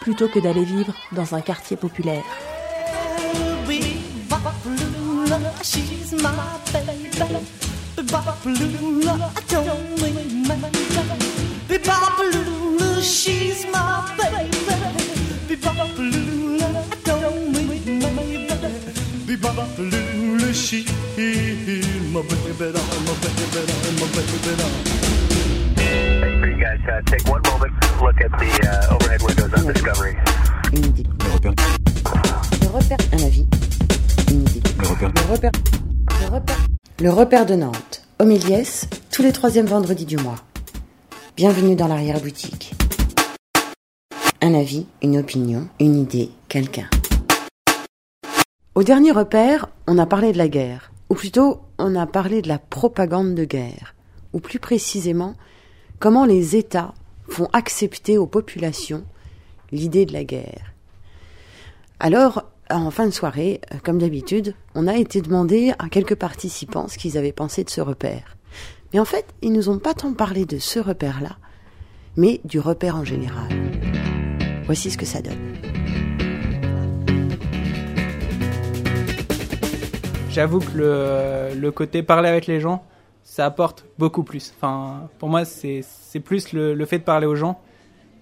plutôt 0.00 0.28
que 0.28 0.38
d'aller 0.38 0.64
vivre 0.64 0.94
dans 1.12 1.34
un 1.34 1.40
quartier 1.40 1.76
populaire 1.76 2.24
she's 13.02 13.64
my 13.66 14.14
baby 14.16 14.50
Bebop-a-lula, 15.48 16.84
don't 17.04 17.52
make 17.52 17.86
me 17.86 17.98
mad 18.00 18.62
Bebop-a-lula, 19.26 20.52
she's 20.52 20.90
my 22.12 22.22
baby 22.22 22.48
Bebop-a-lula, 22.48 22.78
don't 22.78 23.12
make 23.14 23.36
me 23.36 23.48
mad 23.48 23.68
Bebop-a-lula, 23.86 24.02
she's 24.02 24.02
my 24.02 24.02
baby, 24.02 24.02
my 24.02 24.06
baby, 24.12 24.52
my 24.52 24.56
baby 24.56 25.08
for 26.40 26.46
you 26.46 26.56
guys 26.56 26.78
uh, 26.88 27.00
take 27.06 27.26
one 27.28 27.42
moment, 27.42 27.72
look 28.00 28.20
at 28.20 28.30
the 28.38 28.50
uh, 28.68 28.94
overhead 28.94 29.22
windows 29.22 29.50
on 29.56 29.72
Discovery. 29.72 30.16
Une 30.72 30.84
idée. 30.84 31.04
Le 31.24 31.32
repère. 31.32 31.52
Le 32.60 32.68
repère. 32.68 32.98
Un 33.12 33.22
avis. 33.24 33.46
Une 34.30 34.42
idée. 34.42 34.62
Le 34.78 34.86
repère. 34.86 35.12
Le 35.14 35.32
repère. 35.32 35.52
Le 36.20 36.26
repère. 36.34 36.66
Le 37.00 37.10
repère 37.10 37.46
de 37.46 37.54
Nantes. 37.54 38.02
Homéliès, 38.18 38.88
tous 39.10 39.22
les 39.22 39.32
troisièmes 39.32 39.66
vendredis 39.66 40.06
du 40.06 40.16
mois. 40.16 40.36
Bienvenue 41.36 41.76
dans 41.76 41.88
l'arrière-boutique. 41.88 42.74
Un 44.48 44.54
avis, 44.54 44.86
une 45.02 45.18
opinion, 45.18 45.68
une 45.78 45.94
idée, 45.94 46.30
quelqu'un. 46.48 46.88
Au 48.74 48.82
dernier 48.82 49.12
repère, 49.12 49.68
on 49.86 49.98
a 49.98 50.06
parlé 50.06 50.32
de 50.32 50.38
la 50.38 50.48
guerre. 50.48 50.90
Ou 51.10 51.14
plutôt, 51.16 51.60
on 51.76 51.94
a 51.94 52.06
parlé 52.06 52.40
de 52.40 52.48
la 52.48 52.58
propagande 52.58 53.34
de 53.34 53.44
guerre. 53.44 53.94
Ou 54.32 54.40
plus 54.40 54.58
précisément, 54.58 55.34
comment 55.98 56.24
les 56.24 56.56
États 56.56 56.94
font 57.28 57.50
accepter 57.52 58.16
aux 58.16 58.26
populations 58.26 59.04
l'idée 59.70 60.06
de 60.06 60.14
la 60.14 60.24
guerre. 60.24 60.72
Alors, 62.00 62.44
en 62.70 62.90
fin 62.90 63.04
de 63.04 63.12
soirée, 63.12 63.60
comme 63.84 63.98
d'habitude, 63.98 64.54
on 64.74 64.86
a 64.86 64.96
été 64.96 65.20
demandé 65.20 65.74
à 65.78 65.90
quelques 65.90 66.16
participants 66.16 66.88
ce 66.88 66.96
qu'ils 66.96 67.18
avaient 67.18 67.32
pensé 67.32 67.64
de 67.64 67.70
ce 67.70 67.82
repère. 67.82 68.38
Mais 68.94 68.98
en 68.98 69.04
fait, 69.04 69.26
ils 69.42 69.52
nous 69.52 69.68
ont 69.68 69.78
pas 69.78 69.92
tant 69.92 70.14
parlé 70.14 70.46
de 70.46 70.58
ce 70.58 70.78
repère-là, 70.78 71.36
mais 72.16 72.40
du 72.46 72.58
repère 72.58 72.96
en 72.96 73.04
général. 73.04 73.57
Voici 74.68 74.90
ce 74.90 74.98
que 74.98 75.06
ça 75.06 75.22
donne. 75.22 75.56
J'avoue 80.30 80.60
que 80.60 80.76
le, 80.76 81.58
le 81.58 81.70
côté 81.72 82.02
parler 82.02 82.28
avec 82.28 82.46
les 82.46 82.60
gens, 82.60 82.84
ça 83.24 83.46
apporte 83.46 83.86
beaucoup 83.98 84.24
plus. 84.24 84.52
Enfin, 84.54 85.08
pour 85.18 85.30
moi, 85.30 85.46
c'est 85.46 85.82
plus 86.22 86.52
le, 86.52 86.74
le 86.74 86.84
fait 86.84 86.98
de 86.98 87.04
parler 87.04 87.26
aux 87.26 87.34
gens 87.34 87.60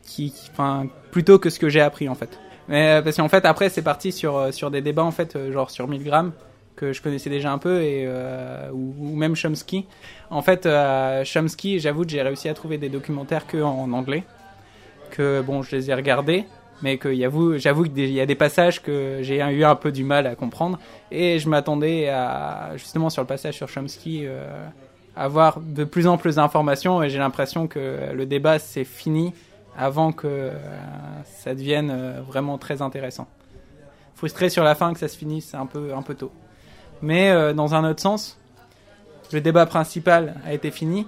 qui, 0.03 0.33
enfin, 0.53 0.87
plutôt 1.11 1.41
que 1.41 1.51
ce 1.51 1.59
que 1.59 1.69
j'ai 1.69 1.81
appris 1.81 2.09
en 2.09 2.15
fait. 2.15 2.39
Mais 2.69 2.91
euh, 2.91 3.03
parce 3.03 3.17
qu'en 3.17 3.29
fait, 3.29 3.45
après, 3.45 3.69
c'est 3.69 3.83
parti 3.83 4.13
sur 4.13 4.37
euh, 4.37 4.53
sur 4.53 4.71
des 4.71 4.83
débats 4.83 5.03
en 5.03 5.11
fait, 5.11 5.35
euh, 5.35 5.53
genre 5.53 5.71
sur 5.71 5.89
1000 5.89 6.05
grammes 6.05 6.33
que 6.77 6.93
je 6.93 7.03
connaissais 7.03 7.31
déjà 7.31 7.51
un 7.51 7.59
peu 7.59 7.83
et 7.83 8.07
ou, 8.71 9.17
même 9.17 9.35
Chomsky. 9.35 9.87
En 10.29 10.43
fait, 10.43 10.69
Chomsky, 11.25 11.81
j'avoue 11.81 12.03
que 12.03 12.11
j'ai 12.11 12.21
réussi 12.21 12.51
à 12.51 12.55
trouver 12.55 12.77
des 12.77 12.91
documentaires 12.91 13.47
que 13.47 13.57
en 13.63 13.91
anglais. 13.93 14.25
Que 15.11 15.41
bon, 15.41 15.63
je 15.63 15.77
les 15.77 15.91
ai 15.91 15.95
regardés, 15.95 16.45
mais 16.83 16.99
que 16.99 17.15
j'avoue, 17.59 17.85
qu'il 17.85 18.11
y 18.11 18.21
a 18.21 18.27
des 18.27 18.35
passages 18.35 18.83
que 18.83 19.19
j'ai 19.23 19.39
eu 19.39 19.65
un 19.65 19.75
peu 19.75 19.93
du 19.93 20.05
mal 20.05 20.27
à 20.27 20.35
comprendre. 20.35 20.79
Et 21.11 21.39
je 21.39 21.49
m'attendais 21.49 22.09
à 22.09 22.73
justement 22.77 23.11
sur 23.11 23.23
le 23.23 23.29
passage 23.29 23.55
sur 23.55 23.69
Chomsky. 23.69 24.23
Euh, 24.25 24.67
avoir 25.17 25.61
de 25.61 25.85
plus 25.85 26.07
en 26.07 26.19
plus 26.19 26.37
d'informations 26.37 27.03
et 27.03 27.09
j'ai 27.09 27.19
l'impression 27.19 27.67
que 27.67 28.13
le 28.13 28.27
débat 28.27 28.59
c'est 28.59 28.85
fini 28.85 29.33
avant 29.77 30.13
que 30.13 30.27
euh, 30.27 30.53
ça 31.25 31.55
devienne 31.55 31.91
euh, 31.91 32.21
vraiment 32.23 32.59
très 32.59 32.83
intéressant. 32.83 33.27
Frustré 34.15 34.49
sur 34.49 34.65
la 34.65 34.75
fin 34.75 34.93
que 34.93 34.99
ça 34.99 35.09
se 35.09 35.17
finisse 35.17 35.55
un 35.55 35.67
peu, 35.67 35.95
un 35.95 36.03
peu 36.03 36.15
tôt. 36.15 36.33
Mais 37.03 37.31
euh, 37.31 37.53
dans 37.53 37.75
un 37.75 37.89
autre 37.89 38.01
sens, 38.01 38.39
le 39.33 39.41
débat 39.41 39.67
principal 39.67 40.37
a 40.45 40.55
été 40.55 40.71
fini, 40.71 41.07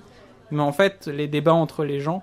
mais 0.50 0.62
en 0.62 0.72
fait, 0.72 1.06
les 1.06 1.28
débats 1.28 1.54
entre 1.54 1.84
les 1.84 2.00
gens 2.00 2.22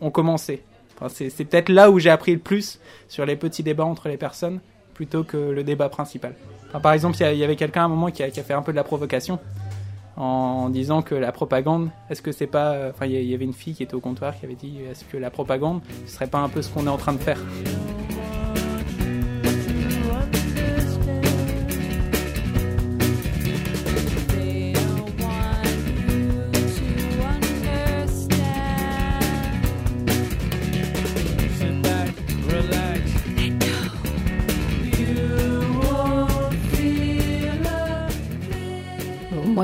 ont 0.00 0.10
commencé. 0.10 0.62
C'est 1.08 1.44
peut-être 1.44 1.68
là 1.68 1.90
où 1.90 1.98
j'ai 1.98 2.10
appris 2.10 2.32
le 2.32 2.38
plus 2.38 2.78
sur 3.08 3.26
les 3.26 3.36
petits 3.36 3.62
débats 3.62 3.84
entre 3.84 4.08
les 4.08 4.16
personnes, 4.16 4.60
plutôt 4.94 5.24
que 5.24 5.36
le 5.36 5.62
débat 5.64 5.88
principal. 5.88 6.34
Par 6.82 6.92
exemple, 6.92 7.16
il 7.20 7.36
y 7.38 7.44
avait 7.44 7.56
quelqu'un 7.56 7.82
à 7.82 7.84
un 7.84 7.88
moment 7.88 8.10
qui 8.10 8.22
a, 8.22 8.30
fait 8.30 8.52
un 8.54 8.62
peu 8.62 8.72
de 8.72 8.76
la 8.76 8.84
provocation 8.84 9.38
en 10.16 10.68
disant 10.70 11.02
que 11.02 11.14
la 11.14 11.30
propagande, 11.32 11.90
est-ce 12.10 12.22
que 12.22 12.32
c'est 12.32 12.46
pas. 12.46 12.72
euh, 12.72 12.90
Enfin, 12.90 13.04
il 13.06 13.12
y 13.12 13.16
a- 13.16 13.20
il 13.20 13.28
y 13.28 13.34
avait 13.34 13.44
une 13.44 13.52
fille 13.52 13.74
qui 13.74 13.82
était 13.82 13.94
au 13.94 14.00
comptoir 14.00 14.38
qui 14.38 14.46
avait 14.46 14.54
dit 14.54 14.78
est-ce 14.90 15.04
que 15.04 15.18
la 15.18 15.30
propagande, 15.30 15.80
ce 16.06 16.14
serait 16.14 16.26
pas 16.26 16.38
un 16.38 16.48
peu 16.48 16.62
ce 16.62 16.70
qu'on 16.70 16.86
est 16.86 16.90
en 16.90 16.96
train 16.96 17.12
de 17.12 17.18
faire? 17.18 17.38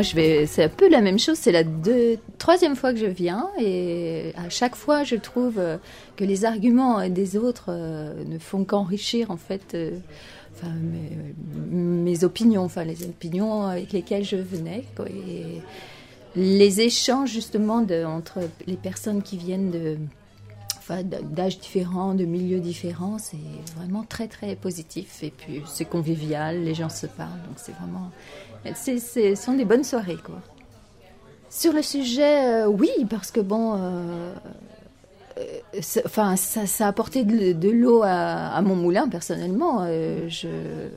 C'est 0.02 0.64
un 0.64 0.68
peu 0.68 0.88
la 0.88 1.00
même 1.00 1.18
chose. 1.18 1.38
C'est 1.38 1.52
la 1.52 1.64
troisième 2.38 2.76
fois 2.76 2.92
que 2.92 2.98
je 2.98 3.06
viens 3.06 3.48
et 3.58 4.32
à 4.36 4.48
chaque 4.48 4.76
fois, 4.76 5.04
je 5.04 5.16
trouve 5.16 5.58
euh, 5.58 5.76
que 6.16 6.24
les 6.24 6.44
arguments 6.44 7.08
des 7.08 7.36
autres 7.36 7.66
euh, 7.68 8.24
ne 8.24 8.38
font 8.38 8.64
qu'enrichir 8.64 9.30
en 9.30 9.36
fait. 9.36 9.74
euh, 9.74 9.90
mes, 11.70 12.24
opinions, 12.24 12.62
enfin 12.62 12.84
les 12.84 13.04
opinions 13.04 13.62
avec 13.64 13.92
lesquelles 13.92 14.24
je 14.24 14.36
venais. 14.36 14.84
les 16.36 16.80
échanges 16.80 17.30
justement 17.30 17.84
entre 18.06 18.38
les 18.66 18.76
personnes 18.76 19.22
qui 19.22 19.38
viennent 19.38 19.98
d'âges 21.00 21.58
différents, 21.58 22.14
de 22.14 22.24
milieux 22.24 22.60
différents, 22.60 23.18
c'est 23.18 23.36
vraiment 23.76 24.04
très 24.04 24.28
très 24.28 24.54
positif. 24.56 25.22
Et 25.22 25.30
puis 25.30 25.62
c'est 25.66 25.84
convivial, 25.84 26.62
les 26.62 26.74
gens 26.74 26.88
se 26.88 27.06
parlent, 27.06 27.42
donc 27.46 27.56
c'est 27.56 27.72
vraiment, 27.72 28.10
ce 28.74 29.34
sont 29.34 29.54
des 29.54 29.64
bonnes 29.64 29.84
soirées 29.84 30.18
quoi. 30.24 30.40
Sur 31.50 31.72
le 31.74 31.82
sujet, 31.82 32.62
euh, 32.62 32.66
oui, 32.66 32.88
parce 33.10 33.30
que 33.30 33.40
bon, 33.40 33.74
euh, 33.74 34.32
euh, 35.38 35.42
enfin, 36.06 36.36
ça, 36.36 36.64
ça 36.66 36.86
a 36.86 36.88
apporté 36.88 37.24
de, 37.24 37.52
de 37.52 37.68
l'eau 37.70 38.02
à, 38.02 38.48
à 38.54 38.62
mon 38.62 38.74
moulin 38.74 39.06
personnellement. 39.06 39.80
Euh, 39.82 40.28
je, 40.30 40.48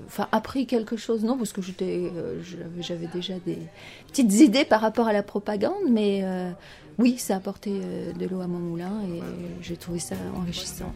enfin, 0.07 0.30
appris 0.32 0.66
quelque 0.66 0.95
chose, 0.95 1.26
non, 1.26 1.38
parce 1.38 1.51
que 1.51 1.61
j'étais, 1.61 2.09
euh, 2.16 2.41
j'avais- 2.41 2.82
j'avais 2.82 3.07
déjà 3.07 3.34
des 3.45 3.57
petites 4.07 4.32
idées 4.34 4.63
par 4.63 4.80
rapport 4.80 5.07
à 5.07 5.13
la 5.13 5.24
propagande, 5.24 5.74
mais 5.89 6.22
euh, 6.24 6.51
oui, 6.99 7.18
ça 7.18 7.34
a 7.34 7.38
apporté 7.38 7.72
euh, 7.74 8.13
de 8.13 8.26
l'eau 8.26 8.39
à 8.39 8.47
mon 8.47 8.59
moulin 8.59 8.93
et 9.13 9.20
j'ai 9.61 9.76
trouvé 9.76 9.99
ça 9.99 10.16
enrichissant. 10.38 10.93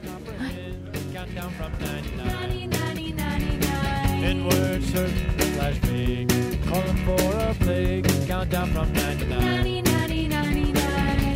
Countdown 1.13 1.49
from 1.57 1.71
99. 2.23 3.48
Inward 4.23 4.83
search, 4.83 5.11
flash 5.55 5.77
big. 5.79 6.29
Calling 6.67 6.97
for 7.05 7.37
a 7.37 7.53
plague. 7.55 8.05
Countdown 8.27 8.67
from 8.73 8.93
99. 8.93 9.83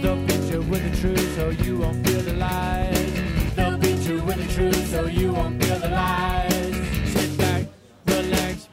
They'll 0.02 0.16
beat 0.28 0.52
you 0.52 0.62
with 0.70 0.84
the 0.92 0.98
truth 1.02 1.36
so 1.36 1.50
you 1.50 1.78
won't 1.80 2.06
feel 2.08 2.22
the 2.22 2.34
lies. 2.34 3.14
They'll 3.56 3.78
beat 3.78 4.00
you 4.08 4.22
with 4.24 4.38
the 4.38 4.54
truth 4.54 4.92
so 4.92 5.06
you 5.08 5.32
won't 5.34 5.64
feel 5.64 5.80
the 5.80 5.90
lies. 5.90 6.76
Sit 7.14 7.38
back, 7.38 7.66
relax. 8.08 8.68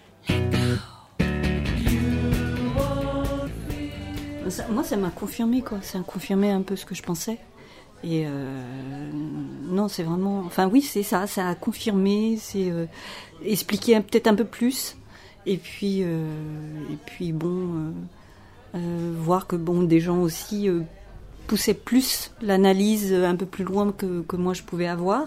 Ça- 4.51 4.67
moi, 4.69 4.83
ça 4.83 4.97
m'a 4.97 5.11
confirmé, 5.11 5.63
quoi. 5.63 5.79
Ça 5.83 5.99
a 5.99 6.03
confirmé 6.03 6.51
un 6.51 6.63
peu 6.63 6.75
ce 6.77 6.85
que 6.85 6.95
je 6.95 7.03
pensais. 7.03 7.39
Et 8.03 8.25
euh, 8.27 8.63
non, 9.13 9.87
c'est 9.89 10.03
vraiment. 10.03 10.41
Enfin, 10.41 10.67
oui, 10.67 10.83
c'est 10.83 11.03
ça. 11.03 11.27
Ça 11.27 11.49
a 11.49 11.55
confirmé, 11.55 12.37
c'est 12.41 12.71
euh, 12.71 12.87
expliqué 13.45 13.97
un- 13.97 14.01
peut-être 14.03 14.26
un 14.26 14.34
peu 14.34 14.45
plus. 14.45 14.97
Et 15.47 15.57
puis, 15.57 16.01
euh, 16.03 16.26
et 16.93 16.97
puis 17.07 17.32
bon, 17.32 17.49
euh, 17.49 17.91
euh, 18.76 19.12
voir 19.16 19.47
que 19.47 19.57
bon, 19.57 19.82
des 19.82 20.01
gens 20.01 20.18
aussi 20.20 20.68
poussaient 21.47 21.74
plus 21.74 22.30
l'analyse 22.43 23.12
un 23.12 23.34
peu 23.36 23.47
plus 23.47 23.64
loin 23.64 23.91
que, 23.93 24.20
que 24.22 24.36
moi 24.36 24.53
je 24.55 24.62
pouvais 24.62 24.86
avoir. 24.86 25.26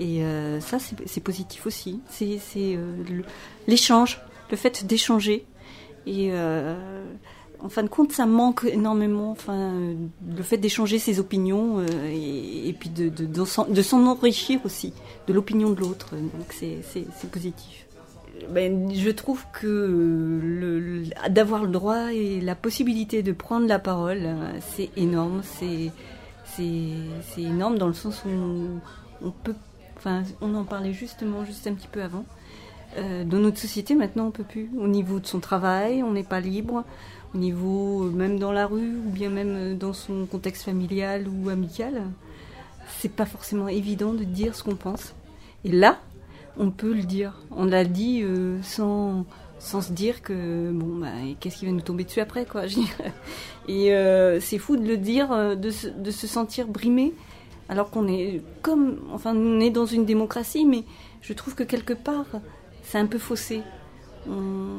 Et 0.00 0.22
ça, 0.60 0.78
c'est 1.06 1.20
positif 1.20 1.64
aussi. 1.66 2.00
C'est 2.08 2.40
euh, 2.56 3.22
l'échange, 3.68 4.20
le 4.50 4.56
fait 4.56 4.84
d'échanger. 4.84 5.44
Et 6.06 6.32
en 7.64 7.68
fin 7.68 7.82
de 7.82 7.88
compte, 7.88 8.12
ça 8.12 8.26
manque 8.26 8.64
énormément. 8.64 9.30
Enfin, 9.30 9.54
euh, 9.54 9.94
le 10.36 10.42
fait 10.42 10.56
d'échanger 10.56 10.98
ses 10.98 11.20
opinions 11.20 11.78
euh, 11.78 11.86
et, 12.10 12.72
puis 12.78 12.90
de, 12.90 13.08
de, 13.08 13.44
s'en- 13.44 14.06
enrichir 14.06 14.60
aussi, 14.64 14.92
de 15.28 15.32
l'opinion 15.32 15.70
de 15.70 15.80
l'autre. 15.80 16.14
Donc 16.16 16.52
c'est 16.52 17.30
positif. 17.30 17.86
Ben, 18.50 18.92
je 18.92 19.10
trouve 19.10 19.44
que 19.52 21.04
d'avoir 21.28 21.62
le 21.62 21.70
droit 21.70 22.12
et 22.12 22.40
la 22.40 22.56
possibilité 22.56 23.22
de 23.22 23.30
prendre 23.32 23.68
la 23.68 23.78
parole, 23.78 24.22
euh, 24.22 24.52
c'est 24.74 24.90
énorme. 24.96 25.42
C'est 25.44 25.92
énorme 27.38 27.78
dans 27.78 27.86
le 27.86 27.94
sens 27.94 28.24
où 28.26 28.28
on, 29.24 29.30
peut. 29.30 29.54
Enfin, 29.96 30.24
on 30.40 30.54
en 30.54 30.64
parlait 30.64 30.92
justement 30.92 31.44
juste 31.44 31.66
un 31.66 31.74
petit 31.74 31.88
peu 31.88 32.02
avant. 32.02 32.24
Dans 32.98 33.38
notre 33.38 33.58
société, 33.58 33.94
maintenant, 33.94 34.26
on 34.26 34.30
peut 34.32 34.44
plus. 34.44 34.68
Au 34.78 34.86
niveau 34.86 35.18
de 35.18 35.26
son 35.26 35.40
travail, 35.40 36.02
on 36.02 36.12
n'est 36.12 36.24
pas 36.24 36.40
libre. 36.40 36.84
Au 37.34 37.38
niveau, 37.38 38.04
euh, 38.04 38.10
même 38.10 38.38
dans 38.38 38.52
la 38.52 38.66
rue, 38.66 38.96
ou 38.96 39.10
bien 39.10 39.30
même 39.30 39.54
euh, 39.56 39.74
dans 39.74 39.94
son 39.94 40.26
contexte 40.26 40.64
familial 40.64 41.26
ou 41.28 41.48
amical, 41.48 42.02
c'est 42.98 43.10
pas 43.12 43.24
forcément 43.24 43.68
évident 43.68 44.12
de 44.12 44.24
dire 44.24 44.54
ce 44.54 44.62
qu'on 44.62 44.76
pense. 44.76 45.14
Et 45.64 45.72
là, 45.72 45.98
on 46.58 46.70
peut 46.70 46.92
le 46.92 47.04
dire. 47.04 47.40
On 47.50 47.64
l'a 47.64 47.84
dit 47.84 48.20
euh, 48.22 48.60
sans, 48.62 49.24
sans 49.58 49.80
se 49.80 49.92
dire 49.92 50.20
que, 50.20 50.70
bon, 50.72 50.98
bah, 50.98 51.08
qu'est-ce 51.40 51.56
qui 51.58 51.64
va 51.66 51.72
nous 51.72 51.80
tomber 51.80 52.04
dessus 52.04 52.20
après, 52.20 52.44
quoi. 52.44 52.64
Et 53.68 53.94
c'est 54.40 54.58
fou 54.58 54.76
de 54.76 54.86
le 54.86 54.96
dire, 54.96 55.56
de 55.56 55.70
de 55.96 56.10
se 56.10 56.26
sentir 56.26 56.66
brimé, 56.66 57.14
alors 57.68 57.90
qu'on 57.90 58.08
est 58.08 58.42
comme, 58.60 58.98
enfin, 59.12 59.34
on 59.36 59.60
est 59.60 59.70
dans 59.70 59.86
une 59.86 60.04
démocratie, 60.04 60.66
mais 60.66 60.82
je 61.20 61.32
trouve 61.32 61.54
que 61.54 61.62
quelque 61.62 61.94
part, 61.94 62.26
c'est 62.82 62.98
un 62.98 63.06
peu 63.06 63.18
faussé. 63.18 63.62
On 64.28 64.76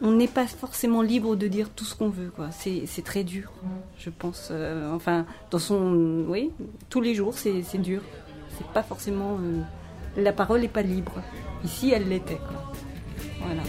on 0.00 0.12
n'est 0.12 0.28
pas 0.28 0.46
forcément 0.46 1.02
libre 1.02 1.36
de 1.36 1.46
dire 1.48 1.70
tout 1.70 1.84
ce 1.84 1.94
qu'on 1.94 2.08
veut. 2.08 2.32
C'est 2.50 3.04
très 3.04 3.24
dur, 3.24 3.52
je 3.98 4.10
pense. 4.10 4.48
Euh, 4.50 4.92
enfin, 4.92 5.26
dans 5.50 5.58
son, 5.58 6.24
oui, 6.28 6.50
tous 6.90 7.00
les 7.00 7.14
jours, 7.14 7.34
c'est 7.36 7.78
dur. 7.78 8.02
C'est 8.56 8.66
pas 8.68 8.82
forcément, 8.82 9.38
euh, 9.40 9.60
la 10.16 10.32
parole 10.32 10.60
n'est 10.60 10.68
pas 10.68 10.82
libre. 10.82 11.22
Ici, 11.64 11.92
elle 11.92 12.08
l'était. 12.08 12.40
Voilà. 13.40 13.62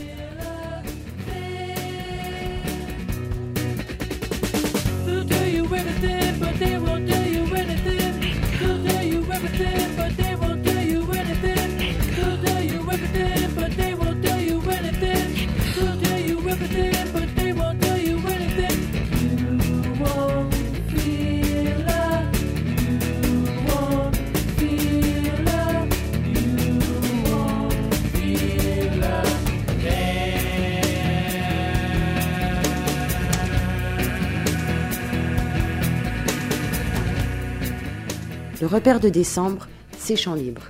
Le 38.70 38.74
repère 38.76 39.00
de 39.00 39.08
décembre, 39.08 39.66
c'est 39.98 40.18
Chant 40.18 40.34
Libre. 40.34 40.64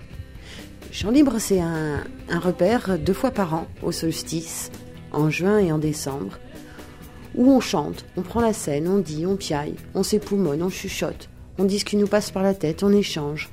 Chant 0.92 1.10
Libre, 1.10 1.40
c'est 1.40 1.60
un, 1.60 2.04
repère 2.30 3.00
deux 3.00 3.12
fois 3.12 3.32
par 3.32 3.56
an, 3.56 3.66
au 3.82 3.92
solstice, 3.92 4.70
en 5.12 5.32
juin 5.32 5.58
et 5.58 5.72
en 5.72 5.80
décembre, 5.80 6.38
où 7.34 7.52
on 7.52 7.60
chante, 7.60 8.06
on 8.16 8.22
prend 8.22 8.40
la 8.40 8.54
scène, 8.54 8.88
on 8.88 9.00
dit, 9.00 9.26
on 9.26 9.36
piaille, 9.36 9.74
on 9.96 10.04
s'époumonne, 10.04 10.62
on 10.62 10.70
chuchote, 10.70 11.28
on 11.58 11.64
dit 11.64 11.80
ce 11.80 11.86
qui 11.86 11.98
nous 11.98 12.06
passe 12.06 12.30
par 12.30 12.44
la 12.44 12.54
tête, 12.54 12.84
on 12.84 12.92
échange. 12.92 13.50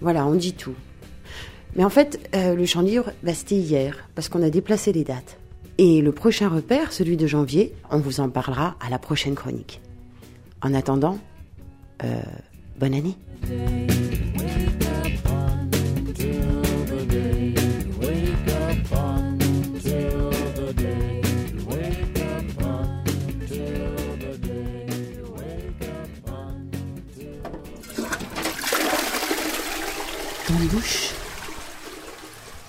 Voilà, 0.00 0.24
on 0.24 0.36
dit 0.36 0.52
tout. 0.52 0.76
Mais 1.74 1.84
en 1.84 1.90
fait, 1.90 2.30
euh, 2.36 2.54
le 2.54 2.66
Chant 2.66 2.82
Libre, 2.82 3.10
bah, 3.24 3.34
c'était 3.34 3.56
hier, 3.56 4.08
parce 4.14 4.28
qu'on 4.28 4.44
a 4.44 4.50
déplacé 4.50 4.92
les 4.92 5.02
dates. 5.02 5.40
Et 5.78 6.00
le 6.00 6.12
prochain 6.12 6.48
repère, 6.48 6.92
celui 6.92 7.16
de 7.16 7.26
janvier, 7.26 7.74
on 7.90 7.98
vous 7.98 8.20
en 8.20 8.28
parlera 8.28 8.76
à 8.78 8.88
la 8.88 9.00
prochaine 9.00 9.34
chronique. 9.34 9.80
En 10.62 10.74
attendant, 10.74 11.18
euh, 12.04 12.22
Bonne 12.76 12.94
année. 12.94 13.16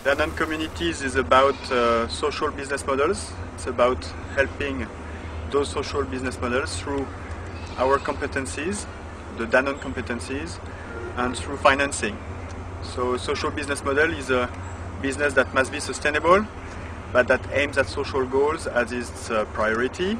Danone 0.04 0.36
Communities 0.36 1.02
is 1.02 1.16
about 1.16 1.56
uh, 1.72 2.08
social 2.08 2.52
business 2.52 2.86
models. 2.86 3.32
It's 3.56 3.66
about 3.66 4.06
helping 4.36 4.88
those 5.50 5.70
social 5.70 6.04
business 6.04 6.40
models 6.40 6.80
through 6.80 7.08
our 7.78 7.98
competencies, 7.98 8.86
the 9.38 9.46
Danone 9.46 9.80
competencies, 9.80 10.60
and 11.18 11.36
through 11.38 11.58
financing. 11.58 12.18
So, 12.84 13.18
social 13.18 13.52
business 13.52 13.84
model 13.84 14.14
is 14.14 14.30
a 14.30 14.50
business 15.02 15.34
that 15.34 15.54
must 15.54 15.72
be 15.72 15.80
sustainable, 15.80 16.46
but 17.12 17.28
that 17.28 17.42
aims 17.52 17.78
at 17.78 17.88
social 17.88 18.26
goals 18.26 18.68
as 18.68 18.92
its 18.92 19.30
uh, 19.30 19.46
priority. 19.54 20.18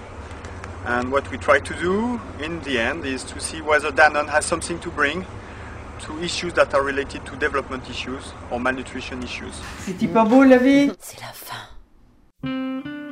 And 0.86 1.12
what 1.12 1.30
we 1.32 1.38
try 1.38 1.60
to 1.60 1.74
do 1.76 2.22
in 2.40 2.62
the 2.62 2.80
end 2.80 3.06
is 3.06 3.24
to 3.26 3.40
see 3.40 3.62
whether 3.62 3.92
Danone 3.92 4.30
has 4.30 4.46
something 4.46 4.80
to 4.80 4.90
bring 4.92 5.26
to 6.02 6.22
issues 6.22 6.54
that 6.54 6.74
are 6.74 6.84
related 6.84 7.26
to 7.26 7.36
development 7.38 7.90
issues 7.90 8.34
or 8.52 8.60
malnutrition 8.60 9.24
issues. 9.24 9.54
C'est 9.80 10.08
pas 10.08 10.26
beau 10.26 10.44
la 10.44 10.58
vie 10.58 10.92
C'est 11.00 11.20
la 11.22 11.34
fin. 11.34 13.05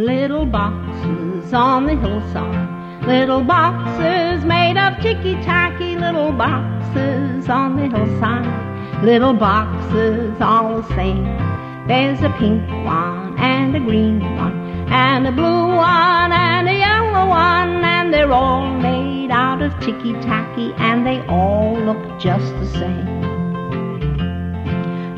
Little 0.00 0.46
boxes 0.46 1.52
on 1.52 1.84
the 1.84 1.94
hillside. 1.94 3.06
Little 3.06 3.44
boxes 3.44 4.42
made 4.46 4.78
of 4.78 4.98
ticky 5.02 5.34
tacky. 5.42 5.94
Little 5.94 6.32
boxes 6.32 7.50
on 7.50 7.76
the 7.76 7.86
hillside. 7.94 9.04
Little 9.04 9.34
boxes 9.34 10.40
all 10.40 10.80
the 10.80 10.88
same. 10.94 11.24
There's 11.86 12.22
a 12.22 12.30
pink 12.38 12.66
one 12.86 13.38
and 13.38 13.76
a 13.76 13.80
green 13.80 14.20
one 14.36 14.88
and 14.88 15.26
a 15.26 15.32
blue 15.32 15.76
one 15.76 16.32
and 16.32 16.66
a 16.66 16.78
yellow 16.78 17.28
one. 17.28 17.84
And 17.84 18.14
they're 18.14 18.32
all 18.32 18.74
made 18.78 19.30
out 19.30 19.60
of 19.60 19.78
ticky 19.80 20.14
tacky 20.14 20.72
and 20.78 21.06
they 21.06 21.20
all 21.26 21.78
look 21.78 22.18
just 22.18 22.50
the 22.54 22.66
same. 22.68 23.06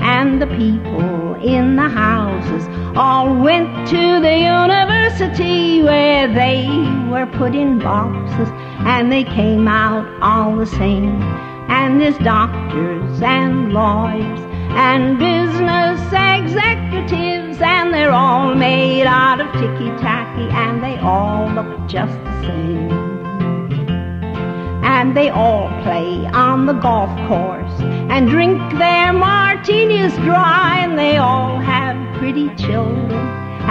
And 0.00 0.42
the 0.42 0.48
people 0.48 1.36
in 1.36 1.76
the 1.76 1.88
houses 1.88 2.81
all 2.96 3.34
went 3.34 3.88
to 3.88 4.20
the 4.20 4.38
university 4.38 5.82
where 5.82 6.28
they 6.28 6.66
were 7.10 7.26
put 7.38 7.54
in 7.54 7.78
boxes 7.78 8.48
and 8.84 9.10
they 9.10 9.24
came 9.24 9.66
out 9.66 10.06
all 10.20 10.56
the 10.56 10.66
same. 10.66 11.22
And 11.68 12.00
there's 12.00 12.18
doctors 12.18 13.22
and 13.22 13.72
lawyers 13.72 14.40
and 14.74 15.18
business 15.18 16.00
executives 16.12 17.60
and 17.62 17.94
they're 17.94 18.12
all 18.12 18.54
made 18.54 19.06
out 19.06 19.40
of 19.40 19.50
ticky 19.52 19.88
tacky 19.98 20.48
and 20.50 20.82
they 20.84 20.98
all 20.98 21.48
look 21.50 21.88
just 21.88 22.12
the 22.12 22.42
same. 22.42 22.92
And 24.84 25.16
they 25.16 25.30
all 25.30 25.68
play 25.82 26.26
on 26.26 26.66
the 26.66 26.74
golf 26.74 27.10
course 27.26 27.80
and 27.80 28.28
drink 28.28 28.58
their 28.78 29.12
martinis 29.14 30.14
dry 30.16 30.80
and 30.82 30.98
they 30.98 31.16
all 31.16 31.58
have 31.58 31.91
pretty 32.22 32.48
children 32.54 33.10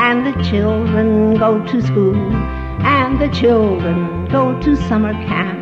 and 0.06 0.28
the 0.28 0.44
children 0.44 1.36
go 1.38 1.66
to 1.68 1.82
school 1.82 2.18
and 2.84 3.18
the 3.22 3.30
children 3.30 4.26
go 4.26 4.60
to 4.60 4.76
summer 4.90 5.14
camp 5.14 5.58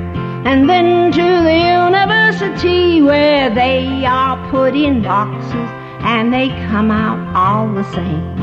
and 0.47 0.67
then 0.67 1.11
to 1.11 1.21
the 1.21 1.59
university 1.85 2.99
where 2.99 3.47
they 3.53 4.03
are 4.05 4.35
put 4.49 4.75
in 4.75 5.03
boxes 5.03 5.69
and 6.01 6.33
they 6.33 6.49
come 6.71 6.89
out 6.89 7.19
all 7.35 7.71
the 7.71 7.83
same 7.93 8.41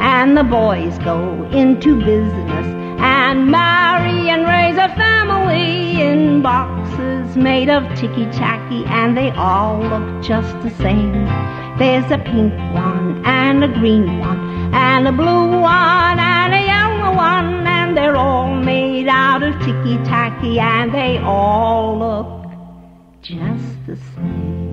and 0.00 0.34
the 0.34 0.44
boys 0.44 0.96
go 1.00 1.44
into 1.52 1.98
business 2.06 2.66
and 3.04 3.50
marry 3.50 4.30
and 4.30 4.44
raise 4.46 4.78
a 4.78 4.88
family 4.96 6.00
in 6.00 6.40
boxes 6.40 7.36
made 7.36 7.68
of 7.68 7.82
ticky 7.98 8.24
tacky 8.32 8.82
and 8.86 9.14
they 9.14 9.28
all 9.32 9.78
look 9.78 10.24
just 10.24 10.58
the 10.62 10.70
same. 10.82 11.65
There's 11.78 12.10
a 12.10 12.16
pink 12.16 12.54
one 12.72 13.22
and 13.26 13.62
a 13.62 13.68
green 13.68 14.18
one 14.18 14.74
and 14.74 15.06
a 15.06 15.12
blue 15.12 15.60
one 15.60 16.18
and 16.18 16.54
a 16.54 16.62
yellow 16.64 17.14
one 17.14 17.66
and 17.66 17.94
they're 17.94 18.16
all 18.16 18.54
made 18.54 19.08
out 19.08 19.42
of 19.42 19.52
ticky 19.60 19.98
tacky 20.04 20.58
and 20.58 20.94
they 20.94 21.18
all 21.18 21.98
look 21.98 22.50
just 23.20 23.86
the 23.86 23.96
same. 24.14 24.65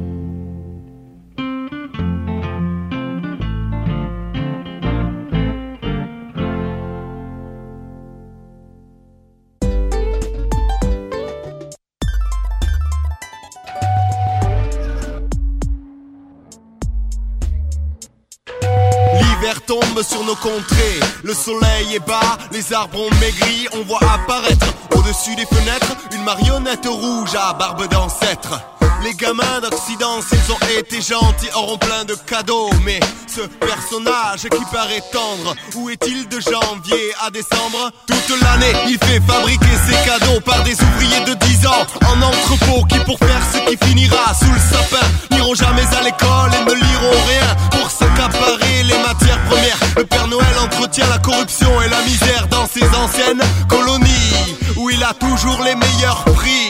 Tombe 19.66 20.01
sur 20.03 20.24
nos 20.24 20.36
contrées, 20.36 20.99
le 21.24 21.34
soleil 21.34 21.95
est 21.95 22.07
bas, 22.07 22.38
les 22.51 22.74
arbres 22.74 22.99
ont 22.99 23.16
maigri, 23.20 23.68
on 23.74 23.84
voit 23.84 23.99
apparaître 24.14 24.68
au-dessus 24.95 25.36
des 25.36 25.45
fenêtres 25.45 25.95
une 26.14 26.24
marionnette 26.24 26.86
rouge 26.86 27.36
à 27.36 27.53
barbe 27.53 27.88
d'ancêtre. 27.88 28.61
Les 29.03 29.14
gamins 29.14 29.59
d'Occident, 29.61 30.22
s'ils 30.22 30.51
ont 30.51 30.80
été 30.80 31.01
gentils, 31.01 31.49
auront 31.55 31.78
plein 31.78 32.05
de 32.05 32.16
cadeaux. 32.16 32.70
Mais 32.86 33.01
ce 33.28 33.41
personnage 33.41 34.43
qui 34.43 34.66
paraît 34.72 35.03
tendre, 35.11 35.55
où 35.76 35.89
est-il 35.89 36.30
de 36.30 36.39
janvier 36.39 37.14
à 37.22 37.30
décembre? 37.30 37.91
Toute 38.28 38.41
l'année, 38.41 38.74
il 38.88 38.97
fait 38.97 39.21
fabriquer 39.28 39.76
ses 39.86 40.09
cadeaux 40.09 40.39
par 40.41 40.63
des 40.63 40.74
ouvriers 40.74 41.26
de 41.26 41.34
10 41.34 41.67
ans 41.67 41.86
en 42.07 42.21
entrepôt 42.21 42.86
qui, 42.86 42.99
pour 42.99 43.17
faire 43.19 43.41
ce 43.51 43.59
qui 43.69 43.78
finira 43.86 44.34
sous 44.34 44.51
le 44.51 44.59
sapin, 44.59 45.05
n'iront 45.32 45.55
jamais 45.55 45.86
à 45.97 46.03
l'école 46.03 46.51
et 46.53 46.65
ne 46.69 46.76
liront 46.76 47.21
rien 47.28 47.55
pour 47.71 47.91
s'accaparer 47.91 48.84
les 48.84 48.97
matières 48.99 49.39
premières. 49.49 49.78
Le 49.97 50.05
Père 50.05 50.28
Noël 50.28 50.55
entretient 50.63 51.07
la 51.09 51.19
corruption 51.19 51.82
et 51.82 51.89
la 51.89 52.01
misère 52.03 52.47
dans 52.49 52.67
ses 52.67 52.86
anciennes 52.95 53.41
colonies 53.67 54.57
où 54.78 54.89
il 54.89 55.03
a 55.03 55.13
toujours 55.13 55.61
les 55.63 55.76
meilleurs 55.76 56.24
prix. 56.26 56.69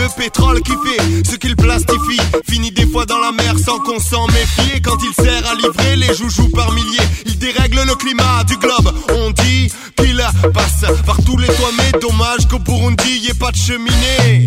Le 0.00 0.06
pétrole 0.16 0.62
qui 0.62 0.72
fait 0.72 1.30
ce 1.30 1.36
qu'il 1.36 1.56
plastifie 1.56 2.20
finit 2.48 2.70
des 2.70 2.86
fois 2.86 3.04
dans 3.04 3.18
la 3.18 3.32
mer 3.32 3.54
sans 3.58 3.78
qu'on 3.80 4.00
s'en 4.00 4.26
méfie. 4.28 4.80
Quand 4.82 4.96
il 5.02 5.24
sert 5.24 5.50
à 5.50 5.54
livrer 5.54 5.96
les 5.96 6.14
joujoux 6.14 6.48
par 6.48 6.72
milliers, 6.72 7.08
il 7.26 7.38
dérègle 7.38 7.82
le 7.86 7.94
climat 7.94 8.44
du 8.44 8.56
globe. 8.56 8.94
On 9.10 9.30
dit 9.30 9.70
qu'il 10.00 10.22
passe 10.52 10.84
par 11.06 11.16
tous 11.24 11.36
les 11.36 11.46
toits, 11.46 11.70
mais 11.76 11.98
dommage 12.00 12.46
qu'au 12.48 12.58
Burundi 12.58 13.20
y 13.22 13.30
ait 13.30 13.34
pas 13.34 13.50
de 13.50 13.56
cheminée. 13.56 14.46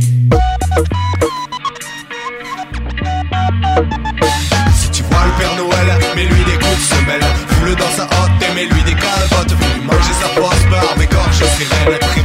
Si 4.76 4.90
tu 4.92 5.04
vois 5.04 5.24
le 5.26 5.32
Père 5.40 5.56
Noël, 5.58 6.00
mets-lui 6.16 6.44
des 6.46 6.58
coups 6.58 6.78
de 6.78 6.96
semelle. 6.96 7.26
Fous-le 7.48 7.76
dans 7.76 7.92
sa 7.92 8.04
hotte 8.04 8.42
et 8.42 8.54
mets-lui 8.56 8.84
des 8.84 8.96
calvotes. 8.96 9.54
Fais-lui 9.60 9.86
manger 9.86 10.14
sa 10.22 10.30
poste 10.40 10.70
barbe, 10.70 11.02
égorge 11.02 11.38
ses 11.38 11.44
reines. 11.44 12.23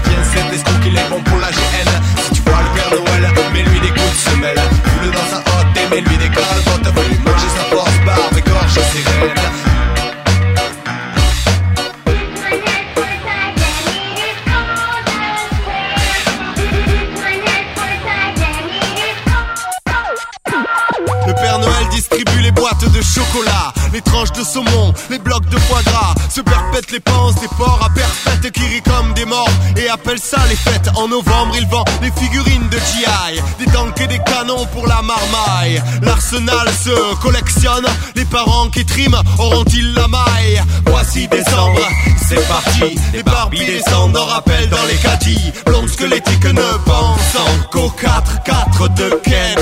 De 22.77 23.03
chocolat, 23.03 23.73
les 23.93 24.01
tranches 24.03 24.33
de 24.33 24.45
saumon, 24.45 24.93
les 25.11 25.19
blocs 25.19 25.49
de 25.49 25.59
foie 25.59 25.83
gras. 25.83 26.15
Se 26.31 26.41
perpètent 26.41 26.91
les 26.91 27.01
penses 27.01 27.35
des 27.37 27.49
porcs 27.49 27.81
à 27.85 27.91
perpète 27.91 28.53
qui 28.53 28.61
rient 28.61 28.83
comme 28.83 29.13
des 29.15 29.25
morts 29.25 29.49
et 29.77 29.89
appellent 29.89 30.21
ça 30.21 30.39
les 30.49 30.57
fêtes. 30.57 30.91
En 30.97 31.09
novembre, 31.09 31.55
il 31.59 31.67
vend 31.69 31.85
des 32.01 32.11
figurines 32.13 32.69
de 32.69 32.79
GI, 32.79 33.41
des 33.59 33.71
tanks 33.73 34.01
et 34.01 34.07
des 34.07 34.19
canons 34.19 34.67
pour 34.67 34.87
la 34.87 35.01
marmaille. 35.03 35.83
L'arsenal 36.03 36.69
se 36.69 37.15
collectionne, 37.23 37.87
les 38.15 38.25
parents 38.25 38.69
qui 38.69 38.85
triment 38.85 39.21
auront-ils 39.39 39.95
la 39.95 40.09
maille? 40.09 40.63
Voici 40.87 41.29
décembre, 41.29 41.81
c'est 42.29 42.47
parti. 42.49 42.99
Les 43.13 43.23
Barbies 43.23 43.65
descendent 43.67 44.17
en 44.17 44.25
rappel 44.27 44.69
dans 44.69 44.85
les 44.89 44.97
caddies. 44.97 45.53
Blondes 45.67 45.89
squelettiques 45.89 46.45
ne 46.45 46.79
pensant 46.85 47.69
qu'aux 47.71 47.93
4-4 48.01 48.95
de 48.95 49.11
Ken. 49.23 49.59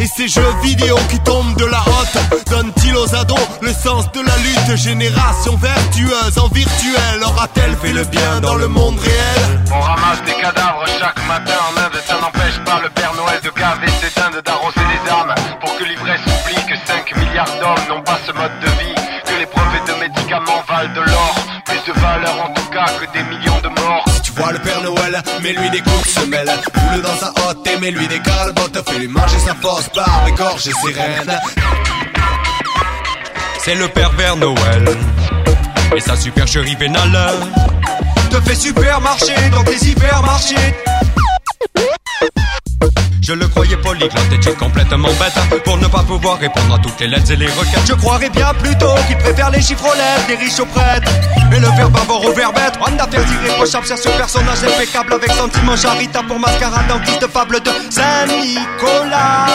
Et 0.00 0.06
ces 0.06 0.28
jeux 0.28 0.54
vidéo 0.62 0.96
qui 1.10 1.18
tombent 1.20 1.56
de 1.56 1.64
la 1.64 1.80
hotte 1.80 2.46
donnent-ils 2.50 2.96
aux 2.96 3.14
ados 3.14 3.38
le 3.60 3.67
sens 3.72 4.10
de 4.12 4.20
la 4.20 4.36
lutte 4.38 4.76
Génération 4.76 5.56
vertueuse 5.56 6.38
en 6.38 6.48
virtuel 6.48 7.22
aura-t-elle 7.24 7.76
fait 7.76 7.92
le 7.92 8.04
bien 8.04 8.40
dans 8.40 8.54
le 8.54 8.68
monde 8.68 8.98
réel 8.98 9.60
On 9.72 9.80
ramasse 9.80 10.22
des 10.24 10.32
cadavres 10.32 10.84
chaque 10.98 11.26
matin 11.26 11.58
en 11.68 11.80
Inde, 11.80 12.00
ça 12.06 12.14
n'empêche 12.20 12.58
pas 12.64 12.80
le 12.82 12.88
Père 12.90 13.12
Noël 13.14 13.40
de 13.42 13.50
gaver 13.50 13.88
ses 14.00 14.20
dindes, 14.20 14.42
d'arroser 14.44 14.80
les 14.80 15.10
âmes. 15.10 15.34
Pour 15.60 15.76
que 15.76 15.84
l'ivresse 15.84 16.20
oublie 16.26 16.64
que 16.66 16.76
5 16.86 17.16
milliards 17.16 17.52
d'hommes 17.60 17.88
n'ont 17.88 18.02
pas 18.02 18.18
ce 18.26 18.32
mode 18.32 18.58
de 18.60 18.66
vie, 18.66 18.94
que 19.26 19.38
les 19.38 19.46
brevets 19.46 19.86
de 19.86 20.00
médicaments 20.00 20.64
valent 20.68 20.94
de 20.94 21.00
l'or. 21.00 21.34
Plus 21.66 21.92
de 21.92 22.00
valeur 22.00 22.36
en 22.44 22.52
tout 22.54 22.68
cas 22.70 22.86
que 23.00 23.12
des 23.12 23.24
millions 23.24 23.60
de 23.62 23.68
morts. 23.80 24.04
Tu 24.22 24.32
vois 24.32 24.52
le 24.52 24.58
Père 24.60 24.82
Noël, 24.82 25.22
mets-lui 25.42 25.70
des 25.70 25.80
coups 25.80 26.02
de 26.02 26.20
semelle 26.20 26.50
Foule 26.74 27.02
dans 27.02 27.16
sa 27.16 27.30
hotte 27.48 27.66
et 27.66 27.78
mets-lui 27.78 28.08
des 28.08 28.20
calbottes 28.20 28.88
Fais-lui 28.88 29.08
manger 29.08 29.38
sa 29.38 29.54
fausse 29.54 29.88
barbe, 29.94 30.28
égorger 30.28 30.72
ses 30.72 30.92
reines 30.92 31.38
C'est 33.58 33.74
le 33.74 33.88
pervers 33.88 34.36
Noël. 34.36 34.84
Et 35.96 36.00
sa 36.00 36.16
supercherie 36.16 36.76
vénale 36.76 37.18
te 38.30 38.40
fait 38.40 38.54
supermarché 38.54 39.34
dans 39.50 39.64
tes 39.64 39.76
hypermarchés. 39.86 40.74
Je 43.22 43.34
le 43.34 43.46
croyais 43.46 43.76
polyglotte 43.76 44.32
et 44.32 44.52
complètement 44.54 45.08
bête 45.20 45.62
Pour 45.64 45.76
ne 45.76 45.86
pas 45.86 46.02
pouvoir 46.02 46.38
répondre 46.38 46.74
à 46.74 46.78
toutes 46.78 46.98
les 47.00 47.08
lettres 47.08 47.30
et 47.30 47.36
les 47.36 47.46
requêtes. 47.46 47.86
Je 47.86 47.92
croirais 47.92 48.30
bien 48.30 48.54
plutôt 48.54 48.94
qu'il 49.06 49.18
préfère 49.18 49.50
les 49.50 49.58
lettres 49.58 50.26
Des 50.28 50.36
riches 50.36 50.60
aux 50.60 50.66
prêtres. 50.66 51.12
Et 51.52 51.60
le 51.60 51.68
verbe 51.76 51.94
avoir 51.96 52.24
au 52.24 52.32
verbe 52.32 52.56
être 52.56 52.80
En 52.80 52.98
affaires 52.98 53.24
irréprochables 53.30 53.86
cherche 53.86 54.00
ce 54.00 54.08
personnage 54.08 54.64
impeccable 54.64 55.12
Avec 55.12 55.30
sentiment 55.32 55.76
charita 55.76 56.22
pour 56.22 56.38
mascarade 56.38 56.86
dentiste 56.88 57.26
fable 57.30 57.60
de 57.60 57.70
Saint-Nicolas. 57.90 59.46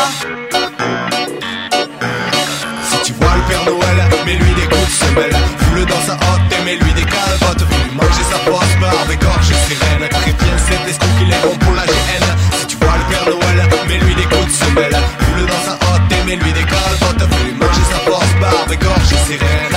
Si 2.91 2.97
tu 3.06 3.14
vois 3.14 3.34
le 3.36 3.41
Père 3.49 3.66
Noël, 3.66 3.82
mais 4.26 4.36
lui 4.36 4.53
des 4.55 4.67
coups 4.67 4.93
se 4.99 5.11
mêle 5.15 5.36
Foule 5.57 5.86
dans 5.86 6.01
sa 6.01 6.13
hotte, 6.13 6.53
mais 6.65 6.76
lui 6.76 6.93
des 6.93 7.03
calvotes 7.03 7.63
Voulu 7.63 7.91
manger 7.95 8.24
sa 8.32 8.39
poste, 8.49 8.78
mais 8.80 8.88
avec 9.03 9.21
gorge 9.21 9.51
et 9.51 9.74
sirène. 9.74 10.09
Préviens 10.09 10.57
cet 10.57 10.88
escroc 10.88 11.09
qu'il 11.19 11.30
est 11.30 11.41
bon 11.43 11.55
pour 11.57 11.74
la 11.74 11.86
GN. 11.86 12.26
Si 12.59 12.67
tu 12.67 12.78
vois 12.78 12.97
le 12.97 13.05
Père 13.13 13.26
Noël, 13.26 13.69
mais 13.88 13.97
lui 13.97 14.15
des 14.15 14.24
coups 14.24 14.53
se 14.53 14.69
mêle 14.71 14.97
Foule 15.19 15.45
dans 15.45 15.63
sa 15.65 15.74
hotte, 15.74 16.13
mais 16.26 16.36
lui 16.36 16.53
des 16.53 16.63
calvotes 16.63 17.30
Voulu 17.32 17.53
manger 17.53 17.86
sa 17.91 17.99
poste, 18.09 18.36
mais 18.39 18.47
avec 18.65 18.84
gorge 18.84 19.11
et 19.11 19.32
sirène. 19.32 19.72